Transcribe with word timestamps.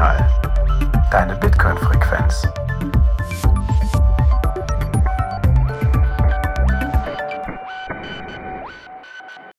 Notsignal. 0.00 1.10
Deine 1.10 1.36
Bitcoin-Frequenz. 1.36 2.48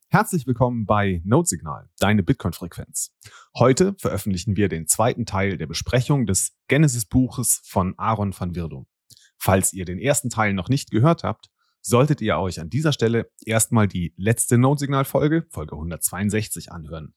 Herzlich 0.10 0.48
willkommen 0.48 0.88
bei 0.88 1.22
Notsignal, 1.26 1.90
deine 2.00 2.24
Bitcoin-Frequenz. 2.24 3.14
Heute 3.56 3.94
veröffentlichen 4.00 4.56
wir 4.56 4.68
den 4.68 4.88
zweiten 4.88 5.28
Teil 5.28 5.60
der 5.60 5.68
Besprechung 5.68 6.26
des 6.26 6.58
Genesis-Buches 6.68 7.62
von 7.64 7.94
Aaron 8.00 8.34
van 8.36 8.56
Wirdum. 8.56 8.88
Falls 9.38 9.74
ihr 9.74 9.86
den 9.86 10.00
ersten 10.00 10.32
Teil 10.32 10.56
noch 10.56 10.70
nicht 10.70 10.90
gehört 10.90 11.24
habt, 11.24 11.52
solltet 11.82 12.20
ihr 12.22 12.38
euch 12.38 12.60
an 12.60 12.70
dieser 12.70 12.94
Stelle 12.94 13.32
erstmal 13.46 13.88
die 13.88 14.14
letzte 14.18 14.58
Notsignal-Folge, 14.58 15.46
Folge 15.50 15.74
162, 15.74 16.72
anhören. 16.72 17.14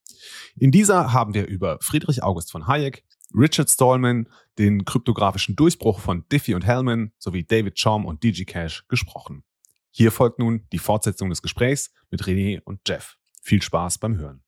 In 0.57 0.71
dieser 0.71 1.13
haben 1.13 1.35
wir 1.35 1.47
über 1.47 1.79
Friedrich 1.81 2.23
August 2.23 2.51
von 2.51 2.67
Hayek, 2.67 3.05
Richard 3.35 3.69
Stallman, 3.69 4.29
den 4.59 4.85
kryptografischen 4.85 5.57
Durchbruch 5.57 5.99
von 5.99 6.25
Diffie 6.31 6.55
und 6.55 6.65
Hellman 6.65 7.13
sowie 7.19 7.45
David 7.45 7.77
Chaum 7.81 8.07
und 8.07 8.23
DigiCash 8.23 8.87
gesprochen. 8.89 9.43
Hier 9.91 10.13
folgt 10.13 10.39
nun 10.39 10.67
die 10.73 10.79
Fortsetzung 10.79 11.31
des 11.31 11.43
Gesprächs 11.43 11.93
mit 12.11 12.23
René 12.23 12.61
und 12.65 12.81
Jeff. 12.87 13.17
Viel 13.43 13.63
Spaß 13.63 13.99
beim 13.99 14.17
Hören 14.17 14.44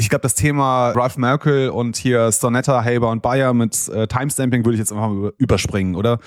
ich 0.00 0.08
glaube, 0.08 0.22
das 0.22 0.34
Thema 0.34 0.92
Ralph 0.92 1.18
Merkel 1.18 1.68
und 1.68 1.94
hier 1.94 2.32
Stonetta, 2.32 2.82
Haber 2.82 3.10
und 3.10 3.20
Bayer 3.20 3.52
mit 3.52 3.86
äh, 3.88 4.06
Timestamping 4.06 4.64
würde 4.64 4.74
ich 4.74 4.78
jetzt 4.78 4.92
einfach 4.92 5.10
mal 5.10 5.32
überspringen, 5.36 5.94
oder? 5.94 6.20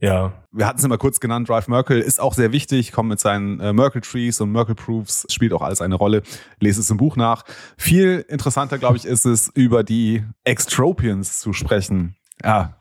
Ja. 0.00 0.32
Wir 0.52 0.66
hatten 0.66 0.78
es 0.78 0.84
immer 0.84 0.96
kurz 0.96 1.18
genannt, 1.18 1.50
Ralph 1.50 1.66
Merkel 1.66 2.00
ist 2.00 2.20
auch 2.20 2.34
sehr 2.34 2.52
wichtig, 2.52 2.92
kommt 2.92 3.08
mit 3.08 3.18
seinen 3.18 3.58
äh, 3.58 3.72
Merkel 3.72 4.00
Trees 4.00 4.40
und 4.40 4.52
Merkel 4.52 4.76
Proofs, 4.76 5.26
spielt 5.28 5.52
auch 5.52 5.62
alles 5.62 5.80
eine 5.80 5.96
Rolle. 5.96 6.22
Lese 6.60 6.80
es 6.80 6.88
im 6.88 6.98
Buch 6.98 7.16
nach. 7.16 7.42
Viel 7.76 8.24
interessanter, 8.28 8.78
glaube 8.78 8.96
ich, 8.96 9.04
ist 9.04 9.26
es, 9.26 9.50
über 9.54 9.82
die 9.82 10.22
Extropians 10.44 11.40
zu 11.40 11.52
sprechen. 11.52 12.14
Ja, 12.44 12.76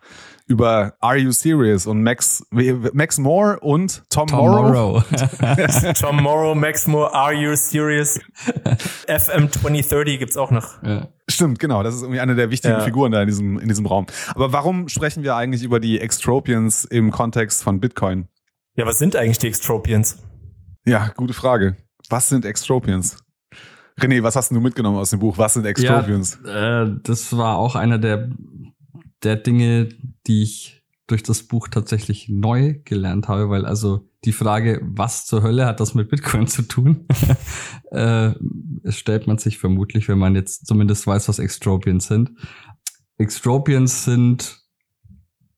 über 0.48 0.94
Are 1.00 1.18
You 1.18 1.32
Serious 1.32 1.88
und 1.88 2.04
Max, 2.04 2.46
Max 2.52 3.18
Moore 3.18 3.60
und 3.62 4.04
Tom, 4.10 4.28
Tom 4.28 4.40
Morrow. 4.40 5.04
Morrow. 5.12 5.94
Tom 6.00 6.22
Morrow, 6.22 6.56
Max 6.56 6.88
Moore, 6.88 7.14
Are 7.14 7.34
You 7.34 7.56
Serious? 7.56 8.20
FM 9.08 9.52
2030 9.52 10.20
gibt's 10.20 10.38
auch 10.38 10.52
noch. 10.52 10.82
Ja. 10.84 11.08
Stimmt, 11.28 11.60
genau. 11.60 11.82
Das 11.82 11.96
ist 11.96 12.02
irgendwie 12.02 12.20
eine 12.20 12.36
der 12.36 12.52
wichtigen 12.52 12.76
ja. 12.76 12.82
Figuren 12.82 13.12
da 13.12 13.22
in 13.22 13.28
diesem, 13.28 13.60
in 13.60 13.68
diesem 13.68 13.86
Raum. 13.88 14.06
Aber 14.36 14.54
warum 14.54 14.88
sprechen 14.88 15.24
wir 15.24 15.36
eigentlich 15.36 15.64
über 15.64 15.80
die 15.80 16.00
Extropians 16.00 16.86
im 16.86 17.10
Kontext 17.10 17.64
von 17.64 17.80
Bitcoin? 17.80 18.28
Ja, 18.76 18.86
was 18.86 19.00
sind 19.00 19.16
eigentlich 19.16 19.40
die 19.40 19.48
Extropians? 19.48 20.20
Ja, 20.86 21.12
gute 21.16 21.34
Frage. 21.34 21.76
Was 22.10 22.30
sind 22.30 22.46
Extropians? 22.46 23.18
René, 24.00 24.22
was 24.22 24.36
hast 24.36 24.52
du 24.52 24.60
mitgenommen 24.60 24.98
aus 24.98 25.12
dem 25.12 25.20
Buch? 25.20 25.38
Was 25.38 25.54
sind 25.54 25.66
Extropians? 25.66 26.38
Ja, 26.46 26.84
äh, 26.84 26.96
das 27.02 27.36
war 27.36 27.58
auch 27.58 27.76
einer 27.76 27.98
der 27.98 28.30
der 29.26 29.36
Dinge, 29.36 29.90
die 30.28 30.44
ich 30.44 30.84
durch 31.08 31.24
das 31.24 31.44
Buch 31.44 31.68
tatsächlich 31.68 32.30
neu 32.30 32.80
gelernt 32.84 33.28
habe, 33.28 33.50
weil 33.50 33.66
also 33.66 34.10
die 34.24 34.32
Frage, 34.32 34.82
was 34.84 35.26
zur 35.26 35.44
Hölle 35.44 35.66
hat 35.66 35.80
das 35.80 35.94
mit 35.94 36.10
Bitcoin 36.10 36.48
zu 36.48 36.64
tun, 36.64 37.06
äh, 37.92 38.32
stellt 38.90 39.28
man 39.28 39.38
sich 39.38 39.60
vermutlich, 39.60 40.08
wenn 40.08 40.18
man 40.18 40.36
jetzt 40.36 40.66
zumindest 40.66 41.06
weiß, 41.06 41.28
was 41.28 41.40
Extropians 41.40 42.08
sind. 42.08 42.32
Extropians 43.18 44.04
sind 44.04 44.60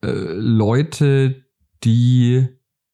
äh, 0.04 0.12
Leute, 0.12 1.46
die 1.84 2.48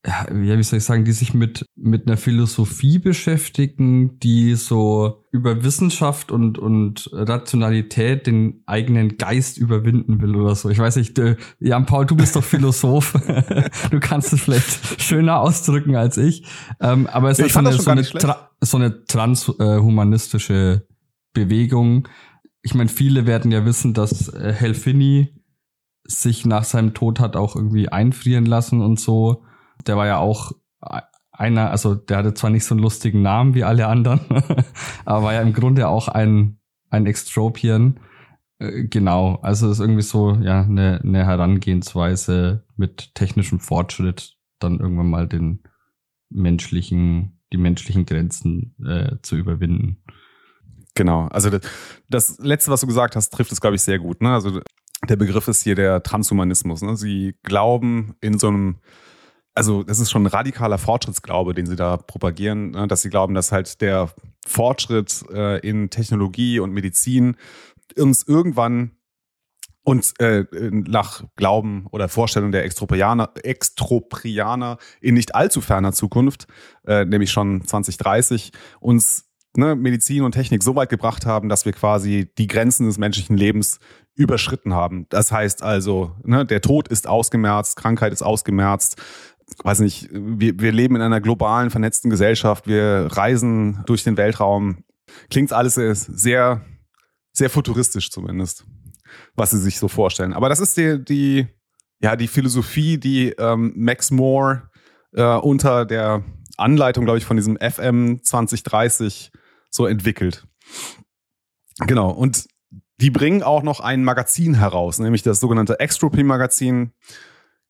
ja, 0.05 0.25
wie 0.29 0.63
soll 0.63 0.79
ich 0.79 0.83
sagen, 0.83 1.05
die 1.05 1.13
sich 1.13 1.33
mit, 1.33 1.65
mit 1.75 2.07
einer 2.07 2.17
Philosophie 2.17 2.99
beschäftigen, 2.99 4.19
die 4.19 4.55
so 4.55 5.23
über 5.31 5.63
Wissenschaft 5.63 6.29
und, 6.29 6.59
und 6.59 7.09
Rationalität 7.13 8.27
den 8.27 8.63
eigenen 8.65 9.17
Geist 9.17 9.57
überwinden 9.57 10.21
will 10.21 10.35
oder 10.35 10.55
so. 10.55 10.69
Ich 10.69 10.77
weiß 10.77 10.97
nicht, 10.97 11.17
äh, 11.19 11.37
Jan 11.59 11.85
Paul, 11.85 12.05
du 12.05 12.17
bist 12.17 12.35
doch 12.35 12.43
Philosoph. 12.43 13.13
du 13.91 13.99
kannst 14.01 14.33
es 14.33 14.41
vielleicht 14.41 15.01
schöner 15.01 15.39
ausdrücken 15.39 15.95
als 15.95 16.17
ich. 16.17 16.45
Ähm, 16.81 17.07
aber 17.07 17.31
es 17.31 17.39
ist 17.39 17.53
so 17.53 17.59
eine, 17.59 17.71
so 17.71 17.89
eine, 17.89 18.03
so 18.59 18.77
eine 18.77 19.05
transhumanistische 19.05 20.85
Bewegung. 21.31 22.09
Ich 22.61 22.75
meine, 22.75 22.89
viele 22.89 23.25
werden 23.25 23.53
ja 23.53 23.65
wissen, 23.65 23.93
dass 23.93 24.27
äh, 24.33 24.51
Helfini 24.51 25.33
sich 26.05 26.45
nach 26.45 26.65
seinem 26.65 26.93
Tod 26.93 27.21
hat 27.21 27.37
auch 27.37 27.55
irgendwie 27.55 27.87
einfrieren 27.87 28.45
lassen 28.45 28.81
und 28.81 28.99
so 28.99 29.45
der 29.87 29.97
war 29.97 30.07
ja 30.07 30.17
auch 30.17 30.51
einer, 31.31 31.71
also 31.71 31.95
der 31.95 32.17
hatte 32.17 32.33
zwar 32.33 32.49
nicht 32.49 32.63
so 32.63 32.75
einen 32.75 32.83
lustigen 32.83 33.21
Namen 33.21 33.55
wie 33.55 33.63
alle 33.63 33.87
anderen, 33.87 34.21
aber 35.05 35.23
war 35.23 35.33
ja 35.33 35.41
im 35.41 35.53
Grunde 35.53 35.87
auch 35.87 36.07
ein, 36.07 36.59
ein 36.89 37.05
Extropian. 37.05 37.99
Äh, 38.59 38.85
genau, 38.85 39.39
also 39.41 39.69
ist 39.69 39.79
irgendwie 39.79 40.03
so 40.03 40.35
ja 40.35 40.61
eine, 40.61 41.01
eine 41.03 41.25
Herangehensweise 41.25 42.65
mit 42.77 43.15
technischem 43.15 43.59
Fortschritt 43.59 44.37
dann 44.59 44.79
irgendwann 44.79 45.09
mal 45.09 45.27
den 45.27 45.63
menschlichen, 46.29 47.39
die 47.51 47.57
menschlichen 47.57 48.05
Grenzen 48.05 48.75
äh, 48.85 49.17
zu 49.21 49.35
überwinden. 49.35 50.03
Genau, 50.95 51.27
also 51.27 51.49
das, 51.49 51.61
das 52.07 52.39
letzte, 52.39 52.71
was 52.71 52.81
du 52.81 52.87
gesagt 52.87 53.15
hast, 53.15 53.31
trifft 53.31 53.51
es 53.51 53.59
glaube 53.59 53.75
ich 53.75 53.81
sehr 53.81 53.97
gut. 53.97 54.21
Ne? 54.21 54.31
Also 54.31 54.61
der 55.09 55.15
Begriff 55.15 55.47
ist 55.47 55.63
hier 55.63 55.75
der 55.75 56.03
Transhumanismus. 56.03 56.81
Ne? 56.83 56.95
Sie 56.95 57.35
glauben 57.43 58.15
in 58.21 58.37
so 58.37 58.47
einem 58.47 58.77
also 59.55 59.83
das 59.83 59.99
ist 59.99 60.11
schon 60.11 60.23
ein 60.23 60.27
radikaler 60.27 60.77
Fortschrittsglaube, 60.77 61.53
den 61.53 61.65
sie 61.65 61.75
da 61.75 61.97
propagieren, 61.97 62.71
ne, 62.71 62.87
dass 62.87 63.01
sie 63.01 63.09
glauben, 63.09 63.33
dass 63.33 63.51
halt 63.51 63.81
der 63.81 64.09
Fortschritt 64.45 65.23
äh, 65.31 65.59
in 65.59 65.89
Technologie 65.89 66.59
und 66.59 66.71
Medizin 66.71 67.37
uns 67.97 68.23
irgendwann 68.27 68.91
und 69.83 70.13
äh, 70.19 70.45
nach 70.71 71.25
Glauben 71.35 71.87
oder 71.91 72.07
Vorstellung 72.07 72.51
der 72.51 72.63
Extroprianer, 72.63 73.31
Extroprianer 73.43 74.77
in 75.01 75.15
nicht 75.15 75.35
allzu 75.35 75.61
ferner 75.61 75.91
Zukunft, 75.91 76.47
äh, 76.87 77.05
nämlich 77.05 77.31
schon 77.31 77.65
2030, 77.65 78.51
uns 78.79 79.29
ne, 79.57 79.75
Medizin 79.75 80.23
und 80.23 80.31
Technik 80.31 80.63
so 80.63 80.75
weit 80.75 80.89
gebracht 80.89 81.25
haben, 81.25 81.49
dass 81.49 81.65
wir 81.65 81.73
quasi 81.73 82.31
die 82.37 82.47
Grenzen 82.47 82.87
des 82.87 82.97
menschlichen 82.97 83.37
Lebens 83.37 83.79
überschritten 84.15 84.73
haben. 84.73 85.07
Das 85.09 85.31
heißt 85.31 85.63
also, 85.63 86.15
ne, 86.23 86.45
der 86.45 86.61
Tod 86.61 86.87
ist 86.87 87.07
ausgemerzt, 87.07 87.75
Krankheit 87.75 88.13
ist 88.13 88.21
ausgemerzt, 88.21 89.01
weiß 89.63 89.79
nicht, 89.79 90.09
wir, 90.11 90.59
wir 90.59 90.71
leben 90.71 90.95
in 90.95 91.01
einer 91.01 91.21
globalen, 91.21 91.69
vernetzten 91.69 92.09
Gesellschaft, 92.09 92.67
wir 92.67 93.09
reisen 93.11 93.83
durch 93.85 94.03
den 94.03 94.17
Weltraum. 94.17 94.83
Klingt 95.29 95.53
alles 95.53 95.75
sehr, 95.75 96.61
sehr 97.31 97.49
futuristisch 97.49 98.09
zumindest, 98.09 98.65
was 99.35 99.51
sie 99.51 99.59
sich 99.59 99.79
so 99.79 99.87
vorstellen. 99.87 100.33
Aber 100.33 100.49
das 100.49 100.59
ist 100.59 100.77
die, 100.77 101.03
die 101.03 101.47
ja, 102.03 102.17
die 102.17 102.27
Philosophie, 102.27 102.97
die 102.97 103.29
ähm, 103.39 103.71
Max 103.75 104.11
Moore 104.11 104.69
äh, 105.13 105.23
unter 105.23 105.85
der 105.85 106.23
Anleitung, 106.57 107.05
glaube 107.05 107.17
ich, 107.17 107.25
von 107.25 107.37
diesem 107.37 107.57
FM 107.57 108.21
2030 108.21 109.31
so 109.71 109.87
entwickelt. 109.87 110.45
Genau. 111.79 112.11
Und 112.11 112.45
die 112.99 113.09
bringen 113.09 113.41
auch 113.41 113.63
noch 113.63 113.79
ein 113.79 114.03
Magazin 114.03 114.53
heraus, 114.53 114.99
nämlich 114.99 115.23
das 115.23 115.39
sogenannte 115.39 115.79
Extropy 115.79 116.23
Magazin. 116.23 116.91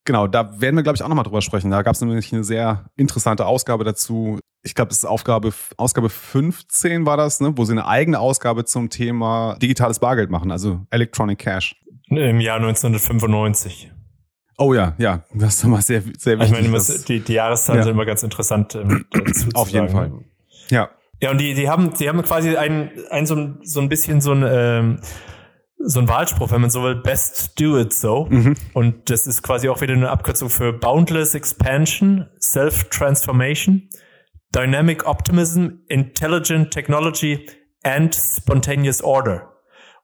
Genau, 0.04 0.26
da 0.26 0.60
werden 0.60 0.76
wir, 0.76 0.82
glaube 0.82 0.96
ich, 0.96 1.02
auch 1.02 1.08
nochmal 1.08 1.24
drüber 1.24 1.40
sprechen. 1.40 1.70
Da 1.70 1.82
gab 1.82 1.94
es 1.94 2.00
nämlich 2.00 2.32
eine 2.32 2.44
sehr 2.44 2.84
interessante 2.96 3.46
Ausgabe 3.46 3.84
dazu. 3.84 4.38
Ich 4.62 4.74
glaube, 4.74 4.90
das 4.90 4.98
ist 4.98 5.04
Aufgabe, 5.06 5.52
Ausgabe 5.78 6.10
15 6.10 7.06
war 7.06 7.16
das, 7.16 7.40
ne? 7.40 7.52
wo 7.56 7.64
sie 7.64 7.72
eine 7.72 7.86
eigene 7.86 8.18
Ausgabe 8.18 8.64
zum 8.64 8.90
Thema 8.90 9.56
digitales 9.60 9.98
Bargeld 9.98 10.30
machen, 10.30 10.50
also 10.50 10.80
Electronic 10.90 11.38
Cash. 11.38 11.76
Im 12.08 12.40
Jahr 12.40 12.56
1995. 12.56 13.92
Oh 14.58 14.72
ja, 14.74 14.94
ja, 14.98 15.24
das 15.32 15.56
ist 15.56 15.64
immer 15.64 15.82
sehr, 15.82 16.02
sehr 16.18 16.38
wichtig. 16.38 16.60
Ich 16.60 16.70
meine, 16.70 17.04
die, 17.08 17.20
die 17.20 17.32
Jahreszahlen 17.32 17.78
ja. 17.78 17.84
sind 17.84 17.92
immer 17.92 18.04
ganz 18.04 18.22
interessant 18.22 18.74
ähm, 18.74 19.04
dazu 19.10 19.48
Auf 19.54 19.70
jeden 19.70 19.88
Fall. 19.88 20.12
Ja. 20.70 20.90
Ja, 21.20 21.30
und 21.30 21.38
die, 21.38 21.54
die 21.54 21.68
haben, 21.68 21.94
die 21.94 22.08
haben 22.08 22.22
quasi 22.22 22.56
ein, 22.56 22.90
ein 23.10 23.26
so, 23.26 23.54
so 23.62 23.80
ein 23.80 23.88
bisschen 23.88 24.20
so 24.20 24.32
ein 24.32 24.44
ähm, 24.46 25.00
so 25.86 26.00
ein 26.00 26.08
Wahlspruch, 26.08 26.50
wenn 26.50 26.60
man 26.60 26.70
so 26.70 26.82
will, 26.82 26.96
best 26.96 27.60
do 27.60 27.78
it 27.78 27.92
so. 27.92 28.26
Mhm. 28.30 28.54
Und 28.72 29.10
das 29.10 29.26
ist 29.26 29.42
quasi 29.42 29.68
auch 29.68 29.80
wieder 29.80 29.94
eine 29.94 30.10
Abkürzung 30.10 30.50
für 30.50 30.72
Boundless 30.72 31.34
Expansion, 31.34 32.26
Self-Transformation, 32.40 33.88
Dynamic 34.54 35.06
Optimism, 35.06 35.68
Intelligent 35.88 36.70
Technology 36.70 37.46
and 37.82 38.14
Spontaneous 38.14 39.02
Order. 39.02 39.52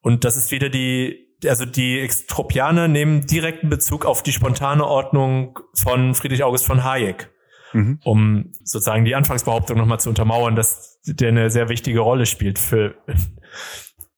Und 0.03 0.25
das 0.25 0.37
ist 0.37 0.50
wieder 0.50 0.69
die, 0.69 1.35
also 1.47 1.65
die 1.65 2.00
Extropianer 2.00 2.88
nehmen 2.88 3.27
direkten 3.27 3.69
Bezug 3.71 4.05
auf 4.05 4.23
die 4.23 4.32
spontane 4.32 4.85
Ordnung 4.87 5.59
von 5.75 6.15
Friedrich 6.15 6.43
August 6.43 6.67
von 6.67 6.85
Hayek. 6.85 7.31
Mhm. 7.73 8.00
Um 8.05 8.53
sozusagen 8.65 9.05
die 9.05 9.15
Anfangsbehauptung 9.15 9.79
nochmal 9.79 10.00
zu 10.00 10.09
untermauern, 10.09 10.56
dass 10.56 11.00
der 11.05 11.29
eine 11.29 11.50
sehr 11.50 11.69
wichtige 11.69 12.00
Rolle 12.00 12.27
spielt 12.27 12.59
für 12.59 12.97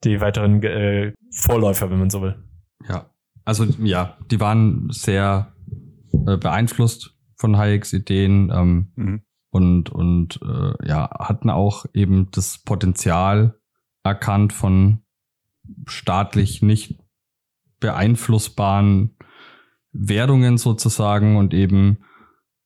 die 0.05 0.21
weiteren 0.21 0.63
äh, 0.63 1.13
Vorläufer, 1.33 1.91
wenn 1.91 1.99
man 1.99 2.11
so 2.11 2.23
will. 2.23 2.43
Ja, 2.89 3.11
also 3.45 3.65
ja, 3.65 4.17
die 4.31 4.41
waren 4.41 4.89
sehr 4.91 5.55
äh, 6.27 6.37
beeinflusst 6.37 7.17
von 7.37 7.57
Hayeks 7.57 7.93
Ideen 7.93 8.51
ähm, 8.55 8.93
mhm. 8.97 9.23
und 9.51 9.91
und 9.91 10.41
äh, 10.43 10.89
ja 10.89 11.11
hatten 11.19 11.51
auch 11.51 11.87
eben 11.93 12.31
das 12.31 12.59
Potenzial 12.59 13.59
erkannt 14.05 14.53
von 14.53 15.03
staatlich 15.87 16.63
nicht 16.63 16.99
beeinflussbaren 17.81 19.17
Währungen 19.93 20.57
sozusagen 20.57 21.37
und 21.37 21.53
eben, 21.55 22.05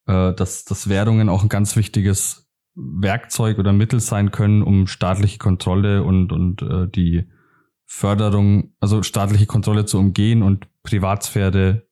äh, 0.07 0.33
dass, 0.33 0.65
dass 0.65 0.89
Währungen 0.89 1.29
auch 1.29 1.43
ein 1.43 1.49
ganz 1.49 1.77
wichtiges 1.77 2.46
Werkzeug 2.77 3.59
oder 3.59 3.73
Mittel 3.73 4.01
sein 4.01 4.31
können, 4.31 4.63
um 4.63 4.87
staatliche 4.87 5.39
Kontrolle 5.39 6.05
und, 6.05 6.31
und 6.31 6.63
äh, 6.63 6.87
die 6.89 7.27
Förderung, 7.87 8.75
also 8.81 9.03
staatliche 9.03 9.47
Kontrolle 9.47 9.87
zu 9.87 9.99
umgehen 9.99 10.43
und 10.43 10.69
Privatsphäre 10.83 11.87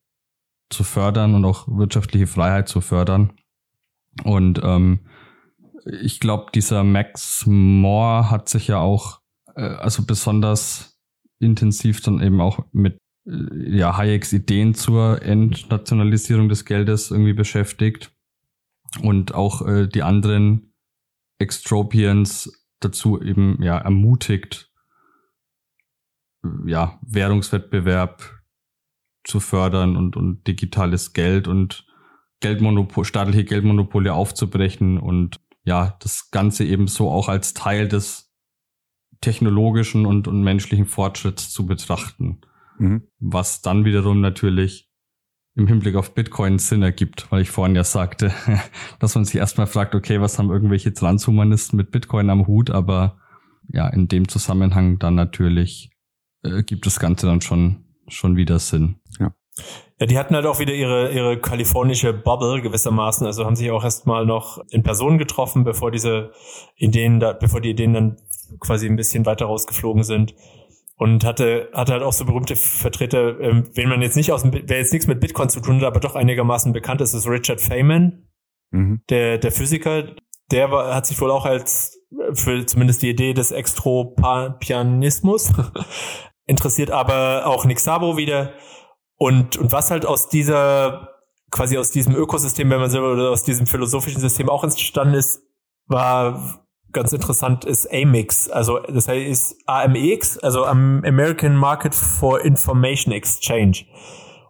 zu 0.69 0.85
fördern 0.85 1.35
und 1.35 1.45
auch 1.45 1.67
wirtschaftliche 1.69 2.27
Freiheit 2.27 2.69
zu 2.69 2.81
fördern. 2.81 3.33
Und 4.25 4.61
ähm, 4.63 5.01
ich 6.03 6.21
glaube, 6.21 6.47
dieser 6.55 6.85
Max 6.85 7.45
Moore 7.47 8.31
hat 8.31 8.49
sich 8.49 8.69
ja 8.69 8.79
auch 8.79 9.21
äh, 9.55 9.63
also 9.63 10.05
besonders 10.05 10.99
intensiv 11.39 12.01
dann 12.03 12.21
eben 12.21 12.41
auch 12.41 12.61
mit 12.73 12.99
äh, 13.27 13.77
ja, 13.77 13.97
Hayeks 13.97 14.33
Ideen 14.33 14.75
zur 14.75 15.23
Entnationalisierung 15.23 16.49
des 16.49 16.65
Geldes 16.65 17.11
irgendwie 17.11 17.33
beschäftigt 17.33 18.13
und 19.03 19.35
auch 19.35 19.67
äh, 19.67 19.89
die 19.89 20.03
anderen 20.03 20.74
Extropians 21.39 22.67
dazu 22.81 23.21
eben 23.21 23.63
ja 23.63 23.79
ermutigt, 23.79 24.71
ja, 26.67 26.99
Währungswettbewerb 27.03 28.23
zu 29.25 29.41
fördern 29.41 29.97
und, 29.97 30.17
und 30.17 30.47
digitales 30.47 31.13
Geld 31.13 31.49
und 31.49 31.87
Geldmonopol, 32.41 33.05
staatliche 33.05 33.45
Geldmonopole 33.45 34.13
aufzubrechen 34.13 34.99
und 34.99 35.41
ja, 35.65 35.97
das 36.01 36.31
Ganze 36.31 36.65
eben 36.65 36.89
so 36.89 37.11
auch 37.11 37.29
als 37.29 37.55
Teil 37.55 37.89
des 37.89 38.35
technologischen 39.23 40.05
und, 40.05 40.29
und 40.29 40.43
menschlichen 40.43 40.85
Fortschritts 40.85 41.51
zu 41.51 41.65
betrachten. 41.65 42.43
Mhm. 42.79 43.09
Was 43.19 43.63
dann 43.63 43.87
wiederum 43.87 44.21
natürlich 44.21 44.84
im 45.57 45.67
Hinblick 45.67 45.95
auf 45.95 46.15
Bitcoin 46.15 46.59
Sinn 46.59 46.83
ergibt, 46.83 47.31
weil 47.31 47.43
ich 47.43 47.51
vorhin 47.51 47.77
ja 47.77 47.85
sagte, 47.85 48.33
dass 48.99 49.15
man 49.15 49.25
sich 49.25 49.37
erstmal 49.37 49.67
fragt, 49.67 49.95
okay, 49.95 50.21
was 50.21 50.39
haben 50.39 50.51
irgendwelche 50.51 50.93
Transhumanisten 50.93 51.77
mit 51.77 51.91
Bitcoin 51.91 52.31
am 52.31 52.47
Hut, 52.47 52.71
aber 52.71 53.19
ja, 53.69 53.89
in 53.89 54.09
dem 54.09 54.29
Zusammenhang 54.29 54.99
dann 54.99 55.15
natürlich 55.15 55.91
äh, 56.43 56.63
gibt 56.63 56.87
das 56.87 56.99
Ganze 56.99 57.27
dann 57.27 57.41
schon, 57.41 57.85
schon 58.09 58.37
wieder 58.37 58.59
Sinn. 58.59 58.97
Ja. 59.19 59.33
Ja, 60.01 60.07
die 60.07 60.19
hatten 60.19 60.35
halt 60.35 60.47
auch 60.47 60.59
wieder 60.59 60.75
ihre, 60.75 61.13
ihre 61.13 61.41
kalifornische 61.41 62.13
Bubble 62.13 62.61
gewissermaßen, 62.61 63.25
also 63.25 63.45
haben 63.45 63.55
sich 63.55 63.71
auch 63.71 63.85
erstmal 63.85 64.27
noch 64.27 64.59
in 64.71 64.83
Person 64.83 65.19
getroffen, 65.19 65.63
bevor 65.63 65.93
diese 65.93 66.33
Ideen 66.75 67.21
da, 67.21 67.33
bevor 67.33 67.61
die 67.61 67.71
Ideen 67.71 67.95
dann 67.95 68.17
quasi 68.59 68.87
ein 68.89 68.97
bisschen 68.97 69.25
weiter 69.25 69.47
rausgeflogen 69.47 70.03
sind 70.03 70.35
und 70.97 71.25
hatte 71.25 71.71
hatte 71.73 71.93
halt 71.93 72.03
auch 72.03 72.13
so 72.13 72.25
berühmte 72.25 72.57
Vertreter, 72.57 73.41
ähm, 73.41 73.71
wenn 73.75 73.89
man 73.89 74.03
jetzt 74.03 74.17
nicht 74.17 74.33
aus 74.33 74.43
dem, 74.43 74.53
wer 74.53 74.79
jetzt 74.79 74.93
nichts 74.93 75.07
mit 75.07 75.21
Bitcoin 75.21 75.49
zu 75.49 75.61
tun 75.61 75.77
hat, 75.77 75.85
aber 75.85 76.01
doch 76.01 76.15
einigermaßen 76.15 76.73
bekannt 76.73 77.01
ist, 77.01 77.15
ist 77.15 77.29
Richard 77.29 77.61
Feynman, 77.61 78.29
mhm. 78.71 79.03
der 79.09 79.39
der 79.39 79.53
Physiker, 79.53 80.15
der 80.51 80.71
war, 80.71 80.95
hat 80.95 81.07
sich 81.07 81.21
wohl 81.21 81.31
auch 81.31 81.47
als 81.47 81.99
für 82.35 82.65
zumindest 82.67 83.03
die 83.03 83.11
Idee 83.11 83.35
des 83.35 83.51
Extropianismus 83.51 85.53
interessiert, 86.47 86.91
aber 86.91 87.47
auch 87.47 87.65
Nick 87.65 87.81
Szabo 87.81 88.17
wieder 88.17 88.53
und 89.17 89.57
und 89.57 89.73
was 89.73 89.91
halt 89.91 90.07
aus 90.07 90.29
dieser 90.29 91.11
quasi 91.51 91.79
aus 91.79 91.91
diesem 91.91 92.15
Ökosystem, 92.15 92.69
wenn 92.71 92.81
man 92.81 92.91
so 92.91 93.01
oder 93.01 93.31
aus 93.31 93.45
diesem 93.45 93.67
philosophischen 93.67 94.21
System 94.21 94.49
auch 94.49 94.65
entstanden 94.65 95.15
ist, 95.15 95.43
war 95.87 96.64
ganz 96.95 97.13
interessant 97.13 97.65
ist 97.65 97.93
AMIX, 97.93 98.49
also 98.51 98.79
das 98.79 99.09
heißt 99.09 99.57
AMEX, 99.67 100.39
also 100.39 100.65
American 100.65 101.57
Market 101.57 101.95
for 101.95 102.41
Information 102.41 103.13
Exchange. 103.13 103.85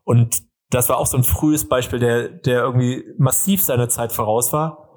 Und 0.05 0.43
das 0.71 0.89
war 0.89 0.99
auch 0.99 1.07
so 1.07 1.17
ein 1.17 1.25
frühes 1.25 1.69
Beispiel, 1.69 1.99
der, 1.99 2.29
der 2.29 2.63
irgendwie 2.63 3.05
massiv 3.19 3.63
seiner 3.63 3.89
Zeit 3.89 4.13
voraus 4.13 4.53
war, 4.53 4.89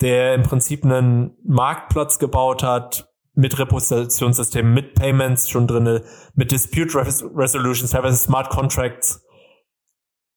der 0.00 0.34
im 0.34 0.42
Prinzip 0.42 0.84
einen 0.84 1.36
Marktplatz 1.44 2.18
gebaut 2.18 2.62
hat 2.62 3.08
mit 3.34 3.58
Repositionssystemen, 3.58 4.74
mit 4.74 4.94
Payments 4.94 5.48
schon 5.48 5.66
drinne, 5.66 6.04
mit 6.34 6.52
Dispute 6.52 6.94
Resolutions, 6.94 7.90
teilweise 7.90 8.16
Smart 8.16 8.50
Contracts. 8.50 9.24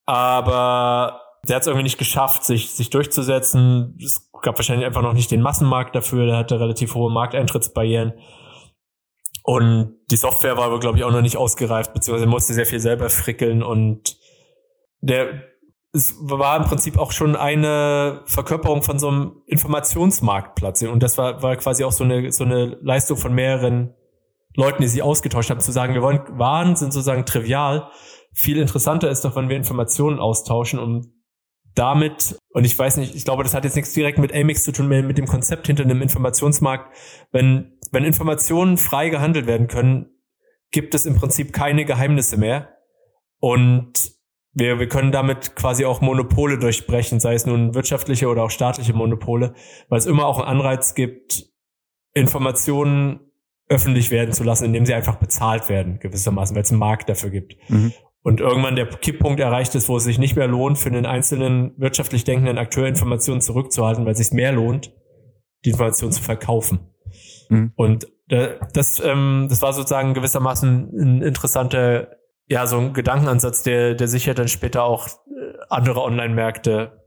Aber 0.06 1.25
der 1.47 1.57
hat 1.57 1.63
es 1.63 1.68
irgendwie 1.68 1.83
nicht 1.83 1.97
geschafft, 1.97 2.44
sich, 2.44 2.71
sich 2.71 2.89
durchzusetzen. 2.89 3.97
Es 4.03 4.30
gab 4.42 4.57
wahrscheinlich 4.57 4.86
einfach 4.86 5.01
noch 5.01 5.13
nicht 5.13 5.31
den 5.31 5.42
Massenmarkt 5.42 5.95
dafür. 5.95 6.25
Der 6.25 6.38
hatte 6.38 6.59
relativ 6.59 6.95
hohe 6.95 7.12
Markteintrittsbarrieren. 7.12 8.13
Und 9.44 9.95
die 10.09 10.15
Software 10.15 10.57
war 10.57 10.65
aber, 10.65 10.80
glaube 10.80 10.97
ich, 10.97 11.03
auch 11.03 11.12
noch 11.12 11.21
nicht 11.21 11.38
ausgereift, 11.38 11.94
beziehungsweise 11.94 12.25
musste 12.25 12.53
sehr 12.53 12.65
viel 12.65 12.80
selber 12.80 13.09
frickeln. 13.09 13.62
Und 13.62 14.18
der, 15.01 15.44
es 15.94 16.15
war 16.19 16.57
im 16.57 16.63
Prinzip 16.63 16.97
auch 16.97 17.12
schon 17.12 17.36
eine 17.36 18.24
Verkörperung 18.25 18.81
von 18.81 18.97
so 18.97 19.07
einem 19.07 19.44
Informationsmarktplatz. 19.45 20.81
Und 20.81 21.03
das 21.03 21.18
war, 21.18 21.44
war 21.44 21.56
quasi 21.57 21.83
auch 21.83 21.92
so 21.92 22.03
eine, 22.03 22.31
so 22.31 22.44
eine 22.44 22.77
Leistung 22.81 23.18
von 23.18 23.33
mehreren 23.33 23.94
Leuten, 24.56 24.81
die 24.81 24.88
sich 24.88 25.03
ausgetauscht 25.03 25.50
haben, 25.50 25.59
zu 25.59 25.71
sagen, 25.71 25.94
wir 25.94 26.01
wollen 26.01 26.21
Waren 26.39 26.75
sind 26.75 26.92
sozusagen 26.92 27.25
trivial. 27.25 27.89
Viel 28.33 28.57
interessanter 28.57 29.09
ist 29.09 29.25
doch, 29.25 29.36
wenn 29.36 29.50
wir 29.50 29.57
Informationen 29.57 30.19
austauschen, 30.19 30.80
um 30.80 31.15
damit, 31.75 32.38
und 32.50 32.66
ich 32.66 32.77
weiß 32.77 32.98
nicht, 32.98 33.16
ich 33.16 33.25
glaube, 33.25 33.44
das 33.44 33.54
hat 33.54 33.66
jetzt 33.66 33.75
nichts 33.75 33.94
direkt 33.94 34.18
mit 34.18 34.33
Amix 34.33 34.63
zu 34.63 34.72
tun, 34.72 34.88
mit 34.88 35.18
dem 35.18 35.27
Konzept 35.27 35.68
hinter 35.68 35.83
einem 35.83 36.01
Informationsmarkt. 36.01 36.95
Wenn, 37.31 37.77
wenn 37.92 38.06
Informationen 38.06 38.77
frei 38.77 39.10
gehandelt 39.10 39.45
werden 39.45 39.68
können, 39.68 40.07
gibt 40.72 40.95
es 40.95 41.06
im 41.06 41.16
Prinzip 41.16 41.54
keine 41.54 41.86
Geheimnisse 41.86 42.38
mehr. 42.38 42.69
Und 43.39 44.13
wir, 44.54 44.80
wir 44.80 44.88
können 44.88 45.12
damit 45.12 45.56
quasi 45.57 45.83
auch 45.83 46.00
Monopole 46.00 46.57
durchbrechen, 46.57 47.19
sei 47.19 47.33
es 47.33 47.45
nun 47.45 47.75
wirtschaftliche 47.75 48.30
oder 48.30 48.44
auch 48.44 48.51
staatliche 48.51 48.94
Monopole, 48.94 49.54
weil 49.89 50.00
es 50.00 50.06
immer 50.06 50.25
auch 50.25 50.39
einen 50.39 50.48
Anreiz 50.48 50.95
gibt, 50.95 51.50
Informationen 52.13 53.19
öffentlich 53.68 54.12
werden 54.12 54.31
zu 54.31 54.45
lassen, 54.45 54.66
indem 54.66 54.86
sie 54.86 54.94
einfach 54.94 55.16
bezahlt 55.16 55.68
werden, 55.68 56.00
gewissermaßen, 56.00 56.56
weil 56.56 56.63
es 56.63 56.71
einen 56.71 56.80
Markt 56.80 57.10
dafür 57.10 57.31
gibt. 57.31 57.57
Mhm 57.69 57.92
und 58.25 58.42
irgendwann 58.42 58.75
der 58.75 58.88
Kipppunkt 58.88 59.39
erreicht 59.39 59.75
ist, 59.75 59.88
wo 59.88 59.98
es 59.98 60.04
sich 60.04 60.18
nicht 60.18 60.36
mehr 60.36 60.48
lohnt, 60.48 60.80
für 60.80 60.89
einen 60.89 61.06
einzelnen 61.06 61.75
wirtschaftlich 61.77 62.24
denkenden 62.24 62.57
Akteur 62.57 62.88
Informationen 62.88 63.40
zurückzuhalten, 63.40 64.04
weil 64.04 64.14
es 64.14 64.18
sich 64.18 64.31
mehr 64.31 64.52
lohnt, 64.52 64.92
die 65.64 65.69
Informationen 65.69 66.11
zu 66.11 66.23
verkaufen. 66.23 66.80
Mhm. 67.50 67.73
Und 67.76 68.07
das, 68.28 69.00
ähm, 69.06 69.45
das 69.47 69.61
war 69.61 69.73
sozusagen 69.73 70.16
gewissermaßen 70.16 70.90
ein 71.00 71.21
interessanter, 71.21 72.18
ja, 72.47 72.66
so 72.66 72.80
ein 72.80 72.94
Gedankenansatz, 72.94 73.61
der, 73.61 73.94
der 73.94 74.07
sicher 74.07 74.33
dann 74.33 74.47
später 74.47 74.85
auch 74.85 75.07
äh, 75.07 75.11
andere 75.69 76.02
Online-Märkte 76.02 77.04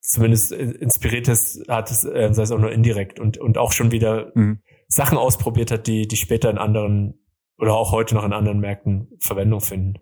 zumindest 0.00 0.50
inspiriert 0.50 1.28
ist, 1.28 1.68
hat 1.68 1.92
es, 1.92 2.04
äh, 2.04 2.30
sei 2.32 2.42
es 2.42 2.50
auch 2.50 2.58
nur 2.58 2.72
indirekt 2.72 3.20
und, 3.20 3.38
und 3.38 3.58
auch 3.58 3.70
schon 3.70 3.92
wieder 3.92 4.32
mhm. 4.34 4.58
Sachen 4.88 5.18
ausprobiert 5.18 5.70
hat, 5.70 5.86
die, 5.86 6.08
die 6.08 6.16
später 6.16 6.50
in 6.50 6.58
anderen 6.58 7.20
oder 7.58 7.74
auch 7.74 7.92
heute 7.92 8.16
noch 8.16 8.24
in 8.24 8.32
anderen 8.32 8.58
Märkten 8.58 9.06
Verwendung 9.20 9.60
finden. 9.60 10.00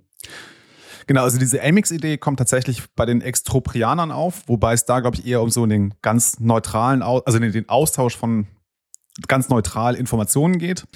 Genau, 1.06 1.22
also 1.22 1.38
diese 1.38 1.62
Amix-Idee 1.62 2.18
kommt 2.18 2.38
tatsächlich 2.38 2.82
bei 2.96 3.06
den 3.06 3.20
Extroprianern 3.20 4.10
auf, 4.10 4.42
wobei 4.48 4.72
es 4.72 4.84
da, 4.84 5.00
glaube 5.00 5.16
ich, 5.16 5.26
eher 5.26 5.40
um 5.40 5.50
so 5.50 5.64
den 5.64 5.94
ganz 6.02 6.40
neutralen, 6.40 7.02
also 7.02 7.38
den 7.38 7.68
Austausch 7.68 8.16
von 8.16 8.46
ganz 9.28 9.48
neutral 9.48 9.94
Informationen 9.94 10.58
geht. 10.58 10.86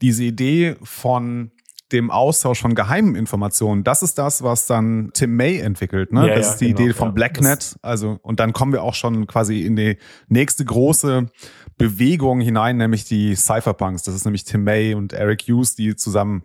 Diese 0.00 0.24
Idee 0.24 0.76
von 0.82 1.50
dem 1.92 2.10
Austausch 2.10 2.60
von 2.60 2.74
geheimen 2.74 3.16
Informationen, 3.16 3.84
das 3.84 4.02
ist 4.02 4.16
das, 4.16 4.42
was 4.42 4.66
dann 4.66 5.10
Tim 5.12 5.36
May 5.36 5.58
entwickelt. 5.58 6.12
Ne? 6.12 6.28
Ja, 6.28 6.34
das 6.36 6.46
ja, 6.46 6.52
ist 6.52 6.60
die 6.60 6.66
genau, 6.68 6.80
Idee 6.80 6.92
von 6.94 7.08
ja. 7.08 7.12
Blacknet. 7.12 7.76
Also, 7.82 8.18
und 8.22 8.40
dann 8.40 8.52
kommen 8.52 8.72
wir 8.72 8.82
auch 8.82 8.94
schon 8.94 9.26
quasi 9.26 9.62
in 9.62 9.76
die 9.76 9.98
nächste 10.28 10.64
große 10.64 11.26
Bewegung 11.76 12.40
hinein, 12.40 12.76
nämlich 12.76 13.04
die 13.04 13.34
Cypherpunks. 13.34 14.04
Das 14.04 14.14
ist 14.14 14.24
nämlich 14.24 14.44
Tim 14.44 14.64
May 14.64 14.94
und 14.94 15.12
Eric 15.12 15.42
Hughes, 15.42 15.74
die 15.74 15.96
zusammen 15.96 16.44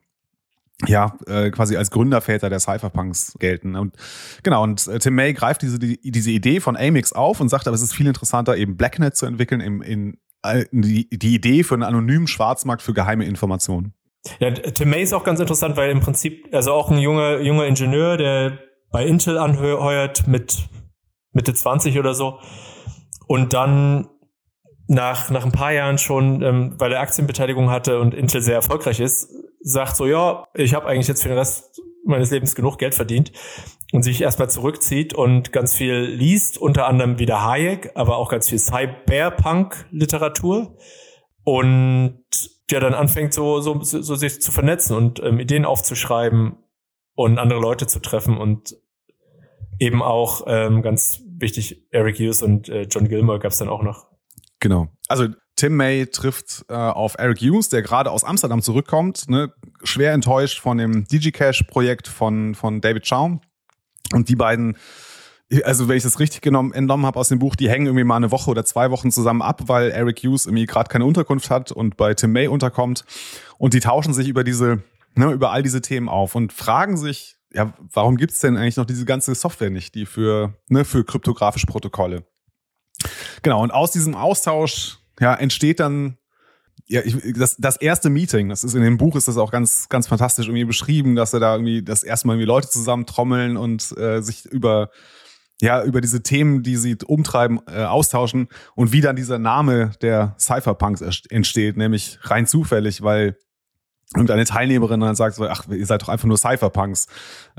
ja, 0.88 1.18
äh, 1.28 1.52
quasi 1.52 1.78
als 1.78 1.90
Gründerväter 1.90 2.50
der 2.50 2.60
Cypherpunks 2.60 3.36
gelten. 3.40 3.76
Und 3.76 3.96
genau, 4.44 4.64
und 4.64 4.88
äh, 4.88 5.00
Tim 5.00 5.16
May 5.16 5.34
greift 5.34 5.62
diese, 5.62 5.80
die, 5.80 6.00
diese 6.04 6.32
Idee 6.32 6.60
von 6.60 6.76
Amix 6.76 7.14
auf 7.14 7.40
und 7.40 7.50
sagt, 7.50 7.68
aber 7.68 7.76
es 7.76 7.82
ist 7.82 7.94
viel 7.94 8.08
interessanter, 8.08 8.58
eben 8.58 8.76
Blacknet 8.76 9.16
zu 9.16 9.26
entwickeln, 9.26 9.62
in, 9.62 9.82
in, 9.82 10.18
in 10.72 10.82
die, 10.82 11.10
die 11.10 11.36
Idee 11.36 11.64
für 11.64 11.76
einen 11.76 11.84
anonymen 11.84 12.28
Schwarzmarkt 12.28 12.82
für 12.82 12.94
geheime 12.94 13.26
Informationen. 13.26 13.94
Ja, 14.40 14.52
Tim 14.52 14.90
May 14.90 15.04
ist 15.04 15.14
auch 15.14 15.24
ganz 15.24 15.40
interessant, 15.40 15.78
weil 15.78 15.92
im 15.92 16.02
Prinzip, 16.02 16.48
also 16.52 16.74
auch 16.74 16.90
ein 16.90 16.98
junger, 16.98 17.40
junger 17.42 17.66
Ingenieur, 17.66 18.18
der 18.18 18.60
bei 18.92 19.06
Intel 19.06 19.38
anheuert 19.38 20.28
mit 20.28 20.68
Mitte 21.32 21.54
20 21.54 22.00
oder 22.00 22.14
so 22.14 22.40
und 23.28 23.54
dann 23.54 24.08
nach, 24.88 25.30
nach 25.30 25.46
ein 25.46 25.52
paar 25.52 25.74
Jahren 25.74 25.98
schon, 25.98 26.42
ähm, 26.42 26.76
weil 26.78 26.92
er 26.92 27.02
Aktienbeteiligung 27.02 27.70
hatte 27.70 28.00
und 28.00 28.14
Intel 28.14 28.42
sehr 28.42 28.56
erfolgreich 28.56 29.00
ist, 29.00 29.30
sagt 29.66 29.98
so, 29.98 30.06
ja, 30.06 30.48
ich 30.54 30.76
habe 30.76 30.88
eigentlich 30.88 31.08
jetzt 31.08 31.24
für 31.24 31.30
den 31.30 31.40
Rest 31.40 31.82
meines 32.06 32.30
Lebens 32.30 32.54
genug 32.54 32.78
Geld 32.78 32.94
verdient 32.94 33.32
und 33.92 34.04
sich 34.04 34.22
erstmal 34.22 34.48
zurückzieht 34.50 35.16
und 35.16 35.52
ganz 35.52 35.74
viel 35.74 35.96
liest, 35.96 36.60
unter 36.60 36.88
anderem 36.88 37.18
wieder 37.18 37.44
Hayek, 37.44 37.92
aber 37.96 38.18
auch 38.18 38.30
ganz 38.30 38.48
viel 38.48 38.60
Cyberpunk-Literatur 38.60 40.78
und 41.44 42.24
ja 42.70 42.80
dann 42.80 42.94
anfängt 42.94 43.34
so, 43.34 43.60
so, 43.60 43.82
so 43.82 44.16
sich 44.16 44.40
zu 44.40 44.52
vernetzen 44.52 44.96
und 44.96 45.20
ähm, 45.24 45.40
Ideen 45.40 45.66
aufzuschreiben 45.66 46.58
und 47.16 47.40
andere 47.40 47.60
Leute 47.60 47.88
zu 47.88 48.00
treffen 48.00 48.38
und 48.38 48.78
eben 49.80 50.04
auch 50.04 50.44
ähm, 50.48 50.84
ganz 50.84 51.24
wichtig, 51.28 51.88
Eric 51.90 52.20
Hughes 52.20 52.44
und 52.44 52.70
äh, 52.70 52.84
John 52.84 53.08
Gilmore 53.08 53.40
gab 53.40 53.52
es 53.52 53.58
dann 53.58 53.70
auch 53.70 53.82
noch. 53.82 54.06
Genau. 54.60 54.90
Also 55.08 55.30
Tim 55.56 55.78
May 55.78 56.06
trifft 56.08 56.66
äh, 56.70 56.74
auf 56.74 57.16
Eric 57.18 57.40
Hughes, 57.40 57.70
der 57.70 57.82
gerade 57.82 58.12
aus 58.12 58.24
Amsterdam 58.24 58.62
zurückkommt, 58.62 59.30
ne, 59.30 59.54
schwer 59.84 60.14
enttäuscht 60.14 60.60
von 60.60 60.78
dem 60.78 61.06
DigiCash-Projekt 61.08 62.08
von, 62.08 62.56
von 62.56 62.82
David 62.82 63.08
Schaum. 63.08 63.42
Und 64.14 64.28
die 64.28 64.36
beiden, 64.36 64.78
also 65.64 65.88
wenn 65.88 65.96
ich 65.96 66.04
das 66.04 66.20
richtig 66.20 66.42
genommen, 66.42 66.74
entnommen 66.74 67.06
habe 67.06 67.18
aus 67.18 67.30
dem 67.30 67.40
Buch, 67.40 67.56
die 67.56 67.70
hängen 67.70 67.86
irgendwie 67.86 68.04
mal 68.04 68.18
eine 68.18 68.32
Woche 68.32 68.52
oder 68.52 68.66
zwei 68.66 68.92
Wochen 68.92 69.12
zusammen 69.12 69.42
ab, 69.42 69.64
weil 69.68 69.92
Eric 69.92 70.20
Hughes 70.20 70.46
irgendwie 70.46 70.66
gerade 70.66 70.90
keine 70.90 71.06
Unterkunft 71.06 71.50
hat 71.50 71.72
und 71.72 71.96
bei 71.96 72.14
Tim 72.14 72.34
May 72.34 72.48
unterkommt. 72.48 73.06
Und 73.58 73.74
die 73.74 73.80
tauschen 73.80 74.14
sich 74.14 74.28
über 74.28 74.44
diese, 74.44 74.84
ne, 75.16 75.32
über 75.32 75.52
all 75.52 75.64
diese 75.64 75.82
Themen 75.82 76.10
auf 76.10 76.36
und 76.36 76.52
fragen 76.52 76.98
sich, 76.98 77.38
ja, 77.54 77.74
warum 77.94 78.18
gibt's 78.18 78.40
denn 78.40 78.58
eigentlich 78.58 78.76
noch 78.76 78.86
diese 78.86 79.06
ganze 79.06 79.34
Software 79.34 79.70
nicht, 79.70 79.96
die 79.96 80.06
für, 80.06 80.54
ne, 80.68 80.84
für 80.84 81.06
kryptografische 81.06 81.68
Protokolle? 81.68 82.26
Genau, 83.42 83.64
und 83.64 83.72
aus 83.72 83.92
diesem 83.92 84.16
Austausch 84.16 85.00
ja, 85.20 85.34
entsteht 85.34 85.80
dann 85.80 86.18
ja, 86.88 87.02
ich, 87.04 87.18
das, 87.34 87.56
das 87.58 87.78
erste 87.78 88.10
Meeting, 88.10 88.50
das 88.50 88.64
ist 88.64 88.76
in 88.76 88.84
dem 88.84 88.98
Buch 88.98 89.16
ist 89.16 89.28
das 89.28 89.38
auch 89.38 89.52
ganz, 89.52 89.90
ganz 89.90 90.08
fantastisch 90.08 90.48
irgendwie 90.48 90.66
beschrieben, 90.66 91.16
dass 91.16 91.34
er 91.34 91.40
da 91.40 91.56
irgendwie 91.56 91.82
das 91.82 92.04
erste 92.04 92.28
Mal 92.28 92.34
irgendwie 92.34 92.48
Leute 92.48 92.70
zusammentrommeln 92.70 93.58
und 93.58 93.98
äh, 93.98 94.22
sich 94.22 94.46
über 94.46 94.92
ja 95.62 95.84
über 95.84 96.02
diese 96.02 96.22
Themen, 96.22 96.64
die 96.64 96.76
sie 96.76 96.98
umtreiben, 97.06 97.60
äh, 97.68 97.84
austauschen 97.84 98.50
und 98.76 98.92
wie 98.92 99.02
dann 99.02 99.16
dieser 99.16 99.40
Name 99.40 99.92
der 100.02 100.36
Cypherpunks 100.38 101.02
entsteht, 101.30 101.78
nämlich 101.78 102.20
rein 102.24 102.46
zufällig, 102.46 103.02
weil 103.02 103.38
irgendeine 104.14 104.46
Teilnehmerin 104.46 105.00
dann 105.00 105.16
sagt 105.16 105.36
so, 105.36 105.48
ach, 105.48 105.68
ihr 105.70 105.86
seid 105.86 106.02
doch 106.02 106.10
einfach 106.10 106.28
nur 106.28 106.38
Cypherpunks. 106.38 107.08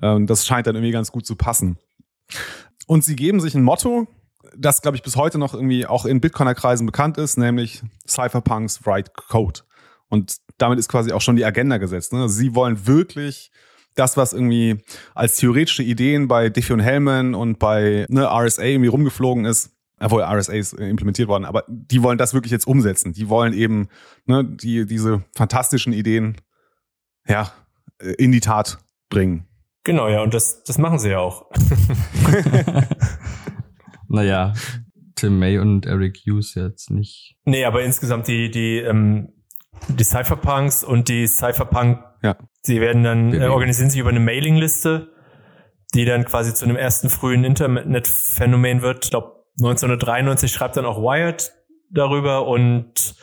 Ähm, 0.03 0.27
das 0.27 0.47
scheint 0.47 0.67
dann 0.67 0.77
irgendwie 0.77 0.93
ganz 0.93 1.11
gut 1.11 1.27
zu 1.27 1.37
passen. 1.37 1.79
Und 2.87 3.03
sie 3.03 3.17
geben 3.17 3.41
sich 3.41 3.55
ein 3.55 3.65
Motto, 3.65 4.07
das, 4.59 4.83
glaube 4.83 4.97
ich, 4.97 5.03
bis 5.03 5.17
heute 5.17 5.39
noch 5.39 5.55
irgendwie 5.55 5.87
auch 5.87 6.05
in 6.05 6.21
Bitcoiner-Kreisen 6.21 6.87
bekannt 6.87 7.19
ist, 7.19 7.37
nämlich 7.37 7.83
Cypherpunks 8.07 8.87
Write 8.87 9.13
Code. 9.29 9.61
Und 10.09 10.37
damit 10.59 10.79
ist 10.79 10.89
quasi 10.89 11.13
auch 11.13 11.21
schon 11.21 11.37
die 11.37 11.45
Agenda 11.45 11.79
gesetzt. 11.79 12.13
Ne? 12.13 12.29
Sie 12.29 12.55
wollen 12.55 12.87
wirklich 12.87 13.51
das, 13.95 14.17
was 14.17 14.33
irgendwie 14.33 14.83
als 15.15 15.37
theoretische 15.37 15.83
Ideen 15.83 16.29
bei 16.29 16.49
Diffie 16.49 16.75
und 16.75 16.81
Hellman 16.81 17.35
und 17.35 17.59
bei 17.59 18.07
ne, 18.09 18.29
RSA 18.31 18.63
irgendwie 18.63 18.89
rumgeflogen 18.89 19.45
ist, 19.45 19.71
obwohl 19.99 20.23
RSA 20.23 20.53
ist 20.53 20.75
implementiert 20.75 21.29
worden, 21.29 21.47
aber 21.47 21.65
die 21.69 22.03
wollen 22.03 22.19
das 22.19 22.35
wirklich 22.35 22.53
jetzt 22.53 22.67
umsetzen. 22.67 23.13
Die 23.13 23.29
wollen 23.29 23.55
eben 23.55 23.89
ne, 24.27 24.45
die, 24.45 24.87
diese 24.87 25.25
fantastischen 25.35 25.95
Ideen 25.95 26.37
ja, 27.27 27.51
in 28.19 28.33
die 28.33 28.41
Tat 28.41 28.79
bringen. 29.09 29.47
Genau, 29.85 30.09
ja, 30.09 30.23
und 30.23 30.35
das, 30.35 30.63
das 30.65 30.79
machen 30.79 30.99
sie 30.99 31.11
ja 31.11 31.19
auch. 31.21 31.47
Naja, 34.09 34.53
Tim 35.17 35.39
May 35.39 35.59
und 35.59 35.87
Eric 35.87 36.19
Hughes 36.27 36.55
jetzt 36.55 36.91
nicht. 36.91 37.37
Nee, 37.45 37.65
aber 37.65 37.83
insgesamt 37.83 38.29
die, 38.29 38.51
die, 38.51 38.79
ähm, 38.79 39.33
die 39.89 40.05
Cypherpunks 40.05 40.85
und 40.85 41.09
die 41.09 41.27
Cypherpunk, 41.27 42.03
ja. 42.23 42.37
sie 42.63 42.81
werden 42.81 43.03
dann, 43.03 43.33
äh, 43.33 43.47
organisieren 43.47 43.91
sich 43.91 44.01
über 44.01 44.11
eine 44.11 44.21
Mailingliste, 44.21 45.13
die 45.95 46.05
dann 46.05 46.25
quasi 46.25 46.55
zu 46.55 46.65
einem 46.65 46.77
ersten 46.77 47.09
frühen 47.09 47.45
Internetphänomen 47.45 48.83
wird. 48.83 49.05
Ich 49.05 49.11
glaube, 49.11 49.45
1993 49.59 50.53
schreibt 50.53 50.77
dann 50.77 50.85
auch 50.85 50.99
Wired 50.99 51.53
darüber 51.91 52.47
und 52.47 53.15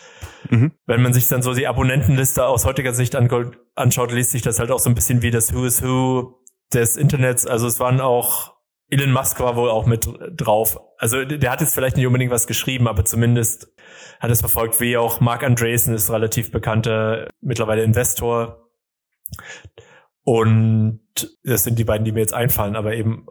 mhm. 0.49 0.71
wenn 0.87 1.01
man 1.01 1.13
sich 1.13 1.27
dann 1.27 1.43
so 1.43 1.53
die 1.53 1.67
Abonnentenliste 1.67 2.45
aus 2.45 2.65
heutiger 2.65 2.93
Sicht 2.93 3.15
anschaut, 3.15 4.11
liest 4.11 4.31
sich 4.31 4.41
das 4.41 4.59
halt 4.59 4.71
auch 4.71 4.79
so 4.79 4.89
ein 4.89 4.95
bisschen 4.95 5.21
wie 5.21 5.31
das 5.31 5.53
Who 5.53 5.65
is 5.65 5.83
Who 5.83 6.39
des 6.73 6.97
Internets. 6.97 7.45
Also 7.45 7.67
es 7.67 7.79
waren 7.79 8.01
auch 8.01 8.52
Elon 8.93 9.11
Musk 9.11 9.39
war 9.39 9.55
wohl 9.55 9.69
auch 9.69 9.85
mit 9.85 10.07
drauf. 10.35 10.79
Also 10.97 11.25
der 11.25 11.51
hat 11.51 11.61
jetzt 11.61 11.73
vielleicht 11.73 11.97
nicht 11.97 12.05
unbedingt 12.05 12.31
was 12.31 12.45
geschrieben, 12.45 12.87
aber 12.87 13.05
zumindest 13.05 13.73
hat 14.19 14.29
es 14.29 14.39
verfolgt, 14.39 14.79
wie 14.79 14.97
auch 14.97 15.19
Mark 15.19 15.43
Andreessen 15.43 15.95
ist 15.95 16.11
relativ 16.11 16.51
bekannter 16.51 17.27
mittlerweile 17.41 17.83
Investor. 17.83 18.69
Und 20.23 21.01
das 21.43 21.63
sind 21.63 21.79
die 21.79 21.83
beiden, 21.83 22.05
die 22.05 22.11
mir 22.11 22.19
jetzt 22.19 22.33
einfallen, 22.33 22.75
aber 22.75 22.93
eben 22.93 23.25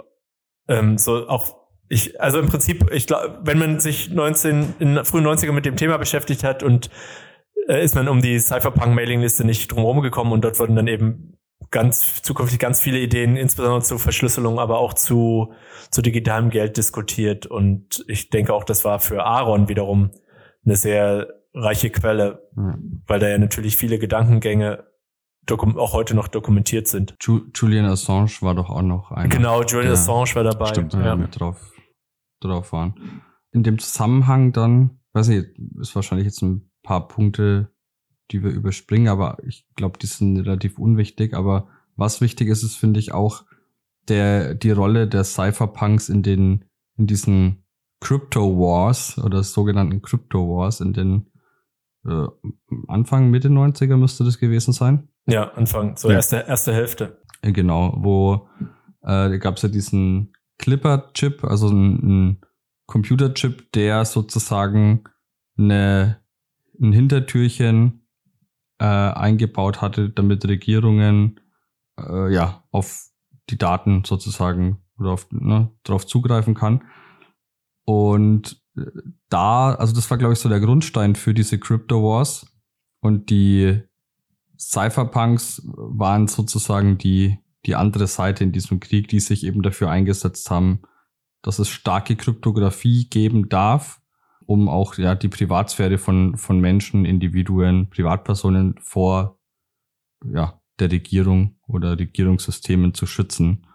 ähm, 0.69 0.99
so 0.99 1.29
auch 1.29 1.63
ich, 1.89 2.21
also 2.21 2.39
im 2.39 2.47
Prinzip, 2.49 2.91
ich 2.91 3.07
glaube, 3.07 3.41
wenn 3.43 3.59
man 3.59 3.79
sich 3.79 4.11
19 4.11 4.75
in 4.79 5.05
frühen 5.05 5.27
90er 5.27 5.53
mit 5.53 5.67
dem 5.67 5.77
Thema 5.77 5.99
beschäftigt 5.99 6.43
hat 6.43 6.63
und 6.63 6.91
äh, 7.69 7.85
ist 7.85 7.95
man 7.95 8.09
um 8.09 8.23
die 8.23 8.39
Cypherpunk-Mailingliste 8.39 9.45
nicht 9.45 9.71
drumherum 9.71 10.01
gekommen 10.01 10.33
und 10.33 10.43
dort 10.43 10.59
wurden 10.59 10.75
dann 10.75 10.87
eben 10.87 11.37
ganz 11.71 12.23
zukünftig 12.23 12.59
ganz 12.59 12.81
viele 12.81 12.99
Ideen, 12.99 13.37
insbesondere 13.37 13.83
zur 13.83 13.99
Verschlüsselung, 13.99 14.59
aber 14.59 14.79
auch 14.79 14.95
zu, 14.95 15.53
zu 15.91 16.03
digitalem 16.03 16.51
Geld 16.51 16.77
diskutiert. 16.77 17.47
Und 17.47 18.05
ich 18.09 18.31
denke 18.31 18.55
auch, 18.55 18.65
das 18.65 18.85
war 18.85 19.01
für 19.01 19.25
Aaron 19.25 19.69
wiederum 19.69 20.11
eine 20.65 20.77
sehr 20.77 21.29
reiche 21.55 21.91
Quelle, 21.91 22.49
mhm. 22.55 23.03
weil 23.07 23.21
da 23.21 23.29
ja 23.29 23.39
natürlich 23.39 23.77
viele 23.77 23.99
Gedankengänge 23.99 24.85
auch 25.51 25.93
heute 25.93 26.15
noch 26.15 26.29
dokumentiert 26.29 26.87
sind. 26.87 27.17
Julian 27.21 27.87
Assange 27.87 28.31
war 28.43 28.55
doch 28.55 28.71
auch 28.71 28.83
noch 28.83 29.11
ein. 29.11 29.29
Genau, 29.29 29.63
Julian 29.63 29.93
Assange 29.93 30.35
war 30.35 30.45
dabei. 30.45 30.67
Stimmt, 30.67 30.95
ja. 30.95 31.17
mit 31.17 31.39
drauf, 31.39 31.73
drauf 32.41 32.73
waren. 32.73 33.23
In 33.51 33.65
dem 33.65 33.79
Zusammenhang 33.79 34.53
dann, 34.53 35.01
weiß 35.15 35.29
nicht, 35.29 35.49
ist 35.81 35.97
wahrscheinlich 35.97 36.27
jetzt 36.27 36.43
ein 36.43 36.71
paar 36.85 37.09
Punkte 37.09 37.72
die 38.33 38.43
wir 38.43 38.51
überspringen, 38.51 39.09
aber 39.09 39.39
ich 39.47 39.67
glaube, 39.77 39.99
die 39.99 40.07
sind 40.07 40.39
relativ 40.39 40.79
unwichtig. 40.79 41.35
Aber 41.35 41.69
was 41.97 42.21
wichtig 42.21 42.49
ist, 42.49 42.63
ist, 42.63 42.77
finde 42.77 43.01
ich, 43.01 43.13
auch 43.13 43.45
der, 44.09 44.55
die 44.55 44.71
Rolle 44.71 45.07
der 45.07 45.25
Cypherpunks 45.25 46.09
in 46.09 46.23
den, 46.23 46.65
in 46.97 47.07
diesen 47.07 47.65
Crypto 48.01 48.59
Wars 48.59 49.19
oder 49.19 49.43
sogenannten 49.43 50.03
Crypto 50.03 50.49
Wars 50.49 50.81
in 50.81 50.93
den 50.93 51.31
äh, 52.05 52.27
Anfang, 52.89 53.31
Mitte 53.31 53.49
90er 53.49 53.97
müsste 53.97 54.25
das 54.25 54.39
gewesen 54.39 54.73
sein. 54.73 55.09
Ja, 55.27 55.53
Anfang, 55.53 55.97
so 55.97 56.09
ja. 56.09 56.17
erste, 56.17 56.45
erste 56.49 56.73
Hälfte. 56.73 57.23
Äh, 57.43 57.53
genau, 57.53 57.95
wo 57.99 58.49
äh, 59.03 59.39
gab 59.39 59.57
es 59.57 59.63
ja 59.63 59.69
diesen 59.69 60.33
Clipper-Chip, 60.59 61.45
also 61.45 61.69
ein, 61.69 61.95
ein 62.03 62.41
Computerchip, 62.87 63.71
der 63.73 64.05
sozusagen 64.05 65.05
eine, 65.57 66.21
ein 66.81 66.93
Hintertürchen 66.93 68.02
äh, 68.83 68.85
eingebaut 68.85 69.81
hatte, 69.81 70.11
damit 70.11 70.45
Regierungen 70.45 71.39
äh, 72.01 72.35
ja 72.35 72.65
auf 72.73 73.11
die 73.49 73.57
Daten 73.57 74.03
sozusagen 74.05 74.83
oder 74.99 75.11
auf, 75.11 75.29
ne, 75.31 75.71
darauf 75.85 76.05
zugreifen 76.05 76.55
kann. 76.55 76.83
Und 77.85 78.61
äh, 78.77 78.83
da, 79.29 79.73
also 79.75 79.95
das 79.95 80.11
war, 80.11 80.19
glaube 80.19 80.33
ich, 80.33 80.41
so 80.41 80.49
der 80.49 80.59
Grundstein 80.59 81.15
für 81.15 81.33
diese 81.33 81.61
Crypto 81.61 82.03
Wars. 82.03 82.53
Und 83.01 83.31
die 83.31 83.81
Cypherpunks 84.59 85.63
waren 85.65 86.27
sozusagen 86.27 86.99
die, 86.99 87.39
die 87.67 87.77
andere 87.77 88.09
Seite 88.09 88.43
in 88.43 88.51
diesem 88.51 88.81
Krieg, 88.81 89.07
die 89.07 89.21
sich 89.21 89.45
eben 89.45 89.63
dafür 89.63 89.91
eingesetzt 89.91 90.51
haben, 90.51 90.83
dass 91.43 91.61
es 91.61 91.69
starke 91.69 92.17
Kryptographie 92.17 93.09
geben 93.09 93.49
darf 93.49 94.02
um 94.47 94.69
auch 94.69 94.97
ja 94.97 95.15
die 95.15 95.29
Privatsphäre 95.29 95.99
von, 95.99 96.37
von 96.37 96.61
Menschen, 96.61 97.05
Individuen, 97.05 97.89
Privatpersonen 97.91 98.77
vor 98.81 99.39
ja, 100.25 100.61
der 100.79 100.91
Regierung 100.91 101.57
oder 101.67 101.99
Regierungssystemen 101.99 102.95
zu 102.95 103.07
schützen. 103.07 103.67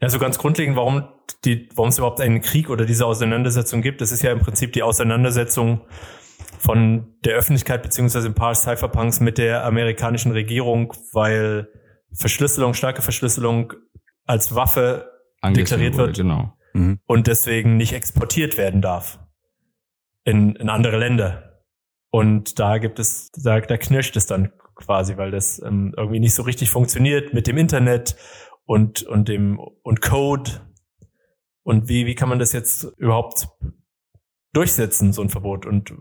Ja, 0.00 0.08
so 0.08 0.18
ganz 0.18 0.38
grundlegend, 0.38 0.76
warum 0.76 1.08
die, 1.44 1.68
warum 1.74 1.88
es 1.88 1.98
überhaupt 1.98 2.20
einen 2.20 2.40
Krieg 2.40 2.70
oder 2.70 2.86
diese 2.86 3.06
Auseinandersetzung 3.06 3.82
gibt, 3.82 4.00
das 4.00 4.12
ist 4.12 4.22
ja 4.22 4.32
im 4.32 4.38
Prinzip 4.38 4.72
die 4.72 4.82
Auseinandersetzung 4.82 5.82
von 6.58 7.14
der 7.24 7.34
Öffentlichkeit 7.34 7.82
beziehungsweise 7.82 8.28
ein 8.28 8.34
paar 8.34 8.54
Cypherpunks 8.54 9.20
mit 9.20 9.38
der 9.38 9.64
amerikanischen 9.64 10.32
Regierung, 10.32 10.94
weil 11.12 11.68
Verschlüsselung, 12.12 12.74
starke 12.74 13.02
Verschlüsselung 13.02 13.72
als 14.24 14.54
Waffe 14.54 15.10
deklariert 15.44 15.94
wurde, 15.94 16.06
wird 16.06 16.16
genau. 16.16 16.56
Mhm. 16.74 17.00
und 17.06 17.26
deswegen 17.26 17.76
nicht 17.76 17.92
exportiert 17.92 18.56
werden 18.56 18.80
darf 18.80 19.18
in, 20.28 20.56
in 20.56 20.68
andere 20.68 20.98
Länder. 20.98 21.62
Und 22.10 22.58
da 22.58 22.78
gibt 22.78 22.98
es, 22.98 23.30
da, 23.32 23.60
da 23.60 23.78
knirscht 23.78 24.16
es 24.16 24.26
dann 24.26 24.52
quasi, 24.74 25.16
weil 25.16 25.30
das 25.30 25.60
ähm, 25.62 25.94
irgendwie 25.96 26.20
nicht 26.20 26.34
so 26.34 26.42
richtig 26.42 26.70
funktioniert 26.70 27.32
mit 27.32 27.46
dem 27.46 27.56
Internet 27.56 28.14
und, 28.64 29.02
und 29.04 29.28
dem 29.28 29.58
und 29.58 30.02
Code. 30.02 30.50
Und 31.62 31.88
wie, 31.88 32.04
wie 32.06 32.14
kann 32.14 32.28
man 32.28 32.38
das 32.38 32.52
jetzt 32.52 32.84
überhaupt 32.98 33.48
durchsetzen, 34.52 35.12
so 35.12 35.22
ein 35.22 35.30
Verbot? 35.30 35.64
Und 35.64 35.94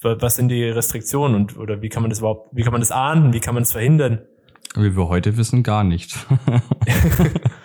was 0.00 0.36
sind 0.36 0.48
die 0.48 0.64
Restriktionen 0.64 1.34
und 1.34 1.56
oder 1.56 1.82
wie 1.82 1.88
kann 1.88 2.02
man 2.02 2.10
das 2.10 2.18
überhaupt, 2.20 2.50
wie 2.54 2.62
kann 2.62 2.72
man 2.72 2.80
das 2.80 2.90
ahnden, 2.90 3.32
wie 3.32 3.40
kann 3.40 3.54
man 3.54 3.62
das 3.62 3.72
verhindern? 3.72 4.26
Wie 4.74 4.96
wir 4.96 5.08
heute 5.08 5.36
wissen, 5.36 5.62
gar 5.62 5.84
nicht. 5.84 6.16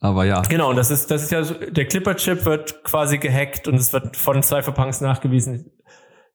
Aber 0.00 0.24
ja. 0.24 0.42
Genau, 0.42 0.70
und 0.70 0.76
das 0.76 0.90
ist, 0.90 1.10
das 1.10 1.24
ist 1.24 1.32
ja, 1.32 1.42
so, 1.42 1.54
der 1.54 1.86
Clipper-Chip 1.86 2.44
wird 2.44 2.84
quasi 2.84 3.18
gehackt 3.18 3.66
und 3.66 3.74
es 3.74 3.92
wird 3.92 4.16
von 4.16 4.42
Cypherpunks 4.42 5.00
nachgewiesen, 5.00 5.72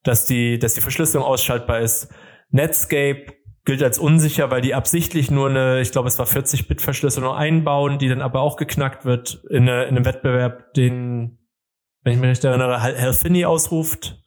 dass 0.03 0.25
die, 0.25 0.59
dass 0.59 0.73
die 0.73 0.81
Verschlüsselung 0.81 1.25
ausschaltbar 1.25 1.79
ist. 1.79 2.09
Netscape 2.49 3.27
gilt 3.65 3.81
als 3.81 3.97
unsicher, 3.97 4.51
weil 4.51 4.61
die 4.61 4.75
absichtlich 4.75 5.31
nur 5.31 5.49
eine, 5.49 5.79
ich 5.79 5.91
glaube, 5.91 6.09
es 6.09 6.19
war 6.19 6.25
40-Bit-Verschlüsselung 6.25 7.33
einbauen, 7.33 7.97
die 7.97 8.09
dann 8.09 8.21
aber 8.21 8.41
auch 8.41 8.57
geknackt 8.57 9.05
wird 9.05 9.41
in, 9.49 9.69
eine, 9.69 9.83
in 9.83 9.95
einem 9.95 10.05
Wettbewerb, 10.05 10.73
den, 10.73 11.39
wenn 12.03 12.13
ich 12.13 12.19
mich 12.19 12.29
recht 12.29 12.43
erinnere, 12.43 12.81
Halfini 12.81 13.45
ausruft. 13.45 14.19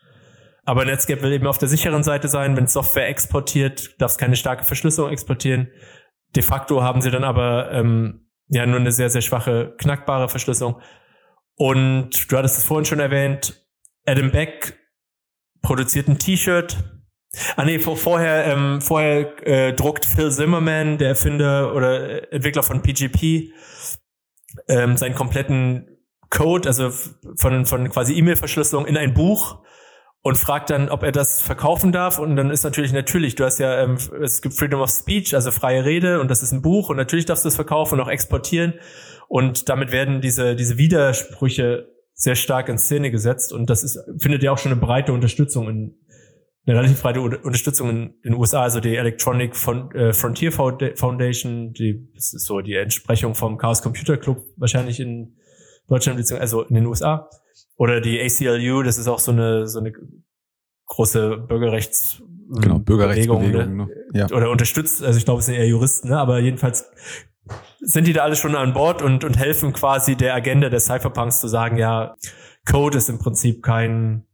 Aber 0.65 0.85
Netscape 0.85 1.23
will 1.23 1.33
eben 1.33 1.47
auf 1.47 1.59
der 1.59 1.69
sicheren 1.69 2.03
Seite 2.03 2.29
sein. 2.29 2.57
Wenn 2.57 2.67
Software 2.67 3.09
exportiert, 3.09 4.01
darf 4.01 4.13
es 4.13 4.19
keine 4.19 4.35
starke 4.35 4.65
Verschlüsselung 4.65 5.11
exportieren. 5.11 5.69
De 6.35 6.43
facto 6.43 6.83
haben 6.83 7.03
sie 7.03 7.11
dann 7.11 7.23
aber 7.23 7.71
ähm, 7.71 8.26
ja 8.49 8.67
nur 8.67 8.81
eine 8.81 8.93
sehr, 8.93 9.11
sehr 9.11 9.23
schwache, 9.23 9.75
knackbare 9.79 10.29
Verschlüsselung. 10.29 10.81
Und 11.57 12.31
du 12.31 12.37
hattest 12.37 12.59
es 12.59 12.65
vorhin 12.65 12.85
schon 12.85 13.01
erwähnt, 13.01 13.67
Adam 14.07 14.31
Beck 14.31 14.79
produziert 15.63 16.09
ein 16.09 16.19
T-Shirt. 16.19 16.77
Ah 17.57 17.65
nee, 17.65 17.79
vor, 17.79 17.97
vorher, 17.97 18.47
ähm, 18.47 18.81
vorher 18.81 19.47
äh, 19.47 19.73
druckt 19.75 20.07
Phil 20.07 20.31
Zimmerman, 20.31 20.99
der 20.99 21.09
Erfinder 21.09 21.75
oder 21.75 22.33
Entwickler 22.33 22.63
von 22.63 22.83
PGP, 22.83 23.53
ähm, 24.69 24.97
seinen 24.97 25.15
kompletten 25.15 25.99
Code, 26.31 26.69
also 26.69 26.91
von, 27.37 27.67
von 27.67 27.91
quasi 27.91 28.15
E-Mail-Verschlüsselung 28.15 28.87
in 28.87 28.97
ein 28.97 29.13
Buch 29.13 29.63
und 30.27 30.35
fragt 30.35 30.71
dann, 30.71 30.89
ob 30.89 31.05
er 31.05 31.13
das 31.13 31.41
verkaufen 31.41 31.93
darf. 31.93 32.19
Und 32.19 32.35
dann 32.35 32.51
ist 32.51 32.65
natürlich, 32.65 32.93
natürlich, 32.93 33.37
du 33.37 33.45
hast 33.45 33.61
ja, 33.61 33.81
ähm, 33.81 33.97
es 34.21 34.43
gibt 34.43 34.57
Freedom 34.57 34.81
of 34.81 34.91
Speech, 34.91 35.37
also 35.37 35.53
freie 35.53 35.85
Rede, 35.85 36.21
und 36.21 36.33
das 36.33 36.43
ist 36.43 36.51
ein 36.51 36.63
Buch, 36.63 36.91
und 36.91 36.97
natürlich 36.97 37.27
darfst 37.27 37.45
du 37.45 37.49
es 37.49 37.55
verkaufen 37.55 37.95
und 37.95 38.01
auch 38.01 38.11
exportieren. 38.11 38.75
Und 39.29 39.69
damit 39.69 39.93
werden 39.93 40.21
diese, 40.21 40.57
diese 40.57 40.79
Widersprüche 40.79 41.93
sehr 42.13 42.35
stark 42.35 42.69
in 42.69 42.77
Szene 42.77 43.13
gesetzt. 43.13 43.53
Und 43.53 43.71
das 43.71 43.85
ist, 43.85 44.01
findet 44.19 44.43
ja 44.43 44.51
auch 44.51 44.59
schon 44.59 44.73
eine 44.73 44.81
breite 44.81 45.13
Unterstützung 45.13 45.69
in, 45.69 45.95
eine 46.67 46.79
relativ 46.79 47.03
breite 47.03 47.21
Unterstützung 47.21 47.89
in 47.91 48.15
den 48.25 48.35
USA, 48.35 48.63
also 48.63 48.81
die 48.81 48.97
Electronic 48.97 49.53
äh, 49.95 50.13
Frontier 50.13 50.51
Foundation, 50.51 51.73
die 51.73 52.11
das 52.17 52.35
ist 52.35 52.47
so 52.47 52.63
die 52.63 52.75
Entsprechung 52.75 53.37
vom 53.37 53.59
Chaos 53.59 53.81
Computer 53.81 54.17
Club 54.17 54.43
wahrscheinlich 54.57 54.99
in 54.99 55.37
Deutschland, 55.87 56.19
also 56.33 56.63
in 56.63 56.75
den 56.75 56.87
USA. 56.87 57.31
Oder 57.77 58.01
die 58.01 58.21
ACLU, 58.21 58.83
das 58.83 58.99
ist 58.99 59.09
auch 59.09 59.19
so 59.19 59.33
eine, 59.33 59.67
so 59.67 59.81
eine 59.81 59.93
große 60.87 61.37
Bürgerrechts 61.37 62.23
genau, 62.49 62.79
Bürgerrechtsbewegung, 62.79 63.77
ne? 63.77 63.89
ja. 64.13 64.27
oder 64.31 64.51
unterstützt, 64.51 65.03
also 65.03 65.19
ich 65.19 65.25
glaube, 65.25 65.41
es 65.41 65.47
sind 65.47 65.57
eher 65.57 65.67
Juristen, 65.67 66.09
ne? 66.09 66.19
aber 66.19 66.39
jedenfalls 66.39 66.91
sind 67.81 68.07
die 68.07 68.13
da 68.13 68.23
alle 68.23 68.37
schon 68.37 68.57
an 68.57 68.73
Bord 68.73 69.03
und, 69.03 69.25
und 69.25 69.39
helfen 69.39 69.73
quasi 69.73 70.17
der 70.17 70.35
Agenda 70.35 70.69
der 70.69 70.81
Cypherpunks 70.81 71.41
zu 71.41 71.49
sagen, 71.49 71.77
ja, 71.77 72.17
Code 72.65 72.99
ist 72.99 73.09
im 73.09 73.19
Prinzip 73.19 73.63
kein, 73.63 74.27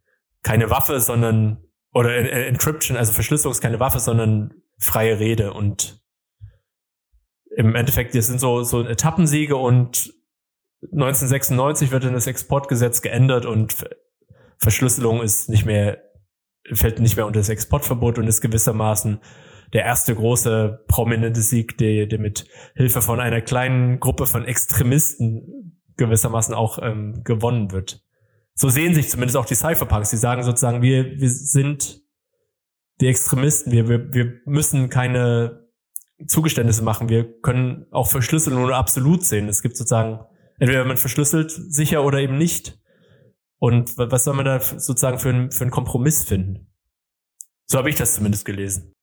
keine 0.42 0.70
Waffe, 0.70 1.00
sondern, 1.00 1.58
oder 1.92 2.16
Encryption, 2.16 2.96
also 2.96 3.12
Verschlüsselung 3.12 3.52
ist 3.52 3.61
keine 3.61 3.80
Waffe, 3.80 4.00
sondern 4.00 4.54
freie 4.78 5.18
Rede 5.18 5.52
und 5.52 6.00
im 7.54 7.75
Endeffekt, 7.75 8.14
das 8.14 8.28
sind 8.28 8.40
so, 8.40 8.62
so 8.62 8.82
Etappensiege 8.82 9.56
und 9.56 10.14
1996 10.90 11.90
wird 11.90 12.04
dann 12.04 12.14
das 12.14 12.26
Exportgesetz 12.26 13.02
geändert 13.02 13.46
und 13.46 13.86
Verschlüsselung 14.58 15.22
ist 15.22 15.48
nicht 15.48 15.64
mehr, 15.64 16.02
fällt 16.72 16.98
nicht 16.98 17.16
mehr 17.16 17.26
unter 17.26 17.40
das 17.40 17.48
Exportverbot 17.48 18.18
und 18.18 18.26
ist 18.26 18.40
gewissermaßen 18.40 19.20
der 19.72 19.84
erste 19.84 20.14
große 20.14 20.84
prominente 20.86 21.40
Sieg, 21.40 21.78
der, 21.78 22.06
der 22.06 22.18
mit 22.18 22.46
Hilfe 22.74 23.00
von 23.00 23.20
einer 23.20 23.40
kleinen 23.40 24.00
Gruppe 24.00 24.26
von 24.26 24.44
Extremisten 24.44 25.80
gewissermaßen 25.96 26.54
auch 26.54 26.78
ähm, 26.82 27.22
gewonnen 27.24 27.72
wird. 27.72 28.02
So 28.54 28.68
sehen 28.68 28.94
sich 28.94 29.08
zumindest 29.08 29.36
auch 29.36 29.46
die 29.46 29.54
Cypherpunks. 29.54 30.10
Die 30.10 30.16
sagen 30.16 30.42
sozusagen, 30.42 30.82
wir, 30.82 31.18
wir 31.18 31.30
sind 31.30 32.02
die 33.00 33.08
Extremisten, 33.08 33.73
wir, 33.73 33.88
wir, 33.88 34.12
wir 34.12 34.40
müssen 34.45 34.90
keine 34.90 35.66
Zugeständnisse 36.26 36.82
machen, 36.82 37.08
wir 37.08 37.40
können 37.40 37.86
auch 37.90 38.08
Verschlüsselung 38.08 38.62
nur 38.62 38.76
absolut 38.76 39.25
sehen. 39.25 39.49
Es 39.49 39.62
gibt 39.62 39.76
sozusagen 39.76 40.21
entweder 40.62 40.84
man 40.84 40.96
verschlüsselt 40.96 41.50
sicher 41.50 42.04
oder 42.04 42.20
eben 42.20 42.38
nicht. 42.38 42.78
Und 43.58 43.98
was 43.98 44.22
soll 44.22 44.34
man 44.34 44.44
da 44.44 44.60
sozusagen 44.60 45.18
für, 45.18 45.30
einen 45.30 45.50
für 45.50 45.62
einen 45.62 45.72
Kompromiss 45.72 46.22
finden? 46.22 46.68
So 47.66 47.78
habe 47.78 47.90
ich 47.90 47.96
das 47.96 48.14
zumindest 48.14 48.44
gelesen. 48.44 48.94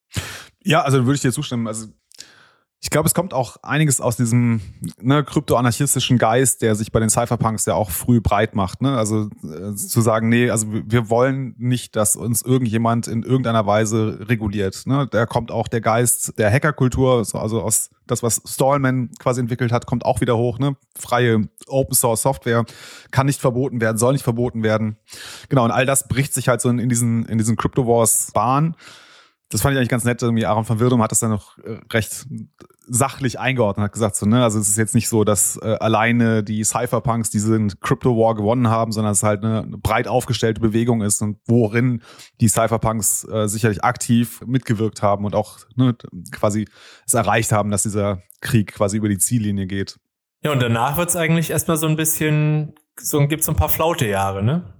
Ja, 0.63 0.83
also 0.83 1.05
würde 1.05 1.15
ich 1.15 1.21
dir 1.21 1.33
zustimmen. 1.33 1.67
Also 1.67 1.87
ich 2.81 2.89
glaube, 2.89 3.07
es 3.07 3.13
kommt 3.13 3.33
auch 3.33 3.57
einiges 3.61 3.99
aus 3.99 4.15
diesem 4.15 4.61
ne, 5.01 5.21
kryptoanarchistischen 5.23 6.17
Geist, 6.17 6.61
der 6.61 6.75
sich 6.75 6.93
bei 6.93 7.01
den 7.01 7.09
Cypherpunks 7.09 7.65
ja 7.65 7.73
auch 7.73 7.89
früh 7.89 8.21
breit 8.21 8.55
macht. 8.55 8.81
Ne? 8.81 8.97
Also 8.97 9.29
äh, 9.43 9.75
zu 9.75 9.99
sagen, 9.99 10.29
nee, 10.29 10.49
also 10.49 10.65
wir 10.69 11.09
wollen 11.09 11.55
nicht, 11.57 11.97
dass 11.97 12.15
uns 12.15 12.41
irgendjemand 12.41 13.07
in 13.09 13.23
irgendeiner 13.23 13.65
Weise 13.65 14.19
reguliert. 14.29 14.83
Ne? 14.85 15.07
Da 15.11 15.25
kommt 15.25 15.51
auch 15.51 15.67
der 15.67 15.81
Geist 15.81 16.39
der 16.39 16.49
Hackerkultur, 16.51 17.17
also 17.33 17.61
aus 17.61 17.89
das, 18.07 18.23
was 18.23 18.41
Stallman 18.45 19.11
quasi 19.19 19.41
entwickelt 19.41 19.73
hat, 19.73 19.85
kommt 19.85 20.05
auch 20.05 20.21
wieder 20.21 20.37
hoch. 20.37 20.57
Ne? 20.57 20.77
Freie 20.97 21.49
Open 21.67 21.95
Source 21.95 22.21
Software 22.21 22.63
kann 23.11 23.25
nicht 23.25 23.41
verboten 23.41 23.81
werden, 23.81 23.97
soll 23.97 24.13
nicht 24.13 24.23
verboten 24.23 24.63
werden. 24.63 24.97
Genau, 25.49 25.65
und 25.65 25.71
all 25.71 25.85
das 25.85 26.07
bricht 26.07 26.33
sich 26.33 26.47
halt 26.47 26.61
so 26.61 26.69
in, 26.69 26.79
in 26.79 26.87
diesen, 26.87 27.25
in 27.25 27.37
diesen 27.37 27.57
Crypto 27.57 27.85
Wars 27.85 28.31
Bahn 28.33 28.75
das 29.49 29.61
fand 29.61 29.73
ich 29.73 29.77
eigentlich 29.77 29.89
ganz 29.89 30.03
nett. 30.03 30.21
Irgendwie 30.21 30.45
Aaron 30.45 30.65
von 30.65 30.79
Wirdum 30.79 31.01
hat 31.01 31.11
das 31.11 31.19
dann 31.19 31.31
noch 31.31 31.57
äh, 31.59 31.79
recht 31.91 32.27
sachlich 32.87 33.39
eingeordnet, 33.39 33.85
hat 33.85 33.93
gesagt 33.93 34.15
so, 34.15 34.25
ne, 34.25 34.43
also 34.43 34.59
es 34.59 34.67
ist 34.67 34.77
jetzt 34.77 34.95
nicht 34.95 35.09
so, 35.09 35.23
dass 35.23 35.57
äh, 35.57 35.77
alleine 35.79 36.43
die 36.43 36.63
Cypherpunks 36.63 37.29
diesen 37.29 37.79
Crypto 37.79 38.17
War 38.17 38.35
gewonnen 38.35 38.67
haben, 38.69 38.91
sondern 38.91 39.13
es 39.13 39.21
halt 39.21 39.43
eine, 39.43 39.63
eine 39.63 39.77
breit 39.77 40.07
aufgestellte 40.07 40.59
Bewegung 40.59 41.01
ist 41.01 41.21
und 41.21 41.37
worin 41.45 42.01
die 42.41 42.47
Cypherpunks 42.47 43.27
äh, 43.29 43.47
sicherlich 43.47 43.83
aktiv 43.83 44.41
mitgewirkt 44.45 45.01
haben 45.03 45.25
und 45.25 45.35
auch 45.35 45.59
ne, 45.75 45.95
quasi 46.31 46.67
es 47.05 47.13
erreicht 47.13 47.51
haben, 47.51 47.69
dass 47.69 47.83
dieser 47.83 48.23
Krieg 48.41 48.73
quasi 48.73 48.97
über 48.97 49.09
die 49.09 49.19
Ziellinie 49.19 49.67
geht. 49.67 49.99
Ja, 50.43 50.51
und 50.51 50.61
danach 50.61 50.97
wird's 50.97 51.15
eigentlich 51.15 51.51
erstmal 51.51 51.77
so 51.77 51.87
ein 51.87 51.95
bisschen, 51.95 52.73
so 52.99 53.27
gibt's 53.27 53.45
so 53.45 53.51
ein 53.51 53.57
paar 53.57 53.69
flaute 53.69 54.07
Jahre, 54.07 54.41
ne? 54.41 54.73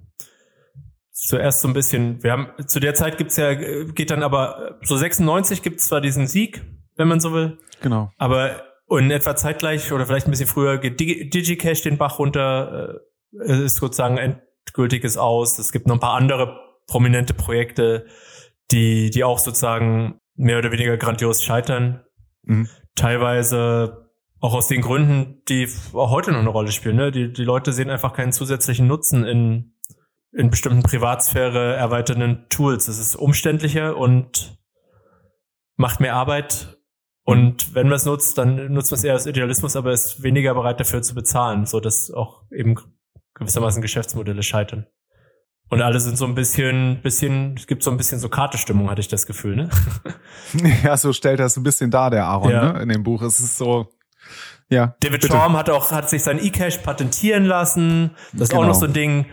Zuerst 1.28 1.62
so 1.62 1.68
ein 1.68 1.74
bisschen, 1.74 2.24
wir 2.24 2.32
haben, 2.32 2.48
zu 2.66 2.80
der 2.80 2.94
Zeit 2.94 3.18
gibt's 3.18 3.38
ja, 3.38 3.54
geht 3.54 4.12
dann 4.12 4.24
aber, 4.24 4.80
so 4.84 4.96
96 4.96 5.62
gibt's 5.62 5.88
zwar 5.88 6.02
diesen 6.02 6.28
Sieg, 6.28 6.62
wenn 6.96 7.08
man 7.08 7.20
so 7.20 7.34
will. 7.34 7.58
Genau. 7.82 8.12
Aber 8.18 8.64
in 8.90 9.12
etwa 9.12 9.36
zeitgleich 9.36 9.92
oder 9.92 10.06
vielleicht 10.06 10.28
ein 10.28 10.32
bisschen 10.32 10.48
früher 10.48 10.78
geht 10.78 11.00
Digicash 11.00 11.82
den 11.82 11.98
Bach 11.98 12.20
runter, 12.20 13.02
äh, 13.34 13.66
ist 13.66 13.76
sozusagen 13.76 14.18
endgültiges 14.18 15.18
aus. 15.18 15.60
Es 15.60 15.72
gibt 15.72 15.88
noch 15.88 15.96
ein 15.96 16.00
paar 16.00 16.16
andere 16.16 16.60
prominente 16.88 17.34
Projekte, 17.34 18.08
die, 18.72 19.10
die 19.10 19.24
auch 19.24 19.40
sozusagen 19.40 20.20
mehr 20.36 20.58
oder 20.58 20.72
weniger 20.72 20.98
grandios 20.98 21.44
scheitern. 21.44 22.04
Mhm. 22.44 22.70
Teilweise 22.96 24.10
auch 24.40 24.54
aus 24.54 24.68
den 24.68 24.82
Gründen, 24.82 25.44
die 25.50 25.68
auch 25.94 26.12
heute 26.12 26.32
noch 26.32 26.40
eine 26.40 26.50
Rolle 26.50 26.72
spielen. 26.72 26.96
Ne? 26.96 27.12
Die, 27.12 27.32
die 27.32 27.44
Leute 27.44 27.74
sehen 27.74 27.90
einfach 27.90 28.14
keinen 28.14 28.32
zusätzlichen 28.32 28.88
Nutzen 28.88 29.26
in, 29.26 29.74
in 30.32 30.50
bestimmten 30.50 30.84
Privatsphäre 30.84 31.76
erweiternden 31.76 32.46
Tools. 32.50 32.88
Es 32.88 33.00
ist 33.00 33.16
umständlicher 33.16 33.98
und 33.98 34.58
macht 35.76 36.00
mehr 36.00 36.16
Arbeit. 36.16 36.78
Und 37.24 37.76
wenn 37.76 37.88
man 37.88 37.96
es 37.96 38.06
nutzt, 38.06 38.38
dann 38.38 38.72
nutzt 38.74 38.92
man 38.92 38.98
es 38.98 39.04
eher 39.04 39.14
als 39.14 39.26
Idealismus, 39.26 39.76
aber 39.76 39.92
ist 39.92 40.24
weniger 40.24 40.54
bereit 40.54 40.80
dafür 40.80 41.02
zu 41.02 41.16
bezahlen, 41.16 41.66
so 41.66 41.80
dass 41.80 42.12
auch 42.12 42.44
eben 42.52 42.76
gewissermaßen 43.36 43.82
Geschäftsmodelle 43.82 44.44
scheitern. 44.44 44.88
Und 45.70 45.84
alle 45.84 46.00
sind 46.00 46.18
so 46.18 46.26
ein 46.26 46.34
bisschen, 46.34 47.02
bisschen, 47.04 47.56
es 47.56 47.68
gibt 47.68 47.84
so 47.84 47.92
ein 47.92 47.98
bisschen 47.98 48.20
so 48.20 48.28
Kartestimmung, 48.28 48.90
hatte 48.90 49.02
ich 49.02 49.08
das 49.08 49.28
Gefühl, 49.28 49.56
ne? 49.56 49.70
Ja, 50.84 50.98
so 50.98 51.14
stellt 51.14 51.40
das 51.40 51.56
ein 51.58 51.64
bisschen 51.64 51.92
dar, 51.92 52.10
der 52.10 52.26
Aaron, 52.26 52.52
ja. 52.52 52.74
ne? 52.74 52.82
In 52.82 52.90
dem 52.90 53.04
Buch. 53.04 53.22
Es 53.22 53.40
ist 53.40 53.58
so, 53.58 53.88
ja. 54.70 54.96
David 55.00 55.26
Schaum 55.26 55.56
hat 55.56 55.70
auch, 55.70 55.92
hat 55.92 56.10
sich 56.10 56.24
sein 56.24 56.44
E-Cash 56.44 56.80
patentieren 56.80 57.46
lassen. 57.46 58.12
Das 58.34 58.44
ist 58.44 58.50
genau. 58.50 58.64
auch 58.64 58.68
noch 58.68 58.76
so 58.76 58.88
ein 58.88 58.94
Ding 58.94 59.28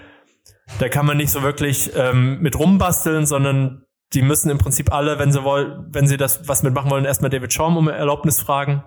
da 0.78 0.88
kann 0.88 1.06
man 1.06 1.16
nicht 1.16 1.30
so 1.30 1.42
wirklich 1.42 1.92
ähm, 1.94 2.40
mit 2.40 2.58
rumbasteln, 2.58 3.26
sondern 3.26 3.86
die 4.12 4.22
müssen 4.22 4.50
im 4.50 4.58
Prinzip 4.58 4.92
alle, 4.92 5.18
wenn 5.18 5.32
sie 5.32 5.42
wollen, 5.44 5.86
wenn 5.90 6.06
sie 6.06 6.16
das 6.16 6.48
was 6.48 6.62
mitmachen 6.62 6.90
wollen, 6.90 7.04
erstmal 7.04 7.30
David 7.30 7.52
Schaum 7.52 7.76
um 7.76 7.88
Erlaubnis 7.88 8.40
fragen. 8.40 8.84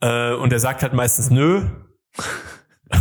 Äh, 0.00 0.34
und 0.34 0.52
er 0.52 0.60
sagt 0.60 0.82
halt 0.82 0.92
meistens 0.92 1.30
nö. 1.30 1.62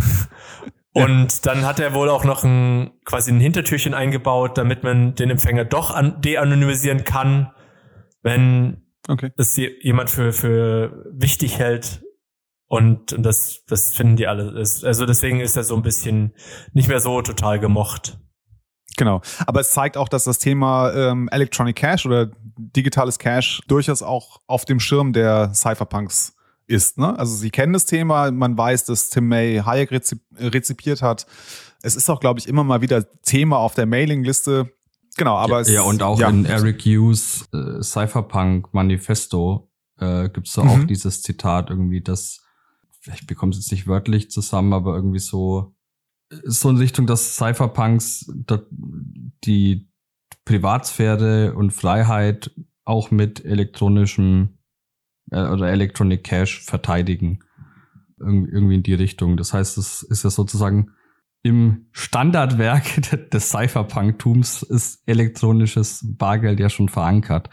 und 0.93 1.45
dann 1.45 1.65
hat 1.65 1.79
er 1.79 1.93
wohl 1.93 2.09
auch 2.09 2.23
noch 2.23 2.43
ein 2.43 2.91
quasi 3.05 3.31
ein 3.31 3.39
Hintertürchen 3.39 3.93
eingebaut, 3.93 4.57
damit 4.57 4.83
man 4.83 5.15
den 5.15 5.29
Empfänger 5.29 5.65
doch 5.65 5.91
an, 5.91 6.21
de-anonymisieren 6.21 7.03
kann, 7.03 7.51
wenn 8.21 8.86
okay. 9.07 9.31
es 9.38 9.57
jemand 9.57 10.09
für, 10.09 10.31
für 10.31 11.05
wichtig 11.12 11.59
hält, 11.59 12.01
und, 12.73 13.13
und 13.13 13.21
das, 13.21 13.62
das 13.67 13.91
finden 13.91 14.15
die 14.15 14.25
alle. 14.25 14.51
Also 14.55 15.05
deswegen 15.05 15.39
ist 15.39 15.55
er 15.55 15.63
so 15.63 15.75
ein 15.75 15.83
bisschen 15.83 16.33
nicht 16.73 16.88
mehr 16.88 16.99
so 16.99 17.21
total 17.21 17.59
gemocht. 17.59 18.17
Genau. 18.97 19.21
Aber 19.45 19.59
es 19.59 19.69
zeigt 19.69 19.95
auch, 19.95 20.09
dass 20.09 20.23
das 20.23 20.39
Thema 20.39 20.91
ähm, 20.91 21.29
Electronic 21.31 21.75
Cash 21.75 22.07
oder 22.07 22.31
digitales 22.57 23.19
Cash 23.19 23.62
durchaus 23.67 24.01
auch 24.01 24.41
auf 24.47 24.65
dem 24.65 24.79
Schirm 24.79 25.13
der 25.13 25.53
Cypherpunks 25.53 26.36
ist. 26.65 26.97
Ne? 26.97 27.15
Also 27.19 27.36
sie 27.36 27.51
kennen 27.51 27.73
das 27.73 27.86
Thema, 27.86 28.31
man 28.31 28.57
weiß, 28.57 28.86
dass 28.86 29.12
Tim 29.12 29.27
May 29.27 29.62
Hayek 29.63 29.91
rezip 29.91 30.21
rezipiert 30.39 31.03
hat. 31.03 31.27
Es 31.83 31.95
ist 31.95 32.09
auch, 32.09 32.19
glaube 32.19 32.39
ich, 32.39 32.47
immer 32.47 32.63
mal 32.63 32.81
wieder 32.81 33.05
Thema 33.21 33.57
auf 33.57 33.75
der 33.75 33.86
Mailingliste 33.86 34.71
genau, 35.15 35.36
aber 35.36 35.57
ja, 35.57 35.59
es, 35.59 35.69
ja, 35.69 35.81
und 35.83 36.01
auch 36.01 36.19
ja. 36.19 36.27
in 36.27 36.45
Eric 36.45 36.81
Hughes 36.81 37.47
äh, 37.53 37.83
Cypherpunk 37.83 38.73
Manifesto 38.73 39.69
äh, 39.99 40.27
gibt's 40.29 40.53
da 40.53 40.63
Mhm. 40.63 40.69
auch 40.69 40.83
dieses 40.86 41.21
Zitat 41.21 41.69
irgendwie, 41.69 42.01
dass 42.01 42.42
ich 43.05 43.27
bekomme 43.27 43.51
es 43.51 43.71
nicht 43.71 43.87
wörtlich 43.87 44.31
zusammen, 44.31 44.73
aber 44.73 44.95
irgendwie 44.95 45.19
so 45.19 45.75
so 46.45 46.69
in 46.69 46.77
Richtung, 46.77 47.05
dass 47.05 47.35
Cypherpunks 47.35 48.31
die 49.43 49.89
Privatsphäre 50.45 51.53
und 51.53 51.71
Freiheit 51.71 52.51
auch 52.85 53.11
mit 53.11 53.45
elektronischem 53.45 54.57
äh, 55.31 55.47
oder 55.47 55.69
Electronic 55.69 56.23
Cash 56.23 56.61
verteidigen. 56.61 57.39
Irg 58.19 58.49
irgendwie 58.51 58.75
in 58.75 58.83
die 58.83 58.93
Richtung. 58.93 59.37
Das 59.37 59.53
heißt, 59.53 59.77
es 59.77 60.03
ist 60.03 60.23
ja 60.23 60.29
sozusagen 60.29 60.91
im 61.43 61.87
Standardwerk 61.91 63.29
des 63.31 63.49
Cypherpunk-Tums 63.49 64.63
ist 64.63 65.03
elektronisches 65.05 66.05
Bargeld 66.17 66.59
ja 66.59 66.69
schon 66.69 66.89
verankert. 66.89 67.49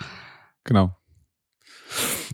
Genau. 0.65 0.97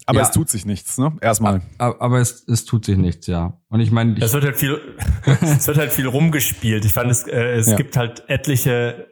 Aber 0.07 0.19
Ja. 0.21 0.25
es 0.25 0.31
tut 0.33 0.49
sich 0.49 0.65
nichts, 0.67 0.99
ne? 0.99 1.17
Erstmal. 1.21 1.63
Aber, 1.79 2.01
aber 2.01 2.19
es, 2.21 2.47
es 2.49 2.65
tut 2.65 2.85
sich 2.85 2.97
nichts, 2.97 3.27
ja. 3.27 3.61
Und 3.69 3.81
ich 3.81 3.91
meine, 3.91 4.17
Es 4.21 4.33
wird 4.33 4.45
halt 4.45 4.57
viel, 4.57 4.81
es 5.43 5.67
wird 5.67 5.79
halt 5.79 5.93
viel 5.93 6.07
rumgespielt. 6.07 6.85
Ich 6.85 6.93
fand 6.93 7.11
es, 7.11 7.27
äh, 7.27 7.55
es 7.55 7.67
Ja. 7.69 7.77
gibt 7.77 7.97
halt 7.97 8.25
etliche 8.29 9.09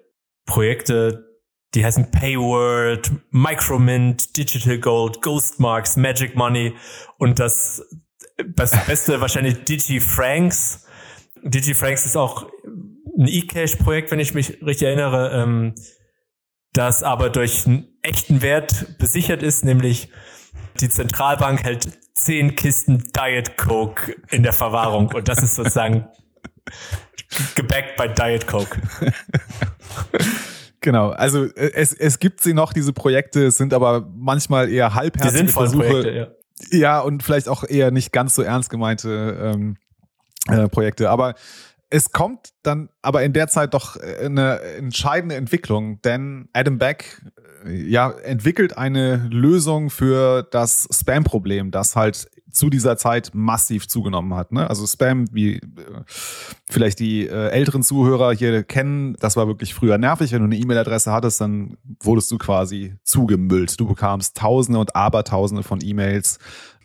Projekte, 0.46 1.26
die 1.74 1.84
heißen 1.84 2.10
Payword, 2.12 3.10
Micromint, 3.30 4.36
Digital 4.36 4.78
Gold, 4.78 5.22
Ghostmarks, 5.22 5.96
Magic 5.96 6.36
Money 6.36 6.74
und 7.18 7.38
das, 7.40 7.82
das 8.54 8.70
Beste 8.86 9.20
wahrscheinlich 9.20 9.64
DigiFranks. 9.64 10.86
DigiFranks 11.42 12.06
ist 12.06 12.16
auch 12.16 12.46
ein 13.18 13.26
eCash-Projekt, 13.28 14.10
wenn 14.10 14.20
ich 14.20 14.34
mich 14.34 14.62
richtig 14.62 14.86
erinnere, 14.88 15.30
ähm, 15.42 15.74
das 16.72 17.02
aber 17.02 17.30
durch 17.30 17.66
einen 17.66 17.88
echten 18.02 18.42
Wert 18.42 18.98
besichert 18.98 19.42
ist, 19.42 19.64
nämlich 19.64 20.10
die 20.80 20.88
Zentralbank 20.88 21.64
hält 21.64 21.88
zehn 22.14 22.54
Kisten 22.54 23.02
Diet 23.12 23.56
Coke 23.56 24.16
in 24.30 24.42
der 24.42 24.52
Verwahrung 24.52 25.08
und 25.08 25.28
das 25.28 25.42
ist 25.42 25.56
sozusagen 25.56 26.06
gebackt 27.54 27.96
bei 27.96 28.08
Diet 28.08 28.46
Coke. 28.46 28.80
Genau. 30.80 31.10
Also 31.10 31.44
äh, 31.44 31.72
es, 31.74 31.92
es 31.92 32.18
gibt 32.18 32.42
sie 32.42 32.52
noch, 32.52 32.72
diese 32.72 32.92
Projekte, 32.92 33.46
es 33.46 33.56
sind 33.56 33.72
aber 33.72 34.06
manchmal 34.14 34.68
eher 34.68 34.94
halbherzige 34.94 35.48
Versuche. 35.48 35.84
Projekte, 35.84 36.10
ja. 36.10 36.78
Ja, 36.78 37.00
und 37.00 37.22
vielleicht 37.22 37.48
auch 37.48 37.64
eher 37.64 37.90
nicht 37.90 38.12
ganz 38.12 38.34
so 38.34 38.42
ernst 38.42 38.70
gemeinte 38.70 39.54
ähm, 39.54 39.76
äh, 40.46 40.68
Projekte. 40.68 41.10
Aber 41.10 41.34
es 41.94 42.10
kommt 42.10 42.48
dann 42.64 42.88
aber 43.02 43.22
in 43.22 43.32
der 43.32 43.46
Zeit 43.46 43.72
doch 43.72 43.94
äh, 43.96 44.26
eine 44.26 44.60
entscheidende 44.60 45.36
Entwicklung, 45.36 46.02
denn 46.02 46.48
Adam 46.52 46.78
Beck 46.78 47.22
äh, 47.64 47.72
ja, 47.72 48.10
entwickelt 48.10 48.76
eine 48.76 49.28
Lösung 49.30 49.90
für 49.90 50.42
das 50.42 50.88
Spam-Problem, 50.90 51.70
das 51.70 51.94
halt 51.94 52.28
zu 52.50 52.68
dieser 52.68 52.96
Zeit 52.96 53.30
massiv 53.32 53.86
zugenommen 53.86 54.34
hat. 54.34 54.50
Ne? 54.50 54.68
Also 54.68 54.88
Spam, 54.88 55.26
wie 55.30 55.58
äh, 55.58 55.60
vielleicht 56.68 56.98
die 56.98 57.28
älteren 57.28 57.84
Zuhörer 57.84 58.32
hier 58.32 58.64
kennen, 58.64 59.14
das 59.20 59.36
war 59.36 59.46
wirklich 59.46 59.72
früher 59.72 59.96
nervig. 59.96 60.32
Wenn 60.32 60.40
du 60.40 60.46
eine 60.46 60.56
E-Mail-Adresse 60.56 61.12
hattest, 61.12 61.40
dann 61.40 61.76
wurdest 62.02 62.28
du 62.32 62.38
quasi 62.38 62.96
zugemüllt. 63.04 63.78
Du 63.78 63.86
bekamst 63.86 64.36
Tausende 64.36 64.80
und 64.80 64.96
Abertausende 64.96 65.62
von 65.62 65.80
E-Mails 65.80 66.40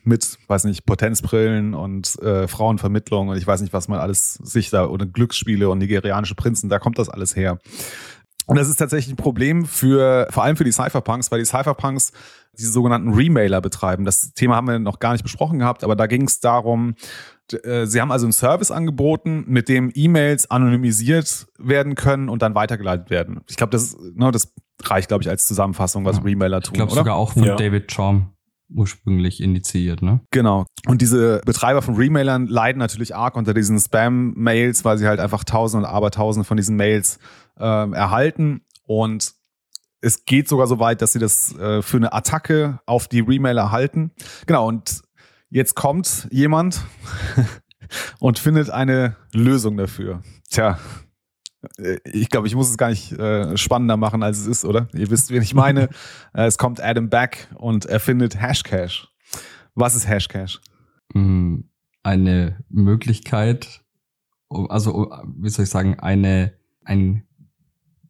mit, 0.09 0.37
weiß 0.47 0.65
nicht, 0.65 0.85
Potenzbrillen 0.85 1.73
und 1.73 2.19
äh, 2.21 2.47
Frauenvermittlung 2.47 3.29
und 3.29 3.37
ich 3.37 3.47
weiß 3.47 3.61
nicht, 3.61 3.71
was 3.71 3.87
man 3.87 3.99
alles 3.99 4.33
sich 4.33 4.69
da 4.69 4.85
oder 4.87 5.05
Glücksspiele 5.05 5.69
und 5.69 5.77
nigerianische 5.77 6.35
Prinzen, 6.35 6.69
da 6.69 6.79
kommt 6.79 6.99
das 6.99 7.07
alles 7.07 7.35
her. 7.35 7.59
Und 8.45 8.57
das 8.57 8.67
ist 8.67 8.77
tatsächlich 8.77 9.13
ein 9.13 9.17
Problem 9.17 9.65
für, 9.65 10.27
vor 10.31 10.43
allem 10.43 10.57
für 10.57 10.63
die 10.63 10.71
Cypherpunks, 10.71 11.31
weil 11.31 11.39
die 11.39 11.45
Cypherpunks 11.45 12.11
diese 12.57 12.71
sogenannten 12.71 13.13
Remailer 13.13 13.61
betreiben. 13.61 14.05
Das 14.05 14.33
Thema 14.33 14.55
haben 14.55 14.67
wir 14.67 14.79
noch 14.79 14.97
gar 14.99 15.11
nicht 15.13 15.21
besprochen 15.21 15.59
gehabt, 15.59 15.83
aber 15.83 15.95
da 15.95 16.07
ging 16.07 16.23
es 16.23 16.39
darum, 16.39 16.95
äh, 17.63 17.85
sie 17.85 18.01
haben 18.01 18.11
also 18.11 18.25
einen 18.25 18.33
Service 18.33 18.71
angeboten, 18.71 19.43
mit 19.47 19.69
dem 19.69 19.91
E-Mails 19.93 20.49
anonymisiert 20.49 21.45
werden 21.59 21.93
können 21.93 22.27
und 22.27 22.41
dann 22.41 22.55
weitergeleitet 22.55 23.11
werden. 23.11 23.41
Ich 23.47 23.55
glaube, 23.55 23.69
das, 23.71 23.95
ne, 24.15 24.31
das 24.31 24.51
reicht, 24.83 25.09
glaube 25.09 25.23
ich, 25.23 25.29
als 25.29 25.45
Zusammenfassung, 25.47 26.03
was 26.05 26.17
Ja. 26.17 26.23
Remailer 26.23 26.57
ich 26.57 26.63
tun, 26.63 26.73
glaube 26.73 26.91
oder? 26.93 27.01
sogar 27.01 27.15
auch 27.17 27.33
von 27.33 27.43
Ja. 27.43 27.55
David 27.55 27.91
Chaum 27.93 28.31
ursprünglich 28.69 29.41
initiiert, 29.41 30.01
ne? 30.01 30.21
Genau. 30.31 30.65
Und 30.87 31.01
diese 31.01 31.41
Betreiber 31.45 31.81
von 31.81 31.95
Remailern 31.95 32.47
leiden 32.47 32.79
natürlich 32.79 33.15
arg 33.15 33.35
unter 33.35 33.53
diesen 33.53 33.79
Spam-Mails, 33.79 34.85
weil 34.85 34.97
sie 34.97 35.07
halt 35.07 35.19
einfach 35.19 35.43
tausende 35.43 35.87
und 35.87 35.93
abertausende 35.93 36.45
von 36.45 36.57
diesen 36.57 36.75
Mails 36.75 37.19
ähm, 37.57 37.93
erhalten. 37.93 38.61
Und 38.83 39.33
es 40.01 40.25
geht 40.25 40.47
sogar 40.47 40.67
so 40.67 40.79
weit, 40.79 41.01
dass 41.01 41.13
sie 41.13 41.19
das 41.19 41.55
äh, 41.57 41.81
für 41.81 41.97
eine 41.97 42.13
Attacke 42.13 42.79
auf 42.85 43.07
die 43.07 43.19
Remailer 43.19 43.71
halten. 43.71 44.11
Genau. 44.45 44.67
Und 44.67 45.01
jetzt 45.49 45.75
kommt 45.75 46.27
jemand 46.31 46.81
und 48.19 48.39
findet 48.39 48.69
eine 48.69 49.15
Lösung 49.33 49.77
dafür. 49.77 50.21
Tja. 50.49 50.79
Äh, 51.77 51.97
Ich 52.05 52.29
glaube, 52.29 52.47
ich 52.47 52.55
muss 52.55 52.69
es 52.69 52.77
gar 52.77 52.89
nicht 52.89 53.11
äh, 53.13 53.55
spannender 53.57 53.97
machen, 53.97 54.23
als 54.23 54.39
es 54.39 54.47
ist, 54.47 54.65
oder? 54.65 54.87
Ihr 54.93 55.09
wisst, 55.09 55.31
wen 55.31 55.41
ich 55.41 55.53
meine. 55.53 55.89
Äh, 56.33 56.45
es 56.45 56.57
kommt 56.57 56.81
Adam 56.81 57.09
Back 57.09 57.47
und 57.55 57.85
erfindet 57.85 58.39
Hashcash. 58.39 59.07
Was 59.73 59.95
ist 59.95 60.07
Hashcash? 60.07 60.59
Mm, 61.13 61.61
Eine 62.03 62.63
Möglichkeit, 62.69 63.81
also 64.49 65.11
wie 65.37 65.49
soll 65.49 65.63
ich 65.63 65.69
sagen, 65.71 65.99
eine 65.99 66.53
ein 66.85 67.23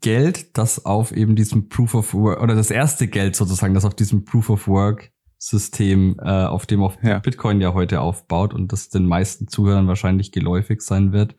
Geld, 0.01 0.57
das 0.57 0.85
auf 0.85 1.12
eben 1.12 1.35
diesem 1.35 1.67
Proof 1.69 1.93
of 1.95 2.13
Work 2.13 2.41
oder 2.41 2.55
das 2.55 2.71
erste 2.71 3.07
Geld 3.07 3.35
sozusagen, 3.35 3.73
das 3.73 3.85
auf 3.85 3.95
diesem 3.95 4.23
Proof 4.25 4.49
of 4.49 4.67
Work 4.67 5.12
System, 5.38 6.17
äh, 6.21 6.45
auf 6.45 6.65
dem 6.65 6.81
auf 6.83 6.97
Ja. 7.01 7.19
Bitcoin 7.19 7.62
ja 7.62 7.73
heute 7.73 8.01
aufbaut 8.01 8.53
und 8.53 8.71
das 8.71 8.89
den 8.89 9.05
meisten 9.05 9.47
Zuhörern 9.47 9.88
wahrscheinlich 9.88 10.31
geläufig 10.31 10.81
sein 10.81 11.12
wird, 11.13 11.35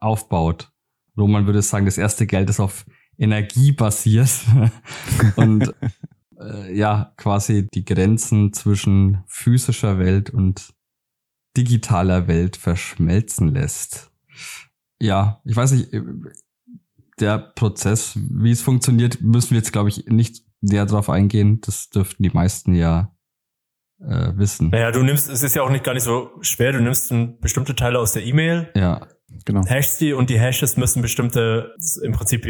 aufbaut. 0.00 0.72
Roman 1.16 1.46
würde 1.46 1.62
sagen, 1.62 1.86
das 1.86 1.98
erste 1.98 2.26
Geld 2.26 2.50
ist 2.50 2.60
auf 2.60 2.84
Energie 3.18 3.72
basiert 3.72 4.30
und 5.36 5.72
äh, 6.40 6.76
ja, 6.76 7.12
quasi 7.16 7.68
die 7.72 7.84
Grenzen 7.84 8.52
zwischen 8.52 9.22
physischer 9.26 9.98
Welt 9.98 10.30
und 10.30 10.74
digitaler 11.56 12.26
Welt 12.26 12.56
verschmelzen 12.56 13.54
lässt. 13.54 14.10
Ja, 15.00 15.40
ich 15.44 15.54
weiß 15.54 15.72
nicht, 15.72 15.92
äh, 15.92 16.02
der 17.20 17.38
Prozess, 17.38 18.16
wie 18.16 18.50
es 18.50 18.62
funktioniert, 18.62 19.20
müssen 19.20 19.50
wir 19.50 19.58
jetzt, 19.58 19.72
glaube 19.72 19.88
ich, 19.88 20.06
nicht 20.06 20.44
näher 20.60 20.86
drauf 20.86 21.08
eingehen. 21.08 21.60
Das 21.60 21.90
dürften 21.90 22.22
die 22.24 22.30
meisten 22.30 22.74
ja 22.74 23.14
äh, 24.00 24.32
wissen. 24.36 24.70
Naja, 24.70 24.90
du 24.90 25.02
nimmst, 25.02 25.30
es 25.30 25.42
ist 25.42 25.54
ja 25.54 25.62
auch 25.62 25.70
nicht 25.70 25.84
gar 25.84 25.94
nicht 25.94 26.02
so 26.02 26.30
schwer, 26.40 26.72
du 26.72 26.80
nimmst 26.80 27.14
bestimmte 27.40 27.76
Teile 27.76 27.98
aus 27.98 28.12
der 28.12 28.24
E-Mail, 28.24 28.70
Ja, 28.74 29.06
Genau. 29.44 29.64
hashst 29.66 30.00
die 30.00 30.12
und 30.12 30.30
die 30.30 30.38
Hashes 30.38 30.76
müssen 30.76 31.02
bestimmte, 31.02 31.74
im 32.02 32.12
Prinzip 32.12 32.46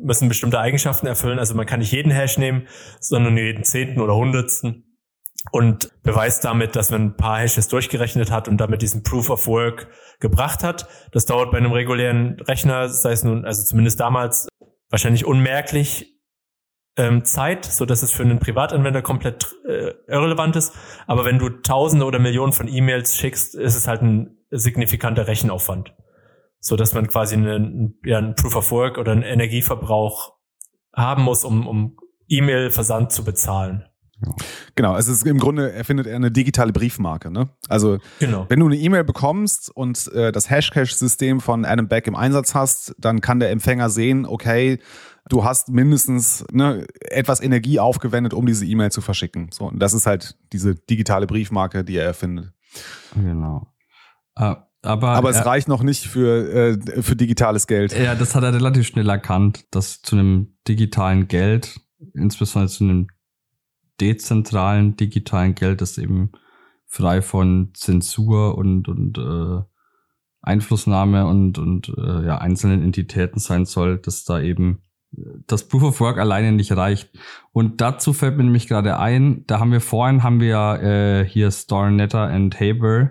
müssen 0.00 0.28
bestimmte 0.28 0.60
Eigenschaften 0.60 1.06
erfüllen. 1.06 1.38
Also 1.38 1.54
man 1.54 1.66
kann 1.66 1.80
nicht 1.80 1.92
jeden 1.92 2.12
Hash 2.12 2.38
nehmen, 2.38 2.66
sondern 3.00 3.34
nur 3.34 3.42
jeden 3.42 3.64
zehnten 3.64 4.00
oder 4.00 4.14
hundertsten 4.14 4.84
und 5.52 5.90
beweist 6.02 6.44
damit, 6.44 6.76
dass 6.76 6.90
man 6.90 7.02
ein 7.02 7.16
paar 7.16 7.40
Hashes 7.40 7.68
durchgerechnet 7.68 8.30
hat 8.30 8.48
und 8.48 8.58
damit 8.58 8.82
diesen 8.82 9.02
Proof 9.02 9.30
of 9.30 9.46
Work 9.46 9.88
gebracht 10.20 10.62
hat. 10.62 10.88
Das 11.12 11.26
dauert 11.26 11.50
bei 11.50 11.58
einem 11.58 11.72
regulären 11.72 12.38
Rechner, 12.40 12.88
sei 12.88 13.12
es 13.12 13.24
nun, 13.24 13.44
also 13.44 13.62
zumindest 13.62 14.00
damals, 14.00 14.48
wahrscheinlich 14.90 15.24
unmerklich 15.24 16.18
ähm, 16.96 17.24
Zeit, 17.24 17.64
so 17.64 17.84
dass 17.86 18.02
es 18.02 18.12
für 18.12 18.24
einen 18.24 18.38
Privatanwender 18.38 19.02
komplett 19.02 19.54
äh, 19.66 19.92
irrelevant 20.08 20.56
ist. 20.56 20.74
Aber 21.06 21.24
wenn 21.24 21.38
du 21.38 21.48
Tausende 21.48 22.04
oder 22.04 22.18
Millionen 22.18 22.52
von 22.52 22.68
E-Mails 22.68 23.16
schickst, 23.16 23.54
ist 23.54 23.76
es 23.76 23.86
halt 23.86 24.02
ein 24.02 24.36
signifikanter 24.50 25.26
Rechenaufwand, 25.28 25.94
so 26.60 26.76
dass 26.76 26.94
man 26.94 27.06
quasi 27.06 27.36
einen, 27.36 27.98
ja, 28.04 28.18
einen 28.18 28.34
Proof 28.34 28.56
of 28.56 28.70
Work 28.70 28.98
oder 28.98 29.12
einen 29.12 29.22
Energieverbrauch 29.22 30.32
haben 30.94 31.22
muss, 31.22 31.44
um, 31.44 31.66
um 31.66 31.96
E-Mail-Versand 32.28 33.12
zu 33.12 33.24
bezahlen. 33.24 33.84
Genau. 34.74 34.96
Es 34.96 35.06
ist 35.06 35.24
im 35.26 35.38
Grunde 35.38 35.72
erfindet 35.72 36.06
er 36.06 36.16
eine 36.16 36.32
digitale 36.32 36.72
Briefmarke. 36.72 37.30
Ne? 37.30 37.50
Also 37.68 37.98
Genau. 38.18 38.46
wenn 38.48 38.58
du 38.58 38.66
eine 38.66 38.76
E-Mail 38.76 39.04
bekommst 39.04 39.70
und 39.74 40.08
äh, 40.12 40.32
das 40.32 40.50
Hashcash-System 40.50 41.40
von 41.40 41.64
Adam 41.64 41.86
Beck 41.86 42.06
im 42.08 42.16
Einsatz 42.16 42.54
hast, 42.54 42.94
dann 42.98 43.20
kann 43.20 43.38
der 43.38 43.50
Empfänger 43.50 43.90
sehen, 43.90 44.26
okay, 44.26 44.80
du 45.28 45.44
hast 45.44 45.68
mindestens 45.68 46.44
ne, 46.50 46.86
etwas 47.00 47.40
Energie 47.40 47.78
aufgewendet, 47.78 48.34
um 48.34 48.46
diese 48.46 48.66
E-Mail 48.66 48.90
zu 48.90 49.00
verschicken. 49.00 49.50
So, 49.52 49.66
und 49.66 49.78
das 49.78 49.94
ist 49.94 50.06
halt 50.06 50.36
diese 50.52 50.74
digitale 50.74 51.26
Briefmarke, 51.28 51.84
die 51.84 51.96
er 51.96 52.04
erfindet. 52.04 52.52
genau. 53.14 53.68
Äh, 54.34 54.56
aber 54.82 55.08
Aber 55.10 55.30
es 55.30 55.36
er, 55.36 55.46
reicht 55.46 55.68
noch 55.68 55.82
nicht 55.82 56.06
für, 56.06 56.52
äh, 56.52 57.02
für 57.02 57.16
digitales 57.16 57.66
Geld. 57.66 57.96
ja, 57.98 58.14
das 58.14 58.34
hat 58.34 58.44
er 58.44 58.54
relativ 58.54 58.86
schnell 58.86 59.08
erkannt, 59.08 59.64
dass 59.70 60.02
zu 60.02 60.16
einem 60.16 60.56
digitalen 60.66 61.28
Geld, 61.28 61.80
insbesondere 62.14 62.70
zu 62.70 62.84
einem 62.84 63.08
dezentralen 64.00 64.96
digitalen 64.96 65.54
Geld, 65.54 65.80
das 65.80 65.98
eben 65.98 66.30
frei 66.86 67.22
von 67.22 67.70
Zensur 67.74 68.56
und, 68.56 68.88
und 68.88 69.18
äh, 69.18 69.62
Einflussnahme 70.40 71.26
und, 71.26 71.58
und 71.58 71.92
äh, 71.98 72.26
ja, 72.26 72.38
einzelnen 72.38 72.82
Entitäten 72.82 73.40
sein 73.40 73.64
soll, 73.66 73.98
dass 73.98 74.24
da 74.24 74.40
eben 74.40 74.82
das 75.46 75.66
Proof 75.68 75.82
of 75.82 76.00
Work 76.00 76.18
alleine 76.18 76.52
nicht 76.52 76.72
reicht. 76.72 77.10
Und 77.52 77.80
dazu 77.80 78.12
fällt 78.12 78.36
mir 78.36 78.44
nämlich 78.44 78.68
gerade 78.68 78.98
ein, 78.98 79.44
da 79.46 79.58
haben 79.58 79.72
wir 79.72 79.80
vorhin, 79.80 80.22
haben 80.22 80.40
wir 80.40 80.48
ja 80.48 80.76
äh, 80.76 81.24
hier 81.24 81.50
Starnetter 81.50 82.32
und 82.32 82.60
Haber 82.60 83.10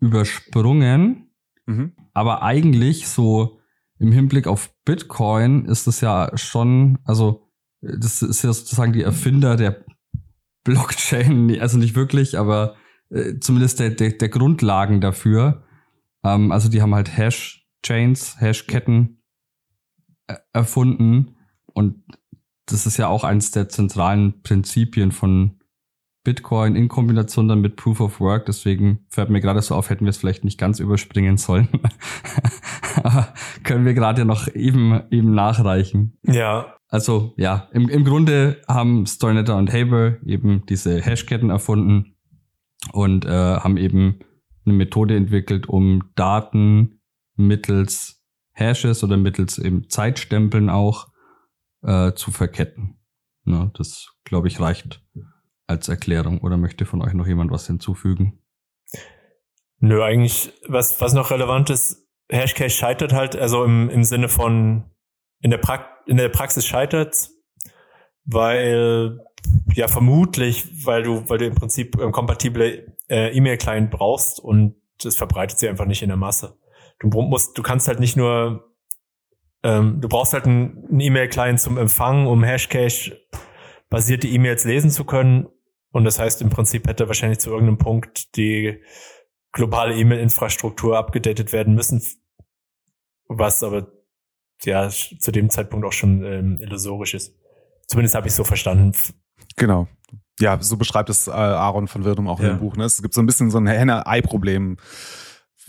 übersprungen. 0.00 1.30
Mhm. 1.66 1.92
Aber 2.12 2.42
eigentlich 2.42 3.08
so 3.08 3.58
im 3.98 4.12
Hinblick 4.12 4.46
auf 4.46 4.74
Bitcoin 4.84 5.64
ist 5.66 5.86
es 5.86 6.00
ja 6.00 6.30
schon, 6.36 6.98
also 7.04 7.48
das 7.80 8.22
ist 8.22 8.42
ja 8.42 8.52
sozusagen 8.52 8.92
die 8.92 9.02
Erfinder 9.02 9.56
der 9.56 9.84
Blockchain, 10.64 11.60
also 11.60 11.78
nicht 11.78 11.94
wirklich, 11.94 12.38
aber 12.38 12.76
äh, 13.10 13.38
zumindest 13.40 13.80
der, 13.80 13.90
der, 13.90 14.12
der 14.12 14.28
Grundlagen 14.28 15.00
dafür. 15.00 15.64
Ähm, 16.24 16.52
also 16.52 16.68
die 16.68 16.82
haben 16.82 16.94
halt 16.94 17.16
Hash-Chains, 17.16 18.40
Hash-Ketten 18.40 19.22
äh, 20.26 20.36
erfunden 20.52 21.36
und 21.72 22.04
das 22.66 22.86
ist 22.86 22.98
ja 22.98 23.08
auch 23.08 23.24
eines 23.24 23.50
der 23.50 23.68
zentralen 23.68 24.42
Prinzipien 24.42 25.10
von 25.10 25.57
Bitcoin 26.28 26.76
in 26.76 26.88
Kombination 26.88 27.48
dann 27.48 27.62
mit 27.62 27.76
Proof 27.76 28.00
of 28.00 28.20
Work. 28.20 28.44
Deswegen 28.44 29.06
fällt 29.08 29.30
mir 29.30 29.40
gerade 29.40 29.62
so 29.62 29.74
auf, 29.74 29.88
hätten 29.88 30.04
wir 30.04 30.10
es 30.10 30.18
vielleicht 30.18 30.44
nicht 30.44 30.58
ganz 30.58 30.78
überspringen 30.78 31.38
sollen. 31.38 31.70
Aber 33.02 33.32
können 33.64 33.86
wir 33.86 33.94
gerade 33.94 34.26
noch 34.26 34.46
eben, 34.54 35.00
eben 35.10 35.32
nachreichen. 35.32 36.18
Ja. 36.22 36.74
Also 36.88 37.32
ja, 37.38 37.70
im, 37.72 37.88
im 37.88 38.04
Grunde 38.04 38.60
haben 38.68 39.06
Storynetter 39.06 39.56
und 39.56 39.72
Haber 39.72 40.18
eben 40.26 40.66
diese 40.66 41.00
Hashketten 41.00 41.48
erfunden 41.48 42.14
und 42.92 43.24
äh, 43.24 43.30
haben 43.30 43.78
eben 43.78 44.18
eine 44.66 44.74
Methode 44.74 45.16
entwickelt, 45.16 45.66
um 45.66 46.10
Daten 46.14 47.00
mittels 47.36 48.22
Hashes 48.52 49.02
oder 49.02 49.16
mittels 49.16 49.56
eben 49.56 49.88
Zeitstempeln 49.88 50.68
auch 50.68 51.08
äh, 51.80 52.12
zu 52.12 52.32
verketten. 52.32 52.98
Ne, 53.44 53.70
das, 53.78 54.10
glaube 54.24 54.48
ich, 54.48 54.60
reicht 54.60 55.02
als 55.68 55.88
Erklärung. 55.88 56.40
Oder 56.40 56.56
möchte 56.56 56.84
von 56.84 57.02
euch 57.02 57.12
noch 57.14 57.26
jemand 57.26 57.52
was 57.52 57.66
hinzufügen? 57.66 58.42
Nö, 59.80 60.02
eigentlich, 60.02 60.52
was, 60.66 61.00
was 61.00 61.12
noch 61.12 61.30
relevant 61.30 61.70
ist, 61.70 62.08
Hashcash 62.30 62.74
scheitert 62.74 63.12
halt, 63.12 63.36
also 63.36 63.64
im, 63.64 63.88
im 63.90 64.04
Sinne 64.04 64.28
von 64.28 64.90
in 65.40 65.50
der, 65.50 65.58
pra 65.58 65.86
in 66.06 66.16
der 66.16 66.28
Praxis 66.28 66.66
scheitert, 66.66 67.30
weil 68.24 69.20
ja 69.72 69.88
vermutlich, 69.88 70.84
weil 70.84 71.04
du, 71.04 71.28
weil 71.28 71.38
du 71.38 71.46
im 71.46 71.54
Prinzip 71.54 71.96
ähm, 72.00 72.12
kompatible 72.12 72.96
äh, 73.08 73.34
E-Mail-Client 73.36 73.90
brauchst 73.90 74.40
und 74.40 74.74
das 75.02 75.16
verbreitet 75.16 75.58
sich 75.58 75.68
einfach 75.68 75.86
nicht 75.86 76.02
in 76.02 76.08
der 76.08 76.16
Masse. 76.16 76.58
Du 76.98 77.08
musst, 77.08 77.56
du 77.56 77.62
kannst 77.62 77.86
halt 77.86 78.00
nicht 78.00 78.16
nur, 78.16 78.74
ähm, 79.62 80.00
du 80.00 80.08
brauchst 80.08 80.32
halt 80.32 80.46
einen 80.46 81.00
E-Mail-Client 81.00 81.60
zum 81.60 81.78
Empfang, 81.78 82.26
um 82.26 82.42
Hashcash 82.42 83.14
basierte 83.88 84.26
E-Mails 84.26 84.64
lesen 84.64 84.90
zu 84.90 85.04
können 85.04 85.48
und 85.92 86.04
das 86.04 86.18
heißt, 86.18 86.42
im 86.42 86.50
Prinzip 86.50 86.86
hätte 86.86 87.08
wahrscheinlich 87.08 87.38
zu 87.38 87.50
irgendeinem 87.50 87.78
Punkt 87.78 88.36
die 88.36 88.80
globale 89.52 89.94
E-Mail-Infrastruktur 89.94 90.98
abgedatet 90.98 91.52
werden 91.52 91.74
müssen, 91.74 92.02
was 93.26 93.62
aber 93.62 93.92
ja 94.64 94.88
zu 94.88 95.32
dem 95.32 95.50
Zeitpunkt 95.50 95.86
auch 95.86 95.92
schon 95.92 96.22
ähm, 96.24 96.58
illusorisch 96.60 97.14
ist. 97.14 97.34
Zumindest 97.86 98.14
habe 98.14 98.28
ich 98.28 98.34
so 98.34 98.44
verstanden. 98.44 98.92
Genau. 99.56 99.88
Ja, 100.40 100.60
so 100.60 100.76
beschreibt 100.76 101.10
es 101.10 101.26
äh, 101.26 101.30
Aaron 101.30 101.88
von 101.88 102.04
Wirdum 102.04 102.28
auch 102.28 102.38
ja. 102.40 102.48
in 102.48 102.54
dem 102.56 102.60
Buch. 102.60 102.76
Ne? 102.76 102.84
Es 102.84 103.02
gibt 103.02 103.14
so 103.14 103.22
ein 103.22 103.26
bisschen 103.26 103.50
so 103.50 103.58
ein 103.58 103.66
Henne-Ei-Problem 103.66 104.76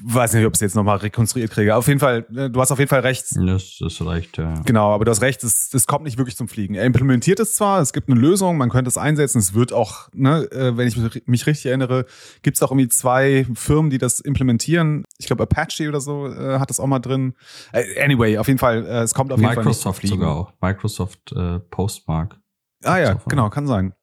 weiß 0.03 0.33
nicht, 0.33 0.45
ob 0.45 0.53
ich 0.53 0.57
es 0.57 0.61
jetzt 0.61 0.75
nochmal 0.75 0.97
rekonstruiert 0.97 1.51
kriege. 1.51 1.75
Auf 1.75 1.87
jeden 1.87 1.99
Fall, 1.99 2.25
äh, 2.35 2.49
du 2.49 2.59
hast 2.59 2.71
auf 2.71 2.79
jeden 2.79 2.89
Fall 2.89 3.01
recht. 3.01 3.25
Das, 3.35 3.77
das 3.79 4.05
reicht, 4.05 4.37
ja. 4.37 4.53
Genau, 4.65 4.93
aber 4.93 5.05
du 5.05 5.11
hast 5.11 5.21
recht, 5.21 5.43
es, 5.43 5.73
es 5.73 5.87
kommt 5.87 6.05
nicht 6.05 6.17
wirklich 6.17 6.35
zum 6.35 6.47
Fliegen. 6.47 6.75
Er 6.75 6.85
implementiert 6.85 7.39
es 7.39 7.55
zwar, 7.55 7.81
es 7.81 7.93
gibt 7.93 8.09
eine 8.09 8.19
Lösung, 8.19 8.57
man 8.57 8.69
könnte 8.69 8.89
es 8.89 8.97
einsetzen, 8.97 9.39
es 9.39 9.53
wird 9.53 9.73
auch, 9.73 10.09
ne, 10.13 10.49
äh, 10.51 10.77
wenn 10.77 10.87
ich 10.87 10.97
mich 11.27 11.47
richtig 11.47 11.65
erinnere, 11.67 12.05
gibt 12.41 12.57
es 12.57 12.63
auch 12.63 12.71
irgendwie 12.71 12.89
zwei 12.89 13.45
Firmen, 13.53 13.89
die 13.89 13.97
das 13.97 14.19
implementieren. 14.19 15.03
Ich 15.17 15.27
glaube, 15.27 15.43
Apache 15.43 15.87
oder 15.87 16.01
so 16.01 16.27
äh, 16.27 16.59
hat 16.59 16.69
das 16.69 16.79
auch 16.79 16.87
mal 16.87 16.99
drin. 16.99 17.33
Äh, 17.71 18.01
anyway, 18.01 18.37
auf 18.37 18.47
jeden 18.47 18.59
Fall, 18.59 18.85
äh, 18.85 19.01
es 19.01 19.13
kommt 19.13 19.31
auf 19.31 19.39
Microsoft 19.39 19.65
jeden 19.65 19.83
Fall 19.83 19.93
Fliegen. 19.93 20.15
sogar 20.15 20.35
auch. 20.35 20.53
Microsoft 20.61 21.31
äh, 21.33 21.59
Postmark. 21.59 22.39
Ah 22.83 22.97
ja, 22.97 23.15
genau, 23.27 23.49
kann 23.49 23.67
sein. 23.67 23.93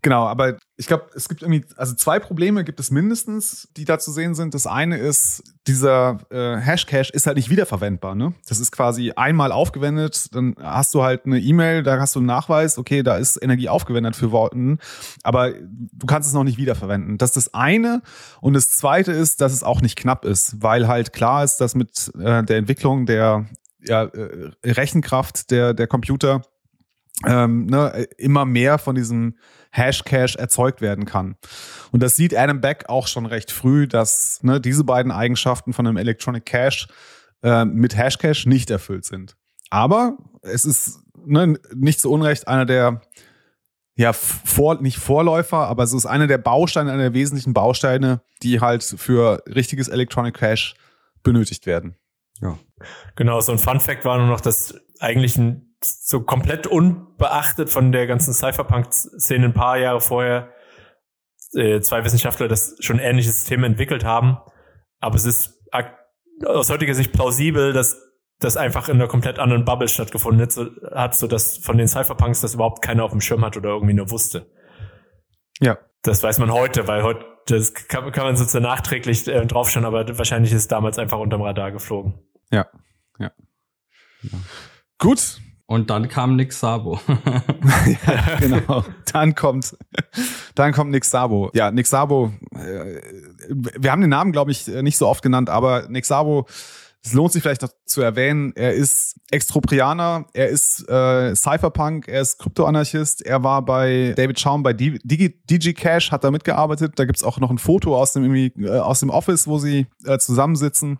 Genau, 0.00 0.26
aber 0.26 0.56
ich 0.76 0.86
glaube, 0.86 1.06
es 1.16 1.28
gibt 1.28 1.42
irgendwie, 1.42 1.64
also 1.76 1.94
zwei 1.94 2.20
Probleme 2.20 2.62
gibt 2.62 2.78
es 2.78 2.92
mindestens, 2.92 3.68
die 3.76 3.84
da 3.84 3.98
zu 3.98 4.12
sehen 4.12 4.36
sind. 4.36 4.54
Das 4.54 4.66
eine 4.66 4.96
ist, 4.96 5.42
dieser 5.66 6.18
äh, 6.30 6.56
Hashcache 6.56 7.12
ist 7.12 7.26
halt 7.26 7.36
nicht 7.36 7.50
wiederverwendbar. 7.50 8.14
Ne? 8.14 8.32
Das 8.46 8.60
ist 8.60 8.70
quasi 8.70 9.12
einmal 9.16 9.50
aufgewendet, 9.50 10.32
dann 10.34 10.54
hast 10.60 10.94
du 10.94 11.02
halt 11.02 11.26
eine 11.26 11.40
E-Mail, 11.40 11.82
da 11.82 11.98
hast 11.98 12.14
du 12.14 12.20
einen 12.20 12.26
Nachweis, 12.26 12.78
okay, 12.78 13.02
da 13.02 13.16
ist 13.16 13.42
Energie 13.42 13.68
aufgewendet 13.68 14.14
für 14.14 14.30
Worten, 14.30 14.78
aber 15.24 15.52
du 15.52 16.06
kannst 16.06 16.28
es 16.28 16.34
noch 16.34 16.44
nicht 16.44 16.58
wiederverwenden. 16.58 17.18
Das 17.18 17.30
ist 17.30 17.36
das 17.36 17.54
eine. 17.54 18.02
Und 18.40 18.54
das 18.54 18.70
zweite 18.70 19.10
ist, 19.10 19.40
dass 19.40 19.52
es 19.52 19.64
auch 19.64 19.80
nicht 19.80 19.96
knapp 19.96 20.24
ist, 20.24 20.62
weil 20.62 20.86
halt 20.86 21.12
klar 21.12 21.42
ist, 21.42 21.56
dass 21.56 21.74
mit 21.74 22.12
äh, 22.18 22.44
der 22.44 22.56
Entwicklung 22.56 23.04
der 23.04 23.46
ja, 23.80 24.04
äh, 24.04 24.50
Rechenkraft 24.64 25.50
der, 25.50 25.74
der 25.74 25.86
Computer 25.86 26.42
ähm, 27.26 27.66
ne, 27.66 28.06
immer 28.16 28.44
mehr 28.44 28.78
von 28.78 28.94
diesem 28.94 29.36
Hashcash 29.70 30.36
erzeugt 30.36 30.80
werden 30.80 31.04
kann. 31.04 31.36
Und 31.92 32.02
das 32.02 32.16
sieht 32.16 32.36
Adam 32.36 32.60
Beck 32.60 32.88
auch 32.88 33.06
schon 33.06 33.26
recht 33.26 33.50
früh, 33.50 33.86
dass 33.86 34.42
ne, 34.42 34.60
diese 34.60 34.84
beiden 34.84 35.12
Eigenschaften 35.12 35.72
von 35.72 35.86
einem 35.86 35.96
Electronic 35.96 36.46
Cache 36.46 36.88
äh, 37.42 37.64
mit 37.64 37.96
Hashcash 37.96 38.46
nicht 38.46 38.70
erfüllt 38.70 39.04
sind. 39.04 39.36
Aber 39.70 40.16
es 40.42 40.64
ist 40.64 41.00
ne, 41.24 41.58
nicht 41.74 42.00
zu 42.00 42.10
Unrecht 42.10 42.48
einer 42.48 42.64
der 42.64 43.02
ja, 43.96 44.12
vor, 44.12 44.80
nicht 44.80 44.96
Vorläufer, 44.96 45.66
aber 45.66 45.82
es 45.82 45.92
ist 45.92 46.06
einer 46.06 46.28
der 46.28 46.38
Bausteine, 46.38 46.92
einer 46.92 47.02
der 47.02 47.14
wesentlichen 47.14 47.52
Bausteine, 47.52 48.20
die 48.44 48.60
halt 48.60 48.84
für 48.84 49.42
richtiges 49.48 49.88
Electronic 49.88 50.34
Cache 50.34 50.76
benötigt 51.24 51.66
werden. 51.66 51.96
Ja. 52.40 52.56
Genau, 53.16 53.40
so 53.40 53.50
ein 53.50 53.58
Fun 53.58 53.80
Fact 53.80 54.04
war 54.04 54.18
nur 54.18 54.28
noch, 54.28 54.40
dass 54.40 54.80
eigentlich 55.00 55.36
ein 55.36 55.67
so 55.82 56.20
komplett 56.20 56.66
unbeachtet 56.66 57.70
von 57.70 57.92
der 57.92 58.06
ganzen 58.06 58.34
Cypherpunk-Szene 58.34 59.46
ein 59.46 59.54
paar 59.54 59.78
Jahre 59.78 60.00
vorher 60.00 60.52
äh, 61.54 61.80
zwei 61.80 62.04
Wissenschaftler 62.04 62.48
das 62.48 62.76
schon 62.80 62.98
ähnliche 62.98 63.30
Systeme 63.30 63.66
entwickelt 63.66 64.04
haben. 64.04 64.38
Aber 65.00 65.16
es 65.16 65.24
ist 65.24 65.58
aus 66.44 66.70
heutiger 66.70 66.94
Sicht 66.94 67.12
plausibel, 67.12 67.72
dass 67.72 68.00
das 68.38 68.56
einfach 68.56 68.88
in 68.88 68.96
einer 68.96 69.08
komplett 69.08 69.38
anderen 69.38 69.64
Bubble 69.64 69.88
stattgefunden 69.88 70.42
hat, 70.42 70.52
so, 70.52 70.66
hat, 70.94 71.16
so 71.16 71.26
dass 71.26 71.58
von 71.58 71.76
den 71.76 71.88
Cypherpunks 71.88 72.40
das 72.40 72.54
überhaupt 72.54 72.82
keiner 72.82 73.04
auf 73.04 73.10
dem 73.10 73.20
Schirm 73.20 73.44
hat 73.44 73.56
oder 73.56 73.70
irgendwie 73.70 73.94
nur 73.94 74.10
wusste. 74.10 74.46
Ja. 75.60 75.78
Das 76.02 76.22
weiß 76.22 76.38
man 76.38 76.52
heute, 76.52 76.86
weil 76.86 77.02
heute 77.02 77.24
das 77.46 77.74
kann, 77.74 78.12
kann 78.12 78.26
man 78.26 78.36
sozusagen 78.36 78.64
nachträglich 78.64 79.26
äh, 79.26 79.44
draufschauen, 79.46 79.84
aber 79.84 80.16
wahrscheinlich 80.18 80.52
ist 80.52 80.58
es 80.58 80.68
damals 80.68 80.98
einfach 80.98 81.18
unterm 81.18 81.42
Radar 81.42 81.72
geflogen. 81.72 82.14
Ja, 82.50 82.66
ja. 83.18 83.32
ja. 84.22 84.38
Gut, 84.98 85.40
und 85.68 85.90
dann 85.90 86.08
kam 86.08 86.34
Nick 86.34 86.54
Sabo. 86.54 86.98
ja, 87.06 88.36
genau. 88.40 88.84
Dann 89.12 89.34
kommt, 89.34 89.76
dann 90.54 90.72
kommt 90.72 90.90
Nick 90.90 91.04
Sabo. 91.04 91.50
Ja, 91.52 91.70
Nick 91.70 91.86
Sabo, 91.86 92.32
äh, 92.54 93.02
wir 93.50 93.92
haben 93.92 94.00
den 94.00 94.08
Namen, 94.08 94.32
glaube 94.32 94.50
ich, 94.50 94.66
nicht 94.66 94.96
so 94.96 95.06
oft 95.06 95.22
genannt, 95.22 95.50
aber 95.50 95.86
Nick 95.90 96.06
Sabo, 96.06 96.46
es 97.04 97.12
lohnt 97.12 97.32
sich 97.32 97.42
vielleicht 97.42 97.60
noch 97.60 97.68
zu 97.84 98.00
erwähnen, 98.00 98.54
er 98.56 98.72
ist 98.72 99.20
Extroprianer, 99.30 100.24
er 100.32 100.48
ist 100.48 100.88
äh, 100.88 101.34
Cypherpunk, 101.36 102.08
er 102.08 102.22
ist 102.22 102.38
Kryptoanarchist, 102.38 103.20
er 103.26 103.44
war 103.44 103.62
bei 103.62 104.14
David 104.16 104.40
Schaum 104.40 104.62
bei 104.62 104.72
Digi, 104.72 105.38
DigiCash, 105.44 106.10
hat 106.10 106.24
da 106.24 106.30
mitgearbeitet. 106.30 106.94
Da 106.96 107.04
gibt's 107.04 107.22
auch 107.22 107.40
noch 107.40 107.50
ein 107.50 107.58
Foto 107.58 107.94
aus 107.94 108.14
dem, 108.14 108.34
äh, 108.34 108.68
aus 108.70 109.00
dem 109.00 109.10
Office, 109.10 109.46
wo 109.46 109.58
sie 109.58 109.86
äh, 110.06 110.18
zusammensitzen. 110.18 110.98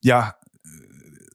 Ja, 0.00 0.36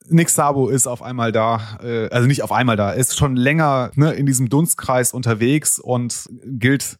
Nick 0.09 0.29
Sabo 0.29 0.69
ist 0.69 0.87
auf 0.87 1.01
einmal 1.01 1.31
da, 1.31 1.79
äh, 1.83 2.09
also 2.09 2.27
nicht 2.27 2.43
auf 2.43 2.51
einmal 2.51 2.75
da, 2.75 2.91
ist 2.91 3.17
schon 3.17 3.35
länger 3.35 3.91
ne, 3.95 4.13
in 4.13 4.25
diesem 4.25 4.49
Dunstkreis 4.49 5.13
unterwegs 5.13 5.79
und 5.79 6.29
gilt, 6.45 6.97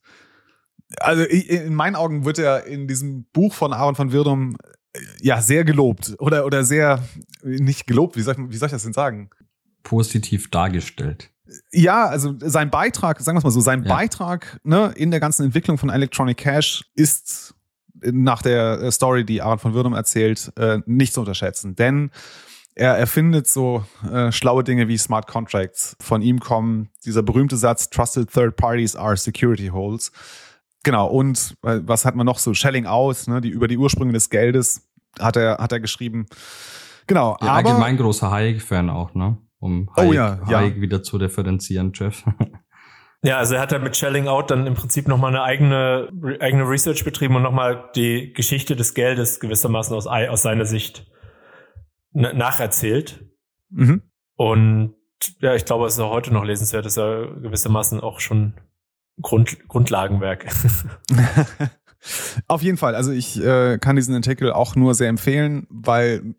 also 1.00 1.24
in 1.24 1.74
meinen 1.74 1.96
Augen 1.96 2.26
wird 2.26 2.39
er 2.39 2.65
in 2.65 2.88
diesem 2.88 3.26
Buch 3.34 3.54
von 3.54 3.74
Aaron 3.74 3.96
von 3.96 4.12
Wirdum 4.12 4.58
äh, 4.93 5.00
ja 5.22 5.41
sehr 5.41 5.63
gelobt 5.63 6.15
oder, 6.20 6.46
oder 6.46 6.63
sehr, 6.63 7.04
nicht 7.43 7.88
gelobt, 7.88 8.17
wie 8.17 8.22
soll, 8.22 8.36
ich, 8.36 8.52
wie 8.52 8.58
soll 8.58 8.67
ich 8.67 8.74
das 8.74 8.84
denn 8.84 8.93
sagen? 8.93 9.30
Positiv 9.84 10.50
dargestellt. 10.50 11.32
Ja, 11.72 12.08
also 12.08 12.36
sein 12.39 12.70
Beitrag, 12.70 13.22
sagen 13.22 13.36
wir 13.36 13.39
es 13.39 13.43
mal 13.46 13.52
so, 13.52 13.62
sein 13.62 13.84
ja. 13.84 13.96
Beitrag 13.96 14.60
ne, 14.63 14.93
in 14.96 15.12
der 15.12 15.22
ganzen 15.22 15.46
Entwicklung 15.46 15.78
von 15.78 15.89
Electronic 15.89 16.38
Cash 16.38 16.84
ist 16.93 17.56
nach 18.04 18.41
der 18.41 18.91
Story, 18.91 19.26
die 19.26 19.41
Aaron 19.41 19.60
von 19.60 19.74
Wirdum 19.74 19.93
erzählt, 19.93 20.52
äh, 20.58 20.80
nicht 20.86 21.13
zu 21.13 21.22
unterschätzen. 21.22 21.76
Denn 21.76 22.12
er 22.78 22.96
erfindet 22.96 23.48
so 23.48 23.84
äh, 24.12 24.32
schlaue 24.32 24.63
Dinge 24.63 24.88
wie 24.88 24.98
Smart 24.98 25.28
Contracts. 25.28 25.98
Von 26.00 26.22
ihm 26.22 26.40
kommen 26.40 26.90
dieser 27.06 27.24
berühmte 27.24 27.58
Satz, 27.58 27.90
Trusted 27.90 28.32
Third 28.32 28.56
Parties 28.56 28.96
are 28.96 29.18
Security 29.18 29.68
Holes. 29.68 30.12
Genau, 30.84 31.08
und 31.08 31.58
äh, 31.63 31.80
was 31.82 32.06
hat 32.06 32.16
man 32.16 32.26
noch 32.26 32.38
so? 32.38 32.54
Shelling 32.54 32.86
Out, 32.86 33.28
ne, 33.28 33.42
die, 33.42 33.50
über 33.50 33.68
die 33.68 33.78
Ursprünge 33.78 34.13
des 34.13 34.30
Geldes 34.30 34.88
hat 35.20 35.36
er, 35.36 35.58
hat 35.58 35.72
er 35.72 35.80
geschrieben. 35.80 36.28
Genau. 37.08 37.38
Ja, 37.42 37.48
aber, 37.48 37.70
allgemein 37.70 37.98
großer 37.98 38.30
Hayek-Fan 38.30 38.90
auch, 38.90 39.13
ne? 39.16 39.38
um 39.60 39.90
Oh 39.98 40.13
ja, 40.13 40.40
ja. 40.48 40.60
Hayek 40.60 40.80
wieder 40.80 41.02
zu 41.02 41.18
differenzieren, 41.18 41.92
Jeff. 41.94 42.24
Ja, 43.24 43.40
also 43.40 43.56
er 43.56 43.62
hat 43.62 43.72
da 43.72 43.80
mit 43.80 43.98
Shelling 43.98 44.28
Out 44.28 44.52
dann 44.52 44.68
im 44.68 44.76
Prinzip 44.76 45.08
nochmal 45.08 45.32
eine 45.32 45.42
eigene, 45.42 46.08
eigene 46.40 46.70
Research 46.70 47.04
betrieben 47.04 47.36
und 47.36 47.42
nochmal 47.42 47.90
die 47.96 48.32
Geschichte 48.32 48.76
des 48.76 48.94
Geldes 48.94 49.40
gewissermaßen 49.40 49.96
aus, 49.96 50.06
aus 50.06 50.44
seiner 50.44 50.66
Sicht 50.66 51.08
nacherzählt. 52.12 53.26
Mhm. 53.70 54.02
Und 54.36 54.96
ja, 55.39 55.56
ich 55.56 55.65
glaube, 55.65 55.88
es 55.88 55.93
ist 55.93 56.00
auch 56.00 56.12
heute 56.12 56.34
noch 56.34 56.43
lesenswert, 56.43 56.86
ist 56.86 56.98
ja 56.98 57.26
gewissermaßen 57.26 58.00
auch 58.00 58.20
schon 58.20 58.54
Grund, 59.22 59.67
Grundlagenwerk. 59.67 60.48
Auf 62.48 62.62
jeden 62.62 62.78
Fall. 62.78 62.96
Also 62.96 63.12
ich 63.12 63.43
äh, 63.43 63.80
kann 63.80 63.96
diesen 63.96 64.13
Artikel 64.13 64.54
auch 64.54 64.76
nur 64.76 64.93
sehr 64.93 65.10
empfehlen, 65.10 65.65
weil 65.70 66.36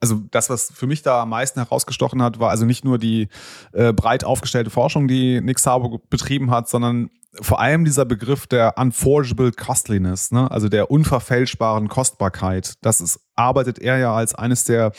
also 0.00 0.20
das, 0.32 0.50
was 0.50 0.72
für 0.74 0.88
mich 0.88 1.02
da 1.02 1.22
am 1.22 1.28
meisten 1.28 1.60
herausgestochen 1.60 2.22
hat, 2.22 2.40
war 2.40 2.50
also 2.50 2.64
nicht 2.64 2.84
nur 2.84 2.98
die 2.98 3.28
äh, 3.72 3.92
breit 3.92 4.24
aufgestellte 4.24 4.70
Forschung, 4.70 5.06
die 5.06 5.40
Nick 5.40 5.60
Szabo 5.60 6.00
betrieben 6.10 6.50
hat, 6.50 6.68
sondern 6.68 7.10
vor 7.40 7.60
allem 7.60 7.84
dieser 7.84 8.04
Begriff 8.04 8.46
der 8.46 8.74
unforgeable 8.76 9.52
costliness, 9.52 10.32
ne? 10.32 10.50
also 10.50 10.68
der 10.68 10.90
unverfälschbaren 10.90 11.88
Kostbarkeit. 11.88 12.74
Das 12.82 13.00
ist, 13.00 13.20
arbeitet 13.34 13.78
er 13.78 13.98
ja 13.98 14.14
als 14.14 14.34
eines 14.34 14.64
der 14.64 14.92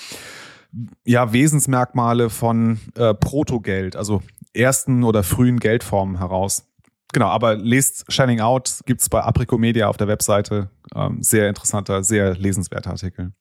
ja, 1.06 1.32
Wesensmerkmale 1.32 2.30
von 2.30 2.80
äh, 2.96 3.13
Protogeld, 3.13 3.96
also 3.96 4.24
ersten 4.54 5.04
oder 5.04 5.24
frühen 5.24 5.60
Geldformen 5.60 6.17
heraus. 6.17 6.67
Genau, 7.13 7.28
aber 7.28 7.56
lest 7.56 8.12
Shining 8.12 8.41
Out, 8.41 8.80
gibt's 8.88 9.08
bei 9.08 9.22
Aprico 9.22 9.60
Media 9.60 9.88
auf 9.88 9.98
der 9.98 10.08
Webseite. 10.08 10.72
Ähm, 10.96 11.22
sehr 11.22 11.48
interessanter, 11.48 12.04
sehr 12.04 12.36
lesenswerter 12.36 12.89
Artikel. 12.89 13.34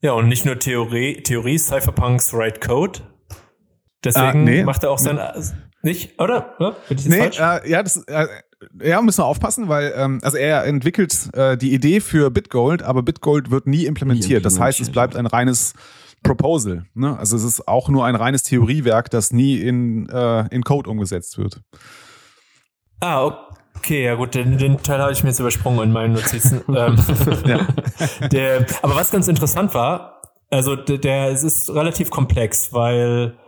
ja, 0.00 0.12
und 0.12 0.28
nicht 0.28 0.46
nur 0.46 0.58
Theorie, 0.58 1.22
Theorie 1.22 1.58
Cypherpunks 1.58 2.32
Write 2.32 2.60
Code. 2.60 3.00
Deswegen 4.04 4.26
Ah, 4.26 4.32
nee. 4.34 4.64
macht 4.64 4.82
er 4.84 4.90
auch 4.90 4.98
sein, 4.98 5.18
nicht, 5.82 6.20
oder? 6.20 6.54
Ja, 6.58 6.70
bin 6.88 6.98
ich 6.98 7.04
jetzt 7.04 7.08
Nee, 7.08 7.42
äh, 7.42 7.70
ja, 7.70 7.82
das, 7.82 7.96
äh, 8.06 8.26
ja, 8.82 9.00
müssen 9.00 9.18
wir 9.18 9.26
aufpassen, 9.26 9.68
weil 9.68 9.92
ähm, 9.96 10.18
also 10.22 10.36
er 10.36 10.64
entwickelt 10.64 11.30
äh, 11.34 11.56
die 11.56 11.72
Idee 11.72 12.00
für 12.00 12.30
Bitgold, 12.30 12.82
aber 12.82 13.02
Bitgold 13.02 13.50
wird 13.50 13.66
nie 13.66 13.86
implementiert. 13.86 14.44
Das 14.44 14.58
heißt, 14.58 14.80
es 14.80 14.90
bleibt 14.90 15.14
ein 15.16 15.26
reines 15.26 15.74
Proposal. 16.22 16.86
Ne? 16.94 17.16
Also 17.16 17.36
es 17.36 17.44
ist 17.44 17.68
auch 17.68 17.88
nur 17.88 18.04
ein 18.04 18.16
reines 18.16 18.42
Theoriewerk, 18.42 19.10
das 19.10 19.32
nie 19.32 19.56
in, 19.60 20.08
äh, 20.08 20.46
in 20.52 20.62
Code 20.62 20.90
umgesetzt 20.90 21.38
wird. 21.38 21.60
Ah, 23.00 23.30
okay, 23.76 24.04
ja 24.04 24.16
gut, 24.16 24.34
den, 24.34 24.58
den 24.58 24.82
Teil 24.82 25.00
habe 25.00 25.12
ich 25.12 25.22
mir 25.22 25.30
jetzt 25.30 25.38
übersprungen 25.38 25.84
in 25.84 25.92
meinen 25.92 26.14
Notizen. 26.14 26.62
ähm, 26.68 26.96
der, 28.32 28.66
aber 28.82 28.96
was 28.96 29.12
ganz 29.12 29.28
interessant 29.28 29.74
war, 29.74 30.20
also 30.50 30.74
der, 30.74 30.98
der 30.98 31.28
es 31.28 31.44
ist 31.44 31.70
relativ 31.70 32.10
komplex, 32.10 32.72
weil 32.72 33.38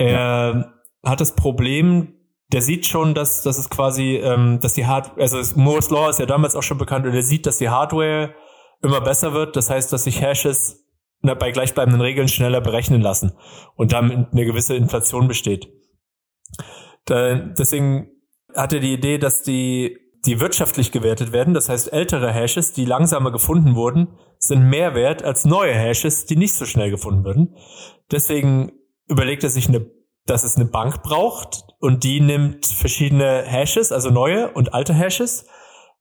er 0.00 0.72
hat 1.04 1.20
das 1.20 1.34
Problem, 1.34 2.14
der 2.52 2.62
sieht 2.62 2.86
schon, 2.86 3.14
dass, 3.14 3.42
dass 3.42 3.58
es 3.58 3.70
quasi, 3.70 4.16
ähm, 4.16 4.58
dass 4.60 4.74
die 4.74 4.86
Hardware, 4.86 5.20
also 5.20 5.38
es- 5.38 5.54
Moore's 5.56 5.90
Law 5.90 6.08
ist 6.10 6.18
ja 6.18 6.26
damals 6.26 6.56
auch 6.56 6.62
schon 6.62 6.78
bekannt 6.78 7.06
und 7.06 7.14
er 7.14 7.22
sieht, 7.22 7.46
dass 7.46 7.58
die 7.58 7.68
Hardware 7.68 8.34
immer 8.82 9.00
besser 9.00 9.32
wird. 9.32 9.56
Das 9.56 9.70
heißt, 9.70 9.92
dass 9.92 10.04
sich 10.04 10.20
Hashes 10.20 10.84
na, 11.22 11.34
bei 11.34 11.50
gleichbleibenden 11.50 12.00
Regeln 12.00 12.28
schneller 12.28 12.60
berechnen 12.60 13.02
lassen 13.02 13.32
und 13.76 13.92
damit 13.92 14.32
eine 14.32 14.44
gewisse 14.46 14.74
Inflation 14.74 15.28
besteht. 15.28 15.68
Da, 17.04 17.34
deswegen 17.36 18.08
hat 18.54 18.72
er 18.72 18.80
die 18.80 18.94
Idee, 18.94 19.18
dass 19.18 19.42
die, 19.42 19.98
die 20.26 20.40
wirtschaftlich 20.40 20.92
gewertet 20.92 21.32
werden. 21.32 21.54
Das 21.54 21.68
heißt, 21.68 21.92
ältere 21.92 22.32
Hashes, 22.32 22.72
die 22.72 22.84
langsamer 22.84 23.30
gefunden 23.32 23.74
wurden, 23.74 24.08
sind 24.38 24.68
mehr 24.68 24.94
wert 24.94 25.22
als 25.22 25.44
neue 25.44 25.74
Hashes, 25.74 26.24
die 26.26 26.36
nicht 26.36 26.54
so 26.54 26.64
schnell 26.64 26.90
gefunden 26.90 27.24
würden. 27.24 27.54
Deswegen 28.10 28.72
überlegt 29.10 29.44
er 29.44 29.50
sich, 29.50 29.68
eine, 29.68 29.90
dass 30.26 30.44
es 30.44 30.56
eine 30.56 30.64
Bank 30.64 31.02
braucht 31.02 31.64
und 31.80 32.04
die 32.04 32.20
nimmt 32.20 32.66
verschiedene 32.66 33.42
Hashes, 33.44 33.92
also 33.92 34.10
neue 34.10 34.52
und 34.52 34.72
alte 34.72 34.94
Hashes, 34.94 35.46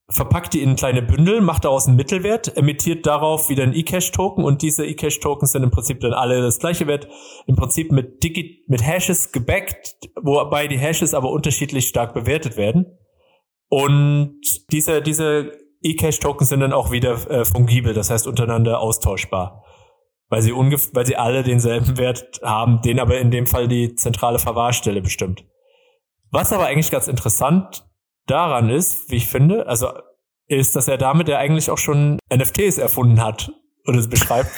verpackt 0.09 0.53
die 0.53 0.61
in 0.61 0.75
kleine 0.75 1.01
Bündel, 1.01 1.41
macht 1.41 1.65
daraus 1.65 1.87
einen 1.87 1.95
Mittelwert, 1.95 2.55
emittiert 2.57 3.05
darauf 3.05 3.49
wieder 3.49 3.63
einen 3.63 3.73
eCash-Token 3.73 4.43
und 4.43 4.61
diese 4.61 4.85
eCash-Tokens 4.85 5.51
sind 5.51 5.63
im 5.63 5.71
Prinzip 5.71 5.99
dann 5.99 6.13
alle 6.13 6.41
das 6.41 6.59
gleiche 6.59 6.87
Wert, 6.87 7.07
im 7.45 7.55
Prinzip 7.55 7.91
mit, 7.91 8.23
Digi 8.23 8.63
mit 8.67 8.85
Hashes 8.85 9.31
gebackt, 9.31 10.09
wobei 10.15 10.67
die 10.67 10.79
Hashes 10.79 11.13
aber 11.13 11.29
unterschiedlich 11.29 11.87
stark 11.87 12.13
bewertet 12.13 12.57
werden. 12.57 12.97
Und 13.69 14.39
diese, 14.71 15.01
diese 15.03 15.51
eCash-Tokens 15.83 16.49
sind 16.49 16.61
dann 16.61 16.73
auch 16.73 16.91
wieder 16.91 17.29
äh, 17.29 17.45
fungibel, 17.45 17.93
das 17.93 18.09
heißt 18.09 18.25
untereinander 18.25 18.79
austauschbar. 18.79 19.63
Weil 20.29 20.41
sie, 20.41 20.51
ungef 20.51 20.91
weil 20.93 21.05
sie 21.05 21.15
alle 21.15 21.43
denselben 21.43 21.97
Wert 21.97 22.39
haben, 22.43 22.81
den 22.81 22.99
aber 22.99 23.19
in 23.19 23.31
dem 23.31 23.47
Fall 23.47 23.67
die 23.67 23.95
zentrale 23.95 24.39
Verwahrstelle 24.39 25.01
bestimmt. 25.01 25.43
Was 26.31 26.53
aber 26.53 26.67
eigentlich 26.67 26.91
ganz 26.91 27.07
interessant 27.07 27.83
daran 28.27 28.69
ist, 28.69 29.09
wie 29.09 29.15
ich 29.15 29.27
finde, 29.27 29.67
also 29.67 29.89
ist, 30.47 30.75
dass 30.75 30.87
er 30.87 30.97
damit 30.97 31.27
ja 31.29 31.37
eigentlich 31.37 31.69
auch 31.71 31.77
schon 31.77 32.19
NFTs 32.33 32.77
erfunden 32.77 33.23
hat 33.23 33.51
und 33.85 33.97
es 33.97 34.07
beschreibt. 34.07 34.51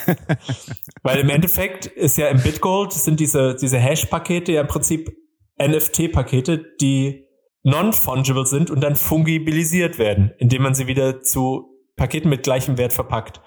Weil 1.03 1.19
im 1.19 1.29
Endeffekt 1.29 1.86
ist 1.86 2.17
ja 2.17 2.27
im 2.27 2.41
Bitgold 2.41 2.93
sind 2.93 3.19
diese, 3.19 3.55
diese 3.55 3.77
Hash-Pakete 3.77 4.51
ja 4.51 4.62
im 4.62 4.67
Prinzip 4.67 5.15
NFT-Pakete, 5.62 6.65
die 6.79 7.27
non-fungible 7.63 8.45
sind 8.45 8.71
und 8.71 8.81
dann 8.81 8.95
fungibilisiert 8.95 9.99
werden, 9.99 10.31
indem 10.38 10.63
man 10.63 10.73
sie 10.73 10.88
wieder 10.88 11.21
zu 11.21 11.71
Paketen 11.95 12.29
mit 12.29 12.43
gleichem 12.43 12.77
Wert 12.77 12.93
verpackt. 12.93 13.41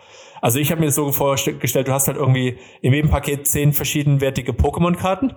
Also 0.44 0.58
ich 0.58 0.70
habe 0.70 0.80
mir 0.80 0.88
das 0.88 0.96
so 0.96 1.10
vorgestellt, 1.10 1.88
du 1.88 1.92
hast 1.92 2.06
halt 2.06 2.18
irgendwie 2.18 2.58
in 2.82 2.92
jedem 2.92 3.08
Paket 3.08 3.46
zehn 3.46 3.72
verschiedenwertige 3.72 4.52
Pokémon-Karten. 4.52 5.36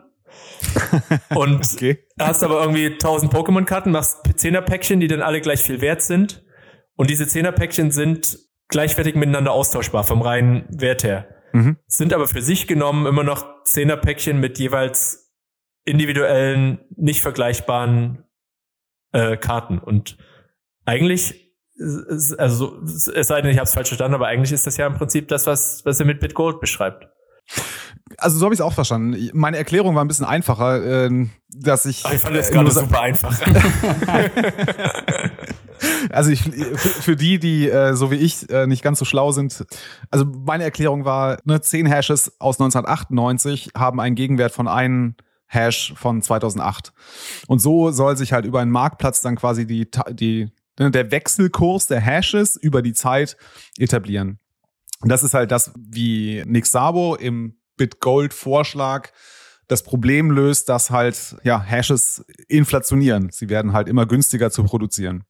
und 1.34 1.66
Okay. 1.76 2.00
hast 2.20 2.44
aber 2.44 2.60
irgendwie 2.60 2.88
1000 2.88 3.32
Pokémon-Karten, 3.32 3.92
machst 3.92 4.26
10er-Päckchen, 4.26 5.00
die 5.00 5.08
dann 5.08 5.22
alle 5.22 5.40
gleich 5.40 5.64
viel 5.64 5.80
wert 5.80 6.02
sind. 6.02 6.44
Und 6.98 7.10
diese 7.10 7.24
10er-Päckchen 7.24 7.92
sind 7.92 8.38
gleichwertig 8.68 9.16
miteinander 9.16 9.54
austauschbar 9.54 10.04
vom 10.04 10.22
reinen 10.22 10.66
Wert 10.68 11.06
her. 11.06 11.30
Mhm. 11.54 11.78
Sind 11.88 12.14
aber 12.14 12.28
für 12.28 12.42
sich 12.42 12.68
genommen 12.68 13.06
immer 13.06 13.24
noch 13.24 13.46
10er-Päckchen 13.64 14.42
mit 14.42 14.60
jeweils 14.60 15.34
individuellen, 15.86 16.80
nicht 16.98 17.22
vergleichbaren 17.22 18.26
äh, 19.14 19.38
Karten. 19.38 19.80
Und 19.80 20.18
eigentlich, 20.84 21.47
also 22.38 22.82
es 22.84 23.28
sei 23.28 23.42
denn, 23.42 23.52
ich 23.52 23.58
habe 23.58 23.66
es 23.66 23.74
falsch 23.74 23.90
verstanden, 23.90 24.16
aber 24.16 24.28
eigentlich 24.28 24.52
ist 24.52 24.66
das 24.66 24.78
ja 24.78 24.88
im 24.88 24.96
Prinzip 24.96 25.28
das, 25.28 25.46
was, 25.46 25.86
was 25.86 26.00
er 26.00 26.06
mit 26.06 26.20
BitGold 26.20 26.60
beschreibt. 26.60 27.08
Also 28.18 28.38
so 28.38 28.46
habe 28.46 28.54
ich 28.54 28.60
es 28.60 28.66
auch 28.66 28.74
verstanden. 28.74 29.30
Meine 29.34 29.58
Erklärung 29.58 29.96
war 29.96 30.04
ein 30.04 30.08
bisschen 30.08 30.26
einfacher, 30.26 31.06
ähm, 31.06 31.30
dass 31.50 31.86
ich. 31.86 32.04
Ach, 32.06 32.14
ich 32.14 32.22
fand 32.22 32.36
das 32.36 32.50
äh, 32.50 32.54
gerade 32.54 32.72
super 32.72 33.02
einfach. 33.02 33.36
Also 36.10 36.32
ich, 36.32 36.42
für, 36.42 37.16
die, 37.16 37.40
die 37.40 37.70
äh, 37.70 37.94
so 37.94 38.12
wie 38.12 38.16
ich 38.16 38.50
äh, 38.50 38.66
nicht 38.66 38.84
ganz 38.84 39.00
so 39.00 39.06
schlau 39.06 39.32
sind, 39.32 39.66
also 40.10 40.26
meine 40.26 40.64
Erklärung 40.64 41.06
war, 41.06 41.38
ne, 41.46 41.62
10 41.62 41.86
Hashes 41.86 42.34
aus 42.40 42.60
1998 42.60 43.72
haben 43.76 44.00
einen 44.00 44.16
Gegenwert 44.16 44.52
von 44.52 44.68
einem 44.68 45.16
Hash 45.46 45.94
von 45.96 46.22
2008. 46.22 46.94
Und 47.48 47.60
so 47.60 47.92
soll 47.92 48.18
sich 48.18 48.34
halt 48.34 48.46
über 48.46 48.60
einen 48.60 48.72
Marktplatz 48.72 49.22
dann 49.22 49.36
quasi 49.36 49.66
die, 49.66 49.88
die, 50.12 50.50
der 50.78 51.12
Wechselkurs 51.12 51.88
der 51.88 52.00
Hashes 52.00 52.56
über 52.56 52.82
die 52.82 52.94
Zeit 52.94 53.38
etablieren. 53.78 54.40
Und 55.02 55.10
das 55.10 55.24
ist 55.24 55.34
halt 55.34 55.52
das, 55.52 55.72
wie 55.78 56.44
Nick 56.46 56.66
Sabo 56.66 57.16
im 57.16 57.60
BitGold-Vorschlag 57.78 59.10
das 59.68 59.84
Problem 59.84 60.32
löst, 60.32 60.70
dass 60.70 60.90
halt 60.90 61.36
ja 61.44 61.62
Hashes 61.62 62.26
inflationieren. 62.48 63.30
Sie 63.32 63.50
werden 63.50 63.74
halt 63.74 63.88
immer 63.88 64.06
günstiger 64.06 64.50
zu 64.50 64.64
produzieren. 64.64 65.24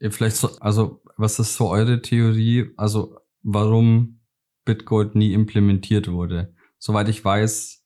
Vielleicht 0.00 0.36
so, 0.36 0.58
also 0.58 1.02
was 1.16 1.38
ist 1.38 1.54
so 1.54 1.70
eure 1.70 2.02
Theorie, 2.02 2.72
also 2.76 3.18
warum 3.42 4.20
Bitgold 4.64 5.14
nie 5.14 5.32
implementiert 5.32 6.08
wurde? 6.08 6.54
Soweit 6.78 7.08
ich 7.08 7.24
weiß, 7.24 7.84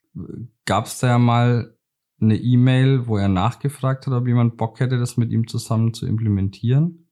gab 0.64 0.86
es 0.86 0.98
da 0.98 1.08
ja 1.08 1.18
mal 1.18 1.77
eine 2.20 2.36
E-Mail, 2.36 3.06
wo 3.06 3.16
er 3.16 3.28
nachgefragt 3.28 4.06
hat, 4.06 4.14
ob 4.14 4.26
jemand 4.26 4.56
Bock 4.56 4.80
hätte, 4.80 4.98
das 4.98 5.16
mit 5.16 5.30
ihm 5.30 5.46
zusammen 5.46 5.94
zu 5.94 6.06
implementieren. 6.06 7.08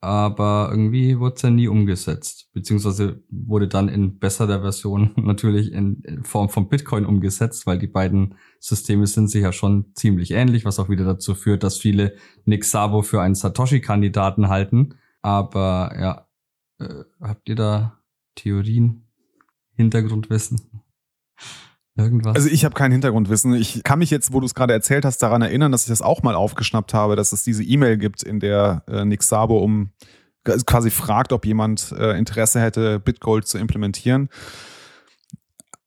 Aber 0.00 0.66
irgendwie 0.72 1.20
wurde 1.20 1.36
es 1.36 1.42
ja 1.42 1.50
nie 1.50 1.68
umgesetzt, 1.68 2.50
beziehungsweise 2.52 3.22
wurde 3.30 3.68
dann 3.68 3.88
in 3.88 4.18
besserer 4.18 4.60
Version 4.60 5.12
natürlich 5.16 5.70
in 5.70 6.22
Form 6.24 6.48
von 6.48 6.68
Bitcoin 6.68 7.06
umgesetzt, 7.06 7.68
weil 7.68 7.78
die 7.78 7.86
beiden 7.86 8.34
Systeme 8.58 9.06
sind 9.06 9.28
sich 9.28 9.42
ja 9.42 9.52
schon 9.52 9.94
ziemlich 9.94 10.32
ähnlich, 10.32 10.64
was 10.64 10.80
auch 10.80 10.88
wieder 10.88 11.04
dazu 11.04 11.36
führt, 11.36 11.62
dass 11.62 11.78
viele 11.78 12.16
Nick 12.46 12.64
Sabo 12.64 13.02
für 13.02 13.22
einen 13.22 13.36
Satoshi-Kandidaten 13.36 14.48
halten. 14.48 14.96
Aber 15.20 15.94
ja, 15.96 16.26
äh, 16.80 17.04
habt 17.20 17.48
ihr 17.48 17.54
da 17.54 18.00
Theorien, 18.34 19.06
Hintergrundwissen? 19.76 20.81
Irgendwas? 21.96 22.34
Also 22.34 22.48
ich 22.48 22.64
habe 22.64 22.74
kein 22.74 22.90
Hintergrundwissen. 22.90 23.54
Ich 23.54 23.82
kann 23.84 23.98
mich 23.98 24.10
jetzt, 24.10 24.32
wo 24.32 24.40
du 24.40 24.46
es 24.46 24.54
gerade 24.54 24.72
erzählt 24.72 25.04
hast, 25.04 25.18
daran 25.18 25.42
erinnern, 25.42 25.72
dass 25.72 25.82
ich 25.82 25.88
das 25.88 26.00
auch 26.00 26.22
mal 26.22 26.34
aufgeschnappt 26.34 26.94
habe, 26.94 27.16
dass 27.16 27.32
es 27.32 27.42
diese 27.42 27.62
E-Mail 27.62 27.98
gibt, 27.98 28.22
in 28.22 28.40
der 28.40 28.82
äh, 28.88 29.04
Nick 29.04 29.22
Sabo 29.22 29.58
um 29.58 29.90
quasi 30.44 30.90
fragt, 30.90 31.32
ob 31.32 31.46
jemand 31.46 31.92
äh, 31.96 32.18
Interesse 32.18 32.60
hätte, 32.60 32.98
Bitgold 32.98 33.46
zu 33.46 33.58
implementieren. 33.58 34.28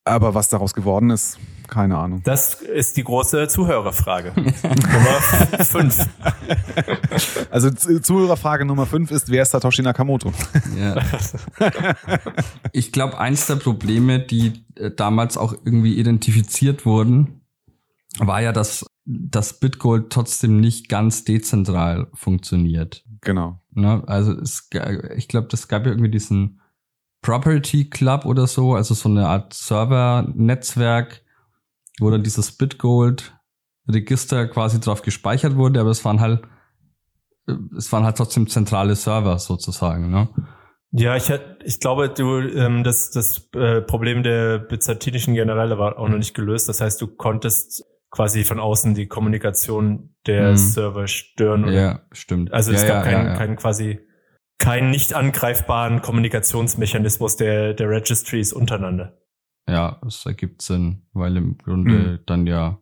Aber 0.06 0.34
was 0.34 0.50
daraus 0.50 0.74
geworden 0.74 1.10
ist, 1.10 1.40
keine 1.68 1.98
Ahnung. 1.98 2.22
Das 2.24 2.56
ist 2.56 2.98
die 2.98 3.04
große 3.04 3.48
Zuhörerfrage. 3.48 4.34
Nummer 4.36 5.64
fünf. 5.64 6.08
Also 7.50 7.70
Zuhörerfrage 7.72 8.66
Nummer 8.66 8.86
fünf 8.86 9.12
ist, 9.12 9.30
wer 9.30 9.44
ist 9.44 9.52
Satoshi 9.52 9.82
Nakamoto? 9.82 10.32
Ja. 10.78 11.02
Ich 12.72 12.92
glaube, 12.92 13.18
eins 13.18 13.48
der 13.48 13.56
Probleme, 13.56 14.20
die 14.20 14.66
äh, 14.76 14.92
damals 14.92 15.38
auch 15.38 15.54
irgendwie 15.54 15.98
identifiziert 15.98 16.86
wurden, 16.86 17.42
war 18.20 18.42
ja, 18.42 18.52
dass 18.52 18.86
das 19.06 19.60
Bitgold 19.60 20.10
trotzdem 20.10 20.60
nicht 20.60 20.90
ganz 20.90 21.26
dezentral 21.26 22.08
funktioniert. 22.14 23.04
Genau. 23.22 23.62
Ne? 23.72 24.04
Also 24.08 24.34
es, 24.34 24.70
ich 25.16 25.28
glaube, 25.28 25.48
das 25.50 25.68
gab 25.68 25.86
ja 25.86 25.92
irgendwie 25.92 26.12
diesen 26.12 26.60
Property 27.22 27.90
Club 27.90 28.26
oder 28.26 28.48
so, 28.48 28.76
also 28.76 28.94
so 28.94 29.10
eine 29.10 29.28
Art 29.28 29.54
Server-Netzwerk, 29.54 31.24
wo 32.00 32.10
dann 32.10 32.24
dieses 32.24 32.52
Bitgold-Register 32.58 34.48
quasi 34.48 34.80
drauf 34.80 35.02
gespeichert 35.02 35.56
wurde, 35.56 35.80
aber 35.80 35.90
es 35.90 36.04
waren 36.06 36.20
halt, 36.20 36.42
es 37.78 37.92
waren 37.92 38.04
halt 38.04 38.18
trotzdem 38.18 38.48
zentrale 38.48 38.96
Server 38.96 39.38
sozusagen. 39.40 40.10
Ne? 40.10 40.30
Ja, 40.92 41.16
ich, 41.16 41.32
ich 41.64 41.80
glaube, 41.80 42.10
du, 42.10 42.40
ähm, 42.40 42.84
das, 42.84 43.12
das 43.12 43.50
äh, 43.54 43.82
Problem 43.82 44.24
der 44.24 44.60
byzantinischen 44.60 45.34
Generäle 45.34 45.78
war 45.78 46.00
auch 46.00 46.08
noch 46.08 46.18
nicht 46.18 46.34
gelöst. 46.34 46.70
Das 46.70 46.82
heißt, 46.82 47.02
du 47.02 47.08
konntest 47.08 47.84
quasi 48.12 48.46
von 48.46 48.60
außen 48.60 48.96
die 48.96 49.08
Kommunikation 49.08 50.16
der 50.26 50.52
mhm. 50.52 50.56
Server 50.56 51.08
stören. 51.08 51.66
Oder? 51.66 51.74
Ja, 51.74 52.02
stimmt. 52.12 52.54
Also 52.54 52.72
es 52.72 52.84
ja, 52.84 52.88
gab 52.88 53.06
ja, 53.06 53.12
keinen, 53.12 53.28
ja, 53.28 53.36
keinen 53.36 53.56
quasi 53.58 54.00
keinen 54.58 54.90
nicht 54.90 55.14
angreifbaren 55.14 56.02
Kommunikationsmechanismus 56.02 57.36
der, 57.36 57.74
der 57.74 57.90
Registries 57.90 58.54
untereinander. 58.54 59.18
Ja, 59.68 60.00
es 60.06 60.26
ergibt 60.26 60.62
Sinn, 60.62 61.04
weil 61.14 61.38
im 61.38 61.58
Grunde 61.58 61.92
mhm. 61.92 62.20
dann 62.26 62.48
ja 62.48 62.80